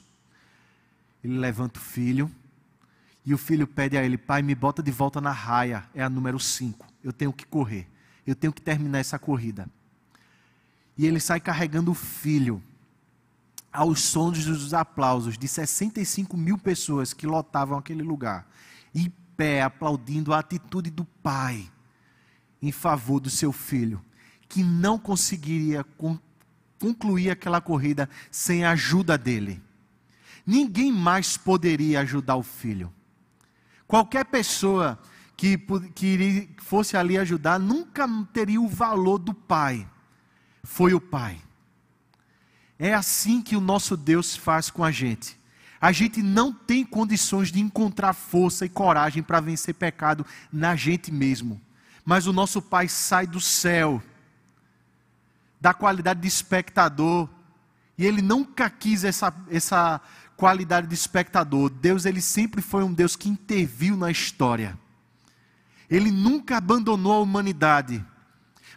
Ele 1.28 1.40
levanta 1.40 1.78
o 1.78 1.84
filho 1.84 2.32
e 3.26 3.34
o 3.34 3.38
filho 3.38 3.68
pede 3.68 3.98
a 3.98 4.04
ele: 4.04 4.18
Pai, 4.18 4.42
me 4.42 4.56
bota 4.56 4.82
de 4.82 4.92
volta 4.92 5.20
na 5.20 5.32
raia, 5.32 5.84
é 5.94 6.02
a 6.02 6.10
número 6.10 6.40
5. 6.40 6.88
Eu 7.04 7.12
tenho 7.12 7.34
que 7.34 7.46
correr, 7.46 7.86
eu 8.26 8.34
tenho 8.34 8.54
que 8.54 8.62
terminar 8.62 9.00
essa 9.00 9.20
corrida. 9.20 9.70
E 10.98 11.06
ele 11.06 11.20
sai 11.20 11.42
carregando 11.42 11.92
o 11.92 11.94
filho 11.94 12.64
aos 13.74 14.02
sons 14.04 14.46
dos 14.46 14.74
aplausos 14.74 15.38
de 15.38 15.50
65 15.50 16.38
mil 16.38 16.58
pessoas 16.58 17.14
que 17.14 17.28
lotavam 17.28 17.78
aquele 17.78 18.04
lugar, 18.04 18.50
em 18.96 19.12
pé, 19.36 19.62
aplaudindo 19.62 20.34
a 20.34 20.40
atitude 20.40 20.90
do 20.90 21.04
pai 21.04 21.70
em 22.62 22.72
favor 22.72 23.20
do 23.20 23.30
seu 23.30 23.52
filho, 23.52 24.02
que 24.48 24.64
não 24.64 24.98
conseguiria 24.98 25.86
concluir 26.80 27.32
aquela 27.32 27.60
corrida 27.60 28.10
sem 28.32 28.64
a 28.64 28.72
ajuda 28.72 29.18
dele. 29.18 29.67
Ninguém 30.48 30.94
mais 30.94 31.36
poderia 31.36 32.00
ajudar 32.00 32.38
o 32.38 32.44
filho. 32.44 32.94
Qualquer 33.86 34.24
pessoa 34.24 34.98
que, 35.36 35.58
que 35.94 36.50
fosse 36.60 36.96
ali 36.96 37.18
ajudar, 37.18 37.60
nunca 37.60 38.08
teria 38.32 38.62
o 38.62 38.68
valor 38.70 39.18
do 39.18 39.34
pai. 39.34 39.86
Foi 40.64 40.94
o 40.94 41.02
pai. 41.02 41.38
É 42.80 42.94
assim 42.94 43.42
que 43.42 43.58
o 43.58 43.62
nosso 43.62 43.98
Deus 43.98 44.38
faz 44.38 44.70
com 44.70 44.86
a 44.86 44.92
gente. 44.92 45.38
A 45.82 45.92
gente 45.92 46.24
não 46.24 46.54
tem 46.54 46.86
condições 46.86 47.52
de 47.52 47.60
encontrar 47.60 48.14
força 48.14 48.66
e 48.66 48.70
coragem 48.70 49.22
para 49.22 49.42
vencer 49.42 49.76
pecado 49.76 50.26
na 50.52 50.78
gente 50.78 51.12
mesmo. 51.12 51.62
Mas 52.06 52.26
o 52.26 52.34
nosso 52.34 52.62
Pai 52.62 52.88
sai 52.88 53.28
do 53.28 53.42
céu, 53.42 54.02
da 55.60 55.74
qualidade 55.74 56.22
de 56.22 56.28
espectador, 56.28 57.30
e 57.98 58.06
ele 58.06 58.22
nunca 58.22 58.70
quis 58.70 59.04
essa, 59.04 59.34
essa 59.50 60.00
qualidade 60.38 60.88
de 60.88 60.94
espectador. 60.94 61.70
Deus, 61.70 62.06
ele 62.06 62.22
sempre 62.22 62.62
foi 62.62 62.84
um 62.84 62.94
Deus 62.94 63.16
que 63.16 63.28
interviu 63.28 63.98
na 63.98 64.12
história. 64.12 64.78
Ele 65.90 66.12
nunca 66.12 66.58
abandonou 66.58 67.14
a 67.14 67.20
humanidade. 67.20 68.06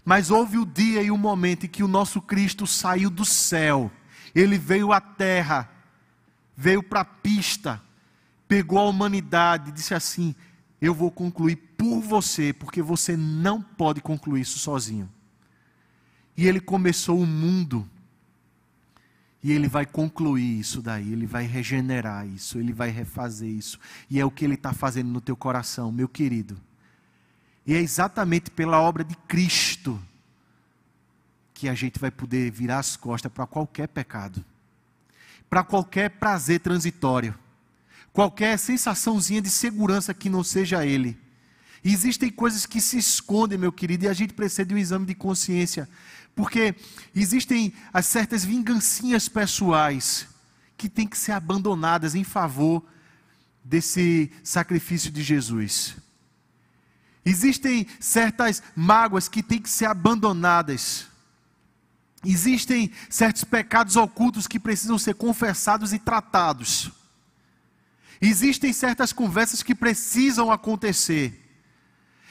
Mas 0.04 0.30
houve 0.30 0.58
o 0.58 0.64
dia 0.64 1.02
e 1.02 1.10
o 1.10 1.18
momento 1.18 1.66
em 1.66 1.68
que 1.68 1.82
o 1.82 1.88
nosso 1.88 2.22
Cristo 2.22 2.66
saiu 2.66 3.10
do 3.10 3.24
céu. 3.24 3.90
Ele 4.34 4.56
veio 4.56 4.92
à 4.92 5.00
terra, 5.00 5.68
veio 6.56 6.82
para 6.82 7.00
a 7.00 7.04
pista, 7.04 7.80
pegou 8.48 8.78
a 8.78 8.88
humanidade 8.88 9.68
e 9.68 9.72
disse 9.72 9.92
assim: 9.92 10.34
Eu 10.80 10.94
vou 10.94 11.10
concluir 11.10 11.56
por 11.76 12.00
você, 12.00 12.52
porque 12.52 12.80
você 12.80 13.16
não 13.16 13.60
pode 13.60 14.00
concluir 14.00 14.40
isso 14.40 14.58
sozinho. 14.58 15.10
E 16.36 16.46
ele 16.46 16.60
começou 16.60 17.20
o 17.20 17.26
mundo. 17.26 17.88
E 19.42 19.52
ele 19.52 19.68
vai 19.68 19.86
concluir 19.86 20.60
isso 20.60 20.82
daí, 20.82 21.12
ele 21.12 21.26
vai 21.26 21.46
regenerar 21.46 22.26
isso, 22.26 22.58
ele 22.58 22.72
vai 22.72 22.90
refazer 22.90 23.48
isso. 23.48 23.78
E 24.10 24.20
é 24.20 24.24
o 24.24 24.30
que 24.30 24.44
ele 24.44 24.54
está 24.54 24.72
fazendo 24.72 25.08
no 25.08 25.20
teu 25.20 25.34
coração, 25.34 25.90
meu 25.90 26.08
querido. 26.08 26.60
E 27.66 27.74
é 27.74 27.80
exatamente 27.80 28.50
pela 28.50 28.80
obra 28.80 29.02
de 29.02 29.16
Cristo 29.28 30.00
que 31.54 31.68
a 31.68 31.74
gente 31.74 31.98
vai 31.98 32.10
poder 32.10 32.50
virar 32.50 32.78
as 32.78 32.96
costas 32.96 33.30
para 33.30 33.46
qualquer 33.46 33.86
pecado, 33.88 34.44
para 35.48 35.62
qualquer 35.62 36.10
prazer 36.10 36.60
transitório, 36.60 37.34
qualquer 38.12 38.58
sensaçãozinha 38.58 39.42
de 39.42 39.50
segurança 39.50 40.12
que 40.12 40.30
não 40.30 40.42
seja 40.42 40.84
Ele. 40.84 41.18
Existem 41.82 42.30
coisas 42.30 42.66
que 42.66 42.80
se 42.80 42.98
escondem, 42.98 43.58
meu 43.58 43.72
querido, 43.72 44.04
e 44.04 44.08
a 44.08 44.12
gente 44.12 44.34
precisa 44.34 44.64
de 44.64 44.74
um 44.74 44.78
exame 44.78 45.06
de 45.06 45.14
consciência, 45.14 45.88
porque 46.40 46.74
existem 47.14 47.70
as 47.92 48.06
certas 48.06 48.42
vingancinhas 48.42 49.28
pessoais 49.28 50.26
que 50.74 50.88
têm 50.88 51.06
que 51.06 51.18
ser 51.18 51.32
abandonadas 51.32 52.14
em 52.14 52.24
favor 52.24 52.82
desse 53.62 54.32
sacrifício 54.42 55.10
de 55.10 55.22
Jesus. 55.22 55.96
Existem 57.26 57.86
certas 58.00 58.62
mágoas 58.74 59.28
que 59.28 59.42
têm 59.42 59.60
que 59.60 59.68
ser 59.68 59.84
abandonadas. 59.84 61.08
Existem 62.24 62.90
certos 63.10 63.44
pecados 63.44 63.96
ocultos 63.96 64.46
que 64.46 64.58
precisam 64.58 64.98
ser 64.98 65.16
confessados 65.16 65.92
e 65.92 65.98
tratados. 65.98 66.90
Existem 68.18 68.72
certas 68.72 69.12
conversas 69.12 69.62
que 69.62 69.74
precisam 69.74 70.50
acontecer. 70.50 71.49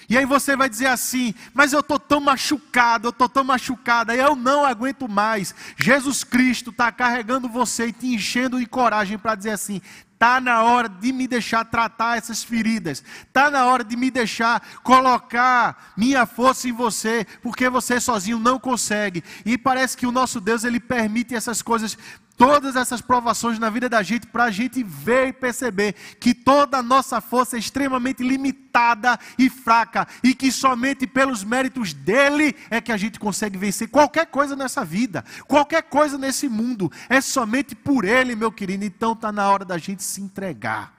E 0.10 0.18
aí 0.18 0.26
você 0.26 0.56
vai 0.56 0.68
dizer 0.68 0.88
assim: 0.88 1.34
Mas 1.54 1.72
eu 1.72 1.82
estou 1.82 2.00
tão 2.00 2.20
machucado, 2.20 3.08
eu 3.08 3.12
estou 3.12 3.30
tão 3.30 3.44
machucada, 3.44 4.16
eu 4.16 4.36
não 4.36 4.66
aguento 4.66 5.08
mais. 5.08 5.54
Jesus 5.78 6.24
Cristo 6.24 6.72
está 6.72 6.92
carregando 6.92 7.48
você 7.48 7.88
e 7.88 7.94
te 7.94 8.08
enchendo 8.08 8.60
de 8.60 8.66
coragem 8.66 9.18
para 9.20 9.36
dizer 9.36 9.52
assim: 9.52 9.80
Está 10.20 10.42
na 10.42 10.64
hora 10.64 10.90
de 10.90 11.14
me 11.14 11.28
deixar 11.28 11.64
tratar 11.64 12.18
essas 12.18 12.44
feridas. 12.44 13.02
Está 13.26 13.50
na 13.50 13.66
hora 13.68 13.86
de 13.86 13.96
me 13.96 14.12
deixar 14.12 14.62
colocar 14.84 15.94
minha 15.96 16.26
força 16.26 16.68
em 16.68 16.74
você, 16.74 17.26
porque 17.42 17.70
você 17.70 18.02
sozinho 18.02 18.38
não 18.38 18.60
consegue. 18.60 19.24
E 19.46 19.58
parece 19.58 19.96
que 19.96 20.06
o 20.06 20.12
nosso 20.12 20.42
Deus 20.42 20.66
ele 20.66 20.80
permite 20.80 21.36
essas 21.36 21.62
coisas 21.62 21.98
todas 22.40 22.78
essas 22.78 23.02
provações 23.02 23.60
na 23.60 23.70
vida 23.70 23.90
da 23.90 24.02
gente 24.02 24.26
para 24.26 24.46
a 24.46 24.52
gente 24.52 24.82
ver 24.82 25.28
e 25.28 25.34
perceber 25.34 25.94
que 26.22 26.34
toda 26.34 26.78
a 26.78 26.82
nossa 26.82 27.20
força 27.20 27.58
é 27.58 27.60
extremamente 27.60 28.24
limitada 28.24 29.20
e 29.38 29.50
fraca 29.50 30.08
e 30.24 30.34
que 30.34 30.50
somente 30.50 31.06
pelos 31.06 31.44
méritos 31.44 31.92
dele 31.92 32.56
é 32.70 32.80
que 32.80 32.94
a 32.94 32.98
gente 32.98 33.20
consegue 33.20 33.58
vencer 33.58 33.90
qualquer 33.90 34.26
coisa 34.28 34.56
nessa 34.56 34.86
vida, 34.86 35.26
qualquer 35.50 35.84
coisa 35.84 36.18
nesse 36.18 36.48
mundo, 36.48 36.90
é 37.10 37.20
somente 37.20 37.76
por 37.76 38.06
ele, 38.06 38.38
meu 38.38 38.54
querido. 38.54 38.86
Então 38.86 39.12
está 39.12 39.34
na 39.34 39.50
hora 39.50 39.66
da 39.66 39.78
gente 39.78 40.02
se 40.02 40.22
entregar. 40.22 40.94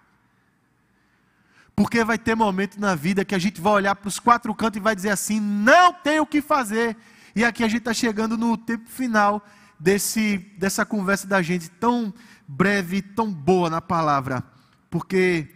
Porque 1.74 2.04
vai 2.04 2.18
ter 2.18 2.34
momento 2.34 2.78
na 2.78 2.94
vida 2.94 3.24
que 3.24 3.34
a 3.34 3.38
gente 3.38 3.62
vai 3.62 3.72
olhar 3.72 3.96
para 3.96 4.08
os 4.08 4.18
quatro 4.18 4.54
cantos 4.54 4.76
e 4.76 4.82
vai 4.82 4.94
dizer 4.94 5.08
assim: 5.08 5.40
não 5.40 5.94
tem 5.94 6.20
o 6.20 6.26
que 6.26 6.42
fazer. 6.42 6.94
E 7.34 7.42
aqui 7.42 7.64
a 7.64 7.68
gente 7.68 7.78
está 7.78 7.94
chegando 7.94 8.36
no 8.36 8.58
tempo 8.58 8.90
final 8.90 9.42
desse, 9.80 10.36
dessa 10.58 10.84
conversa 10.84 11.26
da 11.26 11.40
gente 11.40 11.70
tão 11.70 12.12
breve, 12.46 13.00
tão 13.00 13.32
boa 13.32 13.70
na 13.70 13.80
palavra, 13.80 14.44
porque 14.90 15.48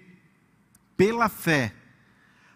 pela 0.96 1.28
fé 1.28 1.74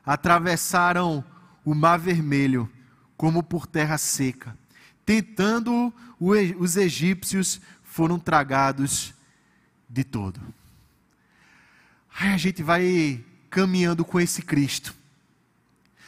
atravessaram 0.05 1.23
o 1.65 1.75
Mar 1.75 1.99
Vermelho 1.99 2.71
como 3.17 3.43
por 3.43 3.67
terra 3.67 3.99
seca, 3.99 4.57
tentando 5.05 5.93
os 6.19 6.77
egípcios 6.77 7.61
foram 7.83 8.19
tragados 8.19 9.13
de 9.89 10.05
todo. 10.05 10.41
Aí 12.19 12.33
a 12.33 12.37
gente 12.37 12.63
vai 12.63 13.25
caminhando 13.51 14.05
com 14.05 14.19
esse 14.19 14.43
Cristo. 14.43 14.95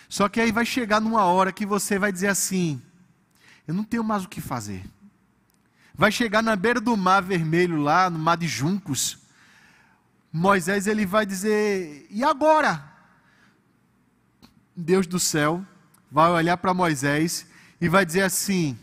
Só 0.08 0.28
que 0.28 0.40
aí 0.40 0.50
vai 0.50 0.64
chegar 0.64 1.00
numa 1.00 1.24
hora 1.24 1.52
que 1.52 1.64
você 1.64 1.98
vai 1.98 2.10
dizer 2.10 2.28
assim: 2.28 2.82
eu 3.66 3.74
não 3.74 3.84
tenho 3.84 4.02
mais 4.02 4.24
o 4.24 4.28
que 4.28 4.40
fazer 4.40 4.84
vai 6.00 6.10
chegar 6.10 6.42
na 6.42 6.56
beira 6.56 6.80
do 6.80 6.96
mar 6.96 7.20
vermelho 7.20 7.76
lá, 7.76 8.08
no 8.08 8.18
mar 8.18 8.38
de 8.38 8.48
juncos. 8.48 9.18
Moisés 10.32 10.86
ele 10.86 11.04
vai 11.04 11.26
dizer: 11.26 12.06
"E 12.08 12.24
agora?" 12.24 12.90
Deus 14.74 15.06
do 15.06 15.20
céu 15.20 15.62
vai 16.10 16.30
olhar 16.30 16.56
para 16.56 16.72
Moisés 16.72 17.46
e 17.78 17.86
vai 17.86 18.06
dizer 18.06 18.22
assim: 18.22 18.78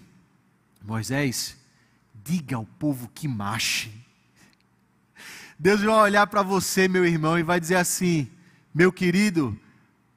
Moisés, 0.80 1.57
diga 2.13 2.55
ao 2.55 2.68
povo 2.78 3.09
que 3.15 3.28
marche. 3.28 3.91
Deus 5.57 5.82
vai 5.82 5.95
olhar 5.95 6.28
para 6.28 6.43
você, 6.43 6.88
meu 6.88 7.03
irmão, 7.03 7.39
e 7.39 7.41
vai 7.41 7.59
dizer 7.59 7.78
assim: 7.78 8.30
meu 8.72 8.93
querido, 8.93 9.59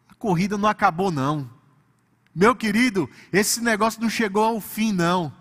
a 0.07 0.13
corrida 0.17 0.59
não 0.59 0.69
acabou, 0.69 1.11
não. 1.11 1.51
Meu 2.35 2.55
querido, 2.55 3.09
esse 3.33 3.63
negócio 3.63 4.03
não 4.03 4.11
chegou 4.11 4.45
ao 4.45 4.61
fim, 4.61 4.93
não. 4.93 5.40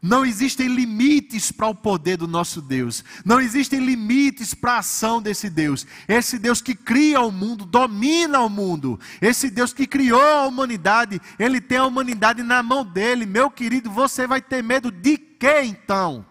Não 0.00 0.24
existem 0.24 0.68
limites 0.68 1.50
para 1.50 1.66
o 1.66 1.74
poder 1.74 2.16
do 2.16 2.28
nosso 2.28 2.62
Deus. 2.62 3.04
Não 3.24 3.40
existem 3.40 3.80
limites 3.80 4.54
para 4.54 4.74
a 4.74 4.78
ação 4.78 5.20
desse 5.20 5.50
Deus. 5.50 5.86
Esse 6.06 6.38
Deus 6.38 6.60
que 6.60 6.74
cria 6.74 7.20
o 7.20 7.32
mundo, 7.32 7.64
domina 7.64 8.40
o 8.40 8.48
mundo. 8.48 8.98
Esse 9.20 9.50
Deus 9.50 9.72
que 9.72 9.86
criou 9.86 10.22
a 10.22 10.46
humanidade, 10.46 11.20
ele 11.38 11.60
tem 11.60 11.78
a 11.78 11.86
humanidade 11.86 12.44
na 12.44 12.62
mão 12.62 12.84
dele. 12.84 13.26
Meu 13.26 13.50
querido, 13.50 13.90
você 13.90 14.24
vai 14.24 14.40
ter 14.40 14.62
medo 14.62 14.92
de 14.92 15.18
quê 15.18 15.62
então? 15.62 16.24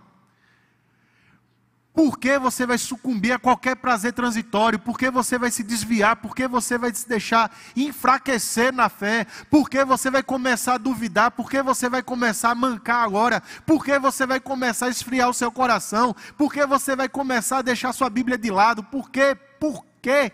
Por 1.98 2.20
que 2.20 2.38
você 2.38 2.64
vai 2.64 2.78
sucumbir 2.78 3.32
a 3.32 3.40
qualquer 3.40 3.76
prazer 3.76 4.14
transitório? 4.14 4.78
Por 4.78 5.00
que 5.00 5.10
você 5.10 5.36
vai 5.40 5.50
se 5.50 5.64
desviar? 5.64 6.18
Por 6.18 6.36
que 6.36 6.48
você 6.48 6.78
vai 6.78 6.94
se 6.94 7.10
deixar 7.10 7.52
enfraquecer 7.76 8.72
na 8.72 8.88
fé? 8.88 9.26
Por 9.50 9.68
que 9.68 9.84
você 9.84 10.12
vai 10.12 10.22
começar 10.22 10.76
a 10.76 10.78
duvidar? 10.78 11.32
Por 11.32 11.50
que 11.50 11.60
você 11.64 11.90
vai 11.90 12.04
começar 12.04 12.52
a 12.52 12.56
mancar 12.56 13.04
agora? 13.04 13.42
Por 13.66 13.84
que 13.84 13.98
você 13.98 14.28
vai 14.28 14.40
começar 14.40 14.86
a 14.86 14.90
esfriar 14.90 15.28
o 15.28 15.34
seu 15.34 15.52
coração? 15.52 16.16
Por 16.38 16.54
que 16.54 16.64
você 16.68 16.96
vai 16.96 17.10
começar 17.10 17.58
a 17.58 17.62
deixar 17.64 17.92
sua 17.94 18.12
Bíblia 18.12 18.38
de 18.38 18.52
lado? 18.52 18.84
Por 18.84 19.10
quê? 19.10 19.36
Por 19.60 19.84
quê? 20.00 20.32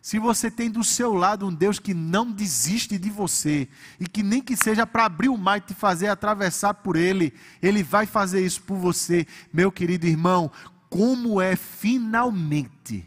Se 0.00 0.20
você 0.20 0.48
tem 0.52 0.70
do 0.70 0.84
seu 0.84 1.14
lado 1.14 1.48
um 1.48 1.52
Deus 1.52 1.80
que 1.80 1.92
não 1.92 2.30
desiste 2.30 2.96
de 2.96 3.10
você 3.10 3.68
e 3.98 4.06
que 4.06 4.22
nem 4.22 4.40
que 4.40 4.56
seja 4.56 4.86
para 4.86 5.06
abrir 5.06 5.30
o 5.30 5.36
mar 5.36 5.58
e 5.58 5.62
te 5.62 5.74
fazer 5.74 6.06
atravessar 6.06 6.74
por 6.74 6.94
ele, 6.94 7.34
ele 7.60 7.82
vai 7.82 8.06
fazer 8.06 8.46
isso 8.46 8.62
por 8.62 8.76
você, 8.76 9.26
meu 9.52 9.72
querido 9.72 10.06
irmão 10.06 10.48
como 10.96 11.42
é 11.42 11.54
finalmente 11.54 13.06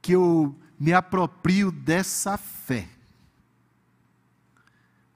que 0.00 0.12
eu 0.12 0.56
me 0.78 0.92
aproprio 0.92 1.72
dessa 1.72 2.38
fé. 2.38 2.86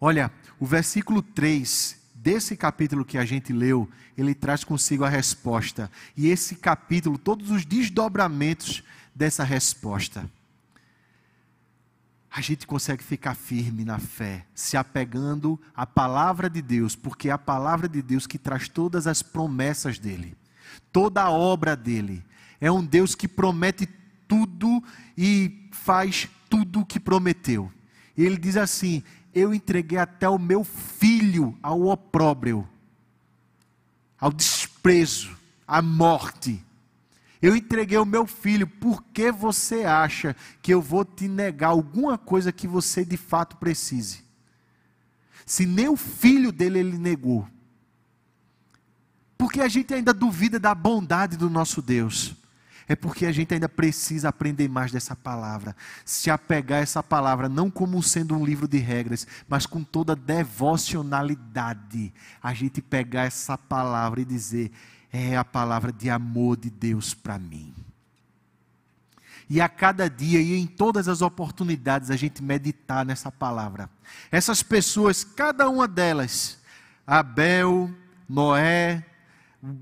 Olha, 0.00 0.32
o 0.58 0.66
versículo 0.66 1.22
3 1.22 1.96
desse 2.16 2.56
capítulo 2.56 3.04
que 3.04 3.16
a 3.16 3.24
gente 3.24 3.52
leu, 3.52 3.88
ele 4.16 4.34
traz 4.34 4.64
consigo 4.64 5.04
a 5.04 5.08
resposta. 5.08 5.88
E 6.16 6.26
esse 6.26 6.56
capítulo, 6.56 7.16
todos 7.16 7.52
os 7.52 7.64
desdobramentos 7.64 8.82
dessa 9.14 9.44
resposta 9.44 10.28
a 12.30 12.40
gente 12.40 12.66
consegue 12.66 13.02
ficar 13.02 13.34
firme 13.34 13.84
na 13.84 13.98
fé, 13.98 14.44
se 14.54 14.76
apegando 14.76 15.58
à 15.74 15.86
palavra 15.86 16.48
de 16.50 16.60
Deus, 16.60 16.94
porque 16.94 17.28
é 17.28 17.32
a 17.32 17.38
palavra 17.38 17.88
de 17.88 18.02
Deus 18.02 18.26
que 18.26 18.38
traz 18.38 18.68
todas 18.68 19.06
as 19.06 19.22
promessas 19.22 19.98
dele, 19.98 20.36
toda 20.92 21.22
a 21.22 21.30
obra 21.30 21.74
dele. 21.74 22.22
É 22.60 22.70
um 22.70 22.84
Deus 22.84 23.14
que 23.14 23.26
promete 23.26 23.88
tudo 24.26 24.82
e 25.16 25.68
faz 25.72 26.28
tudo 26.50 26.80
o 26.80 26.86
que 26.86 27.00
prometeu. 27.00 27.72
Ele 28.16 28.36
diz 28.36 28.56
assim: 28.56 29.02
Eu 29.34 29.54
entreguei 29.54 29.98
até 29.98 30.28
o 30.28 30.38
meu 30.38 30.64
filho 30.64 31.56
ao 31.62 31.86
opróbrio, 31.86 32.68
ao 34.20 34.30
desprezo, 34.30 35.36
à 35.66 35.80
morte. 35.80 36.62
Eu 37.40 37.54
entreguei 37.54 37.96
o 37.98 38.04
meu 38.04 38.26
filho, 38.26 38.66
por 38.66 39.02
que 39.02 39.30
você 39.30 39.84
acha 39.84 40.34
que 40.60 40.74
eu 40.74 40.82
vou 40.82 41.04
te 41.04 41.28
negar 41.28 41.68
alguma 41.68 42.18
coisa 42.18 42.50
que 42.52 42.66
você 42.66 43.04
de 43.04 43.16
fato 43.16 43.56
precise? 43.56 44.24
Se 45.46 45.64
nem 45.64 45.88
o 45.88 45.96
filho 45.96 46.50
dele 46.50 46.80
ele 46.80 46.98
negou. 46.98 47.48
Porque 49.36 49.60
a 49.60 49.68
gente 49.68 49.94
ainda 49.94 50.12
duvida 50.12 50.58
da 50.58 50.74
bondade 50.74 51.36
do 51.36 51.48
nosso 51.48 51.80
Deus. 51.80 52.34
É 52.88 52.96
porque 52.96 53.24
a 53.26 53.32
gente 53.32 53.52
ainda 53.52 53.68
precisa 53.68 54.30
aprender 54.30 54.66
mais 54.66 54.90
dessa 54.90 55.14
palavra. 55.14 55.76
Se 56.06 56.30
apegar 56.30 56.80
a 56.80 56.82
essa 56.82 57.02
palavra, 57.02 57.48
não 57.48 57.70
como 57.70 58.02
sendo 58.02 58.34
um 58.34 58.44
livro 58.44 58.66
de 58.66 58.78
regras, 58.78 59.26
mas 59.46 59.66
com 59.66 59.84
toda 59.84 60.16
devocionalidade. 60.16 62.12
A 62.42 62.54
gente 62.54 62.80
pegar 62.80 63.24
essa 63.24 63.58
palavra 63.58 64.22
e 64.22 64.24
dizer: 64.24 64.72
é 65.12 65.36
a 65.36 65.44
palavra 65.44 65.92
de 65.92 66.10
amor 66.10 66.56
de 66.56 66.70
Deus 66.70 67.14
para 67.14 67.38
mim. 67.38 67.74
E 69.50 69.60
a 69.60 69.68
cada 69.68 70.10
dia 70.10 70.40
e 70.40 70.54
em 70.54 70.66
todas 70.66 71.08
as 71.08 71.22
oportunidades 71.22 72.10
a 72.10 72.16
gente 72.16 72.42
meditar 72.42 73.04
nessa 73.04 73.32
palavra. 73.32 73.88
Essas 74.30 74.62
pessoas, 74.62 75.24
cada 75.24 75.68
uma 75.70 75.88
delas, 75.88 76.58
Abel, 77.06 77.90
Noé, 78.28 79.04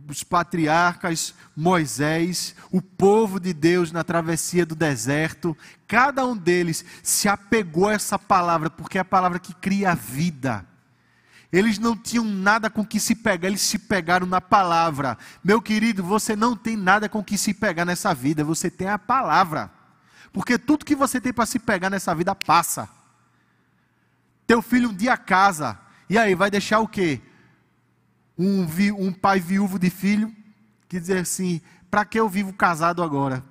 os 0.08 0.22
patriarcas, 0.22 1.34
Moisés, 1.54 2.54
o 2.70 2.80
povo 2.80 3.40
de 3.40 3.52
Deus 3.52 3.90
na 3.90 4.04
travessia 4.04 4.64
do 4.64 4.74
deserto, 4.74 5.56
cada 5.86 6.24
um 6.24 6.36
deles 6.36 6.84
se 7.02 7.28
apegou 7.28 7.88
a 7.88 7.94
essa 7.94 8.18
palavra, 8.18 8.70
porque 8.70 8.98
é 8.98 9.00
a 9.00 9.04
palavra 9.04 9.38
que 9.38 9.52
cria 9.54 9.90
a 9.90 9.94
vida. 9.94 10.64
Eles 11.52 11.78
não 11.78 11.96
tinham 11.96 12.24
nada 12.24 12.68
com 12.68 12.84
que 12.84 12.98
se 12.98 13.14
pegar, 13.14 13.48
eles 13.48 13.60
se 13.60 13.78
pegaram 13.78 14.26
na 14.26 14.40
palavra. 14.40 15.16
Meu 15.44 15.62
querido, 15.62 16.02
você 16.02 16.34
não 16.34 16.56
tem 16.56 16.76
nada 16.76 17.08
com 17.08 17.22
que 17.22 17.38
se 17.38 17.54
pegar 17.54 17.84
nessa 17.84 18.12
vida, 18.12 18.44
você 18.44 18.70
tem 18.70 18.88
a 18.88 18.98
palavra. 18.98 19.70
Porque 20.32 20.58
tudo 20.58 20.84
que 20.84 20.94
você 20.94 21.20
tem 21.20 21.32
para 21.32 21.46
se 21.46 21.58
pegar 21.58 21.88
nessa 21.88 22.14
vida 22.14 22.34
passa. 22.34 22.88
Teu 24.46 24.60
filho 24.60 24.90
um 24.90 24.94
dia 24.94 25.16
casa, 25.16 25.78
e 26.10 26.18
aí 26.18 26.34
vai 26.34 26.50
deixar 26.50 26.80
o 26.80 26.88
quê? 26.88 27.20
Um, 28.38 28.66
um 28.98 29.12
pai 29.12 29.40
viúvo 29.40 29.78
de 29.78 29.88
filho, 29.88 30.34
que 30.88 31.00
diz 31.00 31.10
assim: 31.10 31.60
para 31.90 32.04
que 32.04 32.18
eu 32.18 32.28
vivo 32.28 32.52
casado 32.52 33.02
agora? 33.02 33.42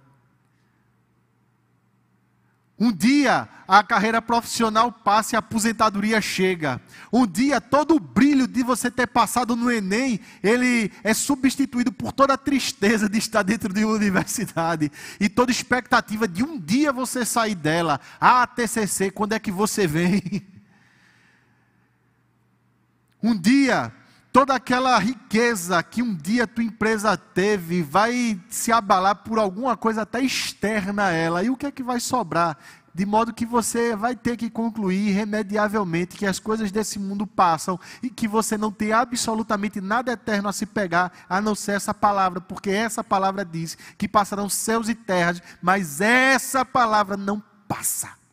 Um 2.77 2.91
dia 2.91 3.47
a 3.67 3.81
carreira 3.81 4.21
profissional 4.21 4.91
passa 4.91 5.33
e 5.33 5.37
a 5.37 5.39
aposentadoria 5.39 6.19
chega. 6.19 6.81
Um 7.11 7.25
dia 7.25 7.61
todo 7.61 7.95
o 7.95 7.99
brilho 7.99 8.47
de 8.47 8.63
você 8.63 8.91
ter 8.91 9.07
passado 9.07 9.55
no 9.55 9.71
Enem, 9.71 10.19
ele 10.43 10.91
é 11.03 11.13
substituído 11.13 11.91
por 11.91 12.11
toda 12.11 12.33
a 12.33 12.37
tristeza 12.37 13.07
de 13.07 13.17
estar 13.17 13.43
dentro 13.43 13.73
de 13.73 13.85
uma 13.85 13.95
universidade 13.95 14.91
e 15.19 15.29
toda 15.29 15.51
expectativa 15.51 16.27
de 16.27 16.43
um 16.43 16.59
dia 16.59 16.91
você 16.91 17.25
sair 17.25 17.55
dela. 17.55 17.99
Ah, 18.19 18.45
TCC, 18.45 19.09
quando 19.09 19.33
é 19.33 19.39
que 19.39 19.51
você 19.51 19.87
vem? 19.87 20.21
Um 23.23 23.35
dia 23.35 23.91
toda 24.35 24.53
aquela 24.53 24.99
riqueza 24.99 25.81
que 25.81 26.03
um 26.03 26.13
dia 26.13 26.45
tua 26.45 26.61
empresa 26.61 27.15
teve 27.15 27.81
vai 27.81 28.37
se 28.49 28.69
abalar 28.69 29.15
por 29.23 29.39
alguma 29.39 29.77
coisa 29.77 30.01
até 30.01 30.19
externa 30.19 31.05
a 31.05 31.11
ela. 31.11 31.41
E 31.41 31.49
o 31.49 31.55
que 31.55 31.65
é 31.65 31.71
que 31.71 31.81
vai 31.81 32.01
sobrar? 32.01 32.57
De 32.93 33.05
modo 33.05 33.33
que 33.33 33.45
você 33.45 33.95
vai 33.95 34.13
ter 34.13 34.35
que 34.35 34.49
concluir 34.49 35.07
irremediavelmente 35.07 36.17
que 36.17 36.25
as 36.25 36.37
coisas 36.37 36.69
desse 36.69 36.99
mundo 36.99 37.25
passam 37.25 37.79
e 38.03 38.09
que 38.09 38.27
você 38.27 38.57
não 38.57 38.73
tem 38.73 38.91
absolutamente 38.91 39.79
nada 39.79 40.11
eterno 40.11 40.49
a 40.49 40.53
se 40.53 40.65
pegar, 40.65 41.13
a 41.29 41.39
não 41.39 41.55
ser 41.55 41.71
essa 41.71 41.93
palavra, 41.93 42.41
porque 42.41 42.71
essa 42.71 43.01
palavra 43.01 43.45
diz 43.45 43.77
que 43.97 44.05
passarão 44.05 44.49
céus 44.49 44.89
e 44.89 44.95
terras, 44.95 45.41
mas 45.61 46.01
essa 46.01 46.65
palavra 46.65 47.15
não 47.15 47.41
passa. 47.69 48.24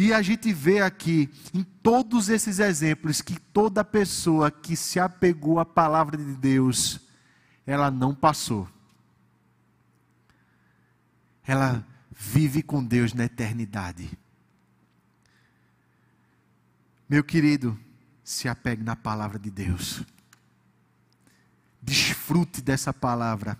E 0.00 0.12
a 0.12 0.22
gente 0.22 0.52
vê 0.52 0.80
aqui, 0.80 1.28
em 1.52 1.64
todos 1.64 2.28
esses 2.28 2.60
exemplos, 2.60 3.20
que 3.20 3.36
toda 3.36 3.84
pessoa 3.84 4.48
que 4.48 4.76
se 4.76 5.00
apegou 5.00 5.58
à 5.58 5.64
palavra 5.64 6.16
de 6.16 6.36
Deus, 6.36 7.00
ela 7.66 7.90
não 7.90 8.14
passou. 8.14 8.68
Ela 11.44 11.84
vive 12.12 12.62
com 12.62 12.84
Deus 12.84 13.12
na 13.12 13.24
eternidade. 13.24 14.16
Meu 17.08 17.24
querido, 17.24 17.76
se 18.22 18.48
apegue 18.48 18.84
na 18.84 18.94
palavra 18.94 19.36
de 19.36 19.50
Deus. 19.50 20.04
Desfrute 21.82 22.62
dessa 22.62 22.94
palavra. 22.94 23.58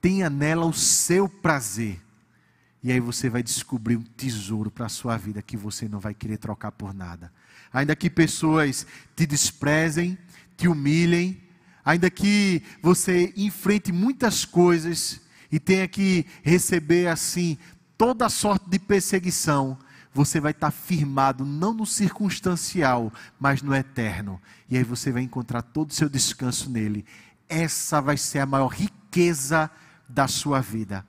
Tenha 0.00 0.28
nela 0.28 0.66
o 0.66 0.72
seu 0.72 1.28
prazer. 1.28 2.02
E 2.82 2.92
aí 2.92 3.00
você 3.00 3.28
vai 3.28 3.42
descobrir 3.42 3.96
um 3.96 4.02
tesouro 4.02 4.70
para 4.70 4.86
a 4.86 4.90
sua 4.90 5.16
vida 5.16 5.42
que 5.42 5.56
você 5.56 5.88
não 5.88 5.98
vai 5.98 6.14
querer 6.14 6.36
trocar 6.36 6.72
por 6.72 6.94
nada. 6.94 7.32
Ainda 7.72 7.96
que 7.96 8.08
pessoas 8.08 8.86
te 9.14 9.26
desprezem, 9.26 10.16
te 10.56 10.68
humilhem, 10.68 11.40
ainda 11.84 12.10
que 12.10 12.62
você 12.82 13.32
enfrente 13.36 13.92
muitas 13.92 14.44
coisas 14.44 15.20
e 15.50 15.58
tenha 15.58 15.88
que 15.88 16.26
receber 16.42 17.08
assim 17.08 17.58
toda 17.96 18.28
sorte 18.28 18.68
de 18.68 18.78
perseguição, 18.78 19.78
você 20.12 20.40
vai 20.40 20.52
estar 20.52 20.70
firmado 20.70 21.44
não 21.44 21.74
no 21.74 21.84
circunstancial, 21.84 23.12
mas 23.38 23.62
no 23.62 23.74
eterno. 23.74 24.40
E 24.68 24.76
aí 24.76 24.82
você 24.82 25.12
vai 25.12 25.22
encontrar 25.22 25.62
todo 25.62 25.90
o 25.90 25.94
seu 25.94 26.08
descanso 26.08 26.70
nele. 26.70 27.04
Essa 27.48 28.00
vai 28.00 28.16
ser 28.16 28.38
a 28.38 28.46
maior 28.46 28.68
riqueza 28.68 29.70
da 30.08 30.26
sua 30.26 30.60
vida. 30.60 31.04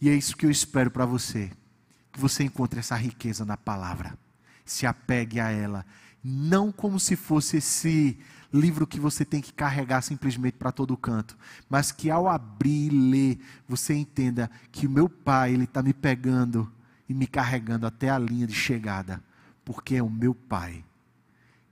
E 0.00 0.08
é 0.08 0.14
isso 0.14 0.36
que 0.36 0.46
eu 0.46 0.50
espero 0.50 0.90
para 0.90 1.06
você. 1.06 1.50
Que 2.12 2.20
você 2.20 2.44
encontre 2.44 2.80
essa 2.80 2.96
riqueza 2.96 3.44
na 3.44 3.56
palavra. 3.56 4.16
Se 4.64 4.86
apegue 4.86 5.40
a 5.40 5.50
ela. 5.50 5.84
Não 6.22 6.72
como 6.72 6.98
se 6.98 7.16
fosse 7.16 7.58
esse 7.58 8.18
livro 8.52 8.86
que 8.86 8.98
você 8.98 9.24
tem 9.24 9.40
que 9.40 9.52
carregar 9.52 10.02
simplesmente 10.02 10.56
para 10.56 10.72
todo 10.72 10.96
canto, 10.96 11.36
mas 11.68 11.92
que 11.92 12.10
ao 12.10 12.28
abrir 12.28 12.92
e 12.92 13.10
ler, 13.10 13.38
você 13.68 13.94
entenda 13.94 14.50
que 14.72 14.86
o 14.86 14.90
meu 14.90 15.08
pai, 15.08 15.52
ele 15.52 15.64
está 15.64 15.82
me 15.82 15.92
pegando 15.92 16.72
e 17.08 17.14
me 17.14 17.26
carregando 17.26 17.86
até 17.86 18.08
a 18.08 18.18
linha 18.18 18.46
de 18.46 18.54
chegada, 18.54 19.22
porque 19.64 19.96
é 19.96 20.02
o 20.02 20.10
meu 20.10 20.34
pai 20.34 20.84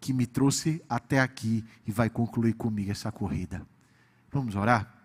que 0.04 0.12
me 0.12 0.26
trouxe 0.26 0.84
até 0.86 1.18
aqui 1.18 1.64
e 1.86 1.90
vai 1.90 2.10
concluir 2.10 2.52
comigo 2.52 2.90
essa 2.90 3.10
corrida. 3.10 3.66
Vamos 4.30 4.54
orar? 4.54 5.03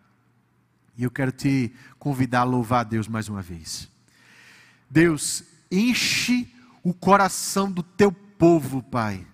E 1.00 1.04
eu 1.06 1.10
quero 1.10 1.32
te 1.32 1.74
convidar 1.98 2.42
a 2.42 2.44
louvar 2.44 2.82
a 2.82 2.84
Deus 2.84 3.08
mais 3.08 3.30
uma 3.30 3.42
vez. 3.42 3.88
Deus, 4.90 5.46
enche 5.72 6.54
o 6.84 6.94
coração 6.94 7.72
do 7.72 7.82
teu 7.82 8.12
povo, 8.12 8.84
Pai, 8.84 9.26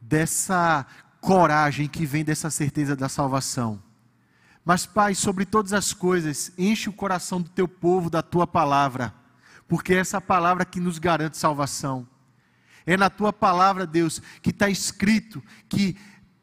dessa 0.00 0.84
coragem 1.20 1.86
que 1.86 2.04
vem 2.04 2.24
dessa 2.24 2.50
certeza 2.50 2.96
da 2.96 3.08
salvação. 3.08 3.80
Mas, 4.64 4.86
Pai, 4.86 5.14
sobre 5.14 5.46
todas 5.46 5.72
as 5.72 5.92
coisas, 5.92 6.50
enche 6.58 6.88
o 6.88 6.92
coração 6.92 7.40
do 7.40 7.48
teu 7.48 7.68
povo 7.68 8.10
da 8.10 8.20
tua 8.20 8.44
palavra, 8.44 9.14
porque 9.68 9.94
é 9.94 9.98
essa 9.98 10.20
palavra 10.20 10.64
que 10.64 10.80
nos 10.80 10.98
garante 10.98 11.36
salvação. 11.36 12.08
É 12.84 12.96
na 12.96 13.08
tua 13.08 13.32
palavra, 13.32 13.86
Deus, 13.86 14.20
que 14.42 14.50
está 14.50 14.68
escrito 14.68 15.40
que 15.68 15.96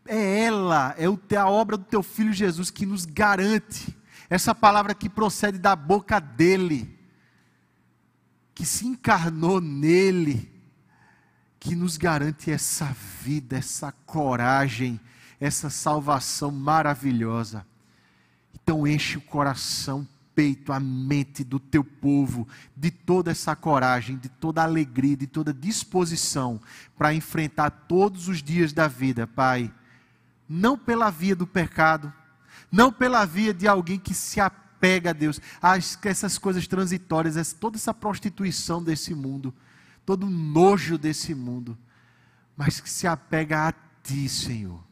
é 0.05 0.45
ela, 0.45 0.95
é 0.97 1.35
a 1.35 1.45
obra 1.49 1.75
do 1.75 1.83
teu 1.83 2.01
filho 2.01 2.31
Jesus 2.31 2.71
que 2.71 2.85
nos 2.85 3.03
garante 3.03 3.93
essa 4.29 4.55
palavra 4.55 4.93
que 4.93 5.09
procede 5.09 5.57
da 5.57 5.75
boca 5.75 6.19
dele, 6.19 6.97
que 8.53 8.65
se 8.65 8.87
encarnou 8.87 9.59
nele, 9.59 10.51
que 11.59 11.75
nos 11.75 11.97
garante 11.97 12.51
essa 12.51 12.95
vida, 13.21 13.57
essa 13.57 13.91
coragem, 13.91 14.99
essa 15.39 15.69
salvação 15.69 16.51
maravilhosa. 16.51 17.65
Então 18.53 18.87
enche 18.87 19.17
o 19.17 19.21
coração, 19.21 20.07
peito, 20.33 20.73
a 20.73 20.79
mente 20.79 21.43
do 21.43 21.59
teu 21.59 21.83
povo 21.83 22.47
de 22.75 22.91
toda 22.91 23.31
essa 23.31 23.55
coragem, 23.55 24.17
de 24.17 24.29
toda 24.29 24.63
alegria, 24.63 25.15
de 25.15 25.27
toda 25.27 25.53
disposição 25.53 26.59
para 26.97 27.13
enfrentar 27.13 27.69
todos 27.69 28.27
os 28.27 28.41
dias 28.43 28.73
da 28.73 28.87
vida, 28.87 29.25
Pai. 29.25 29.73
Não 30.47 30.77
pela 30.77 31.09
via 31.09 31.35
do 31.35 31.47
pecado, 31.47 32.13
não 32.75 32.91
pela 32.91 33.25
via 33.25 33.53
de 33.53 33.67
alguém 33.67 33.97
que 33.97 34.13
se 34.13 34.39
apega 34.39 35.11
a 35.11 35.13
Deus, 35.13 35.39
a 35.61 35.77
essas 35.77 36.37
coisas 36.37 36.67
transitórias, 36.67 37.53
toda 37.53 37.77
essa 37.77 37.93
prostituição 37.93 38.83
desse 38.83 39.15
mundo, 39.15 39.53
todo 40.05 40.25
o 40.25 40.29
nojo 40.29 40.97
desse 40.97 41.33
mundo, 41.33 41.77
mas 42.55 42.79
que 42.79 42.89
se 42.89 43.07
apega 43.07 43.69
a 43.69 43.73
Ti, 44.03 44.29
Senhor, 44.29 44.83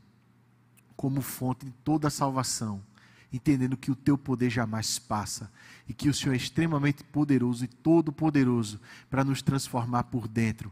como 0.96 1.22
fonte 1.22 1.66
de 1.66 1.72
toda 1.84 2.08
a 2.08 2.12
salvação 2.12 2.82
entendendo 3.34 3.76
que 3.76 3.90
o 3.90 3.96
teu 3.96 4.16
poder 4.16 4.52
jamais 4.52 5.00
passa 5.00 5.52
e 5.90 5.94
que 5.94 6.08
o 6.08 6.14
Senhor 6.14 6.34
é 6.34 6.38
extremamente 6.38 7.04
poderoso 7.04 7.66
e 7.66 7.68
todo-poderoso 7.68 8.80
para 9.10 9.24
nos 9.24 9.42
transformar 9.42 10.04
por 10.04 10.28
dentro, 10.28 10.72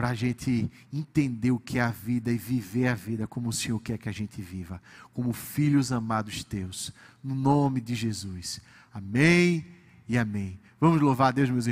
para 0.00 0.08
a 0.08 0.14
gente 0.14 0.72
entender 0.90 1.50
o 1.50 1.58
que 1.58 1.78
é 1.78 1.82
a 1.82 1.90
vida 1.90 2.32
e 2.32 2.38
viver 2.38 2.88
a 2.88 2.94
vida 2.94 3.26
como 3.26 3.50
o 3.50 3.52
Senhor 3.52 3.78
quer 3.80 3.98
que 3.98 4.08
a 4.08 4.12
gente 4.12 4.40
viva, 4.40 4.80
como 5.12 5.30
filhos 5.30 5.92
amados 5.92 6.42
teus, 6.42 6.90
no 7.22 7.34
nome 7.34 7.82
de 7.82 7.94
Jesus. 7.94 8.62
Amém 8.94 9.62
e 10.08 10.16
amém. 10.16 10.58
Vamos 10.80 11.02
louvar 11.02 11.28
a 11.28 11.32
Deus, 11.32 11.50
meus 11.50 11.66
irmãos. 11.66 11.68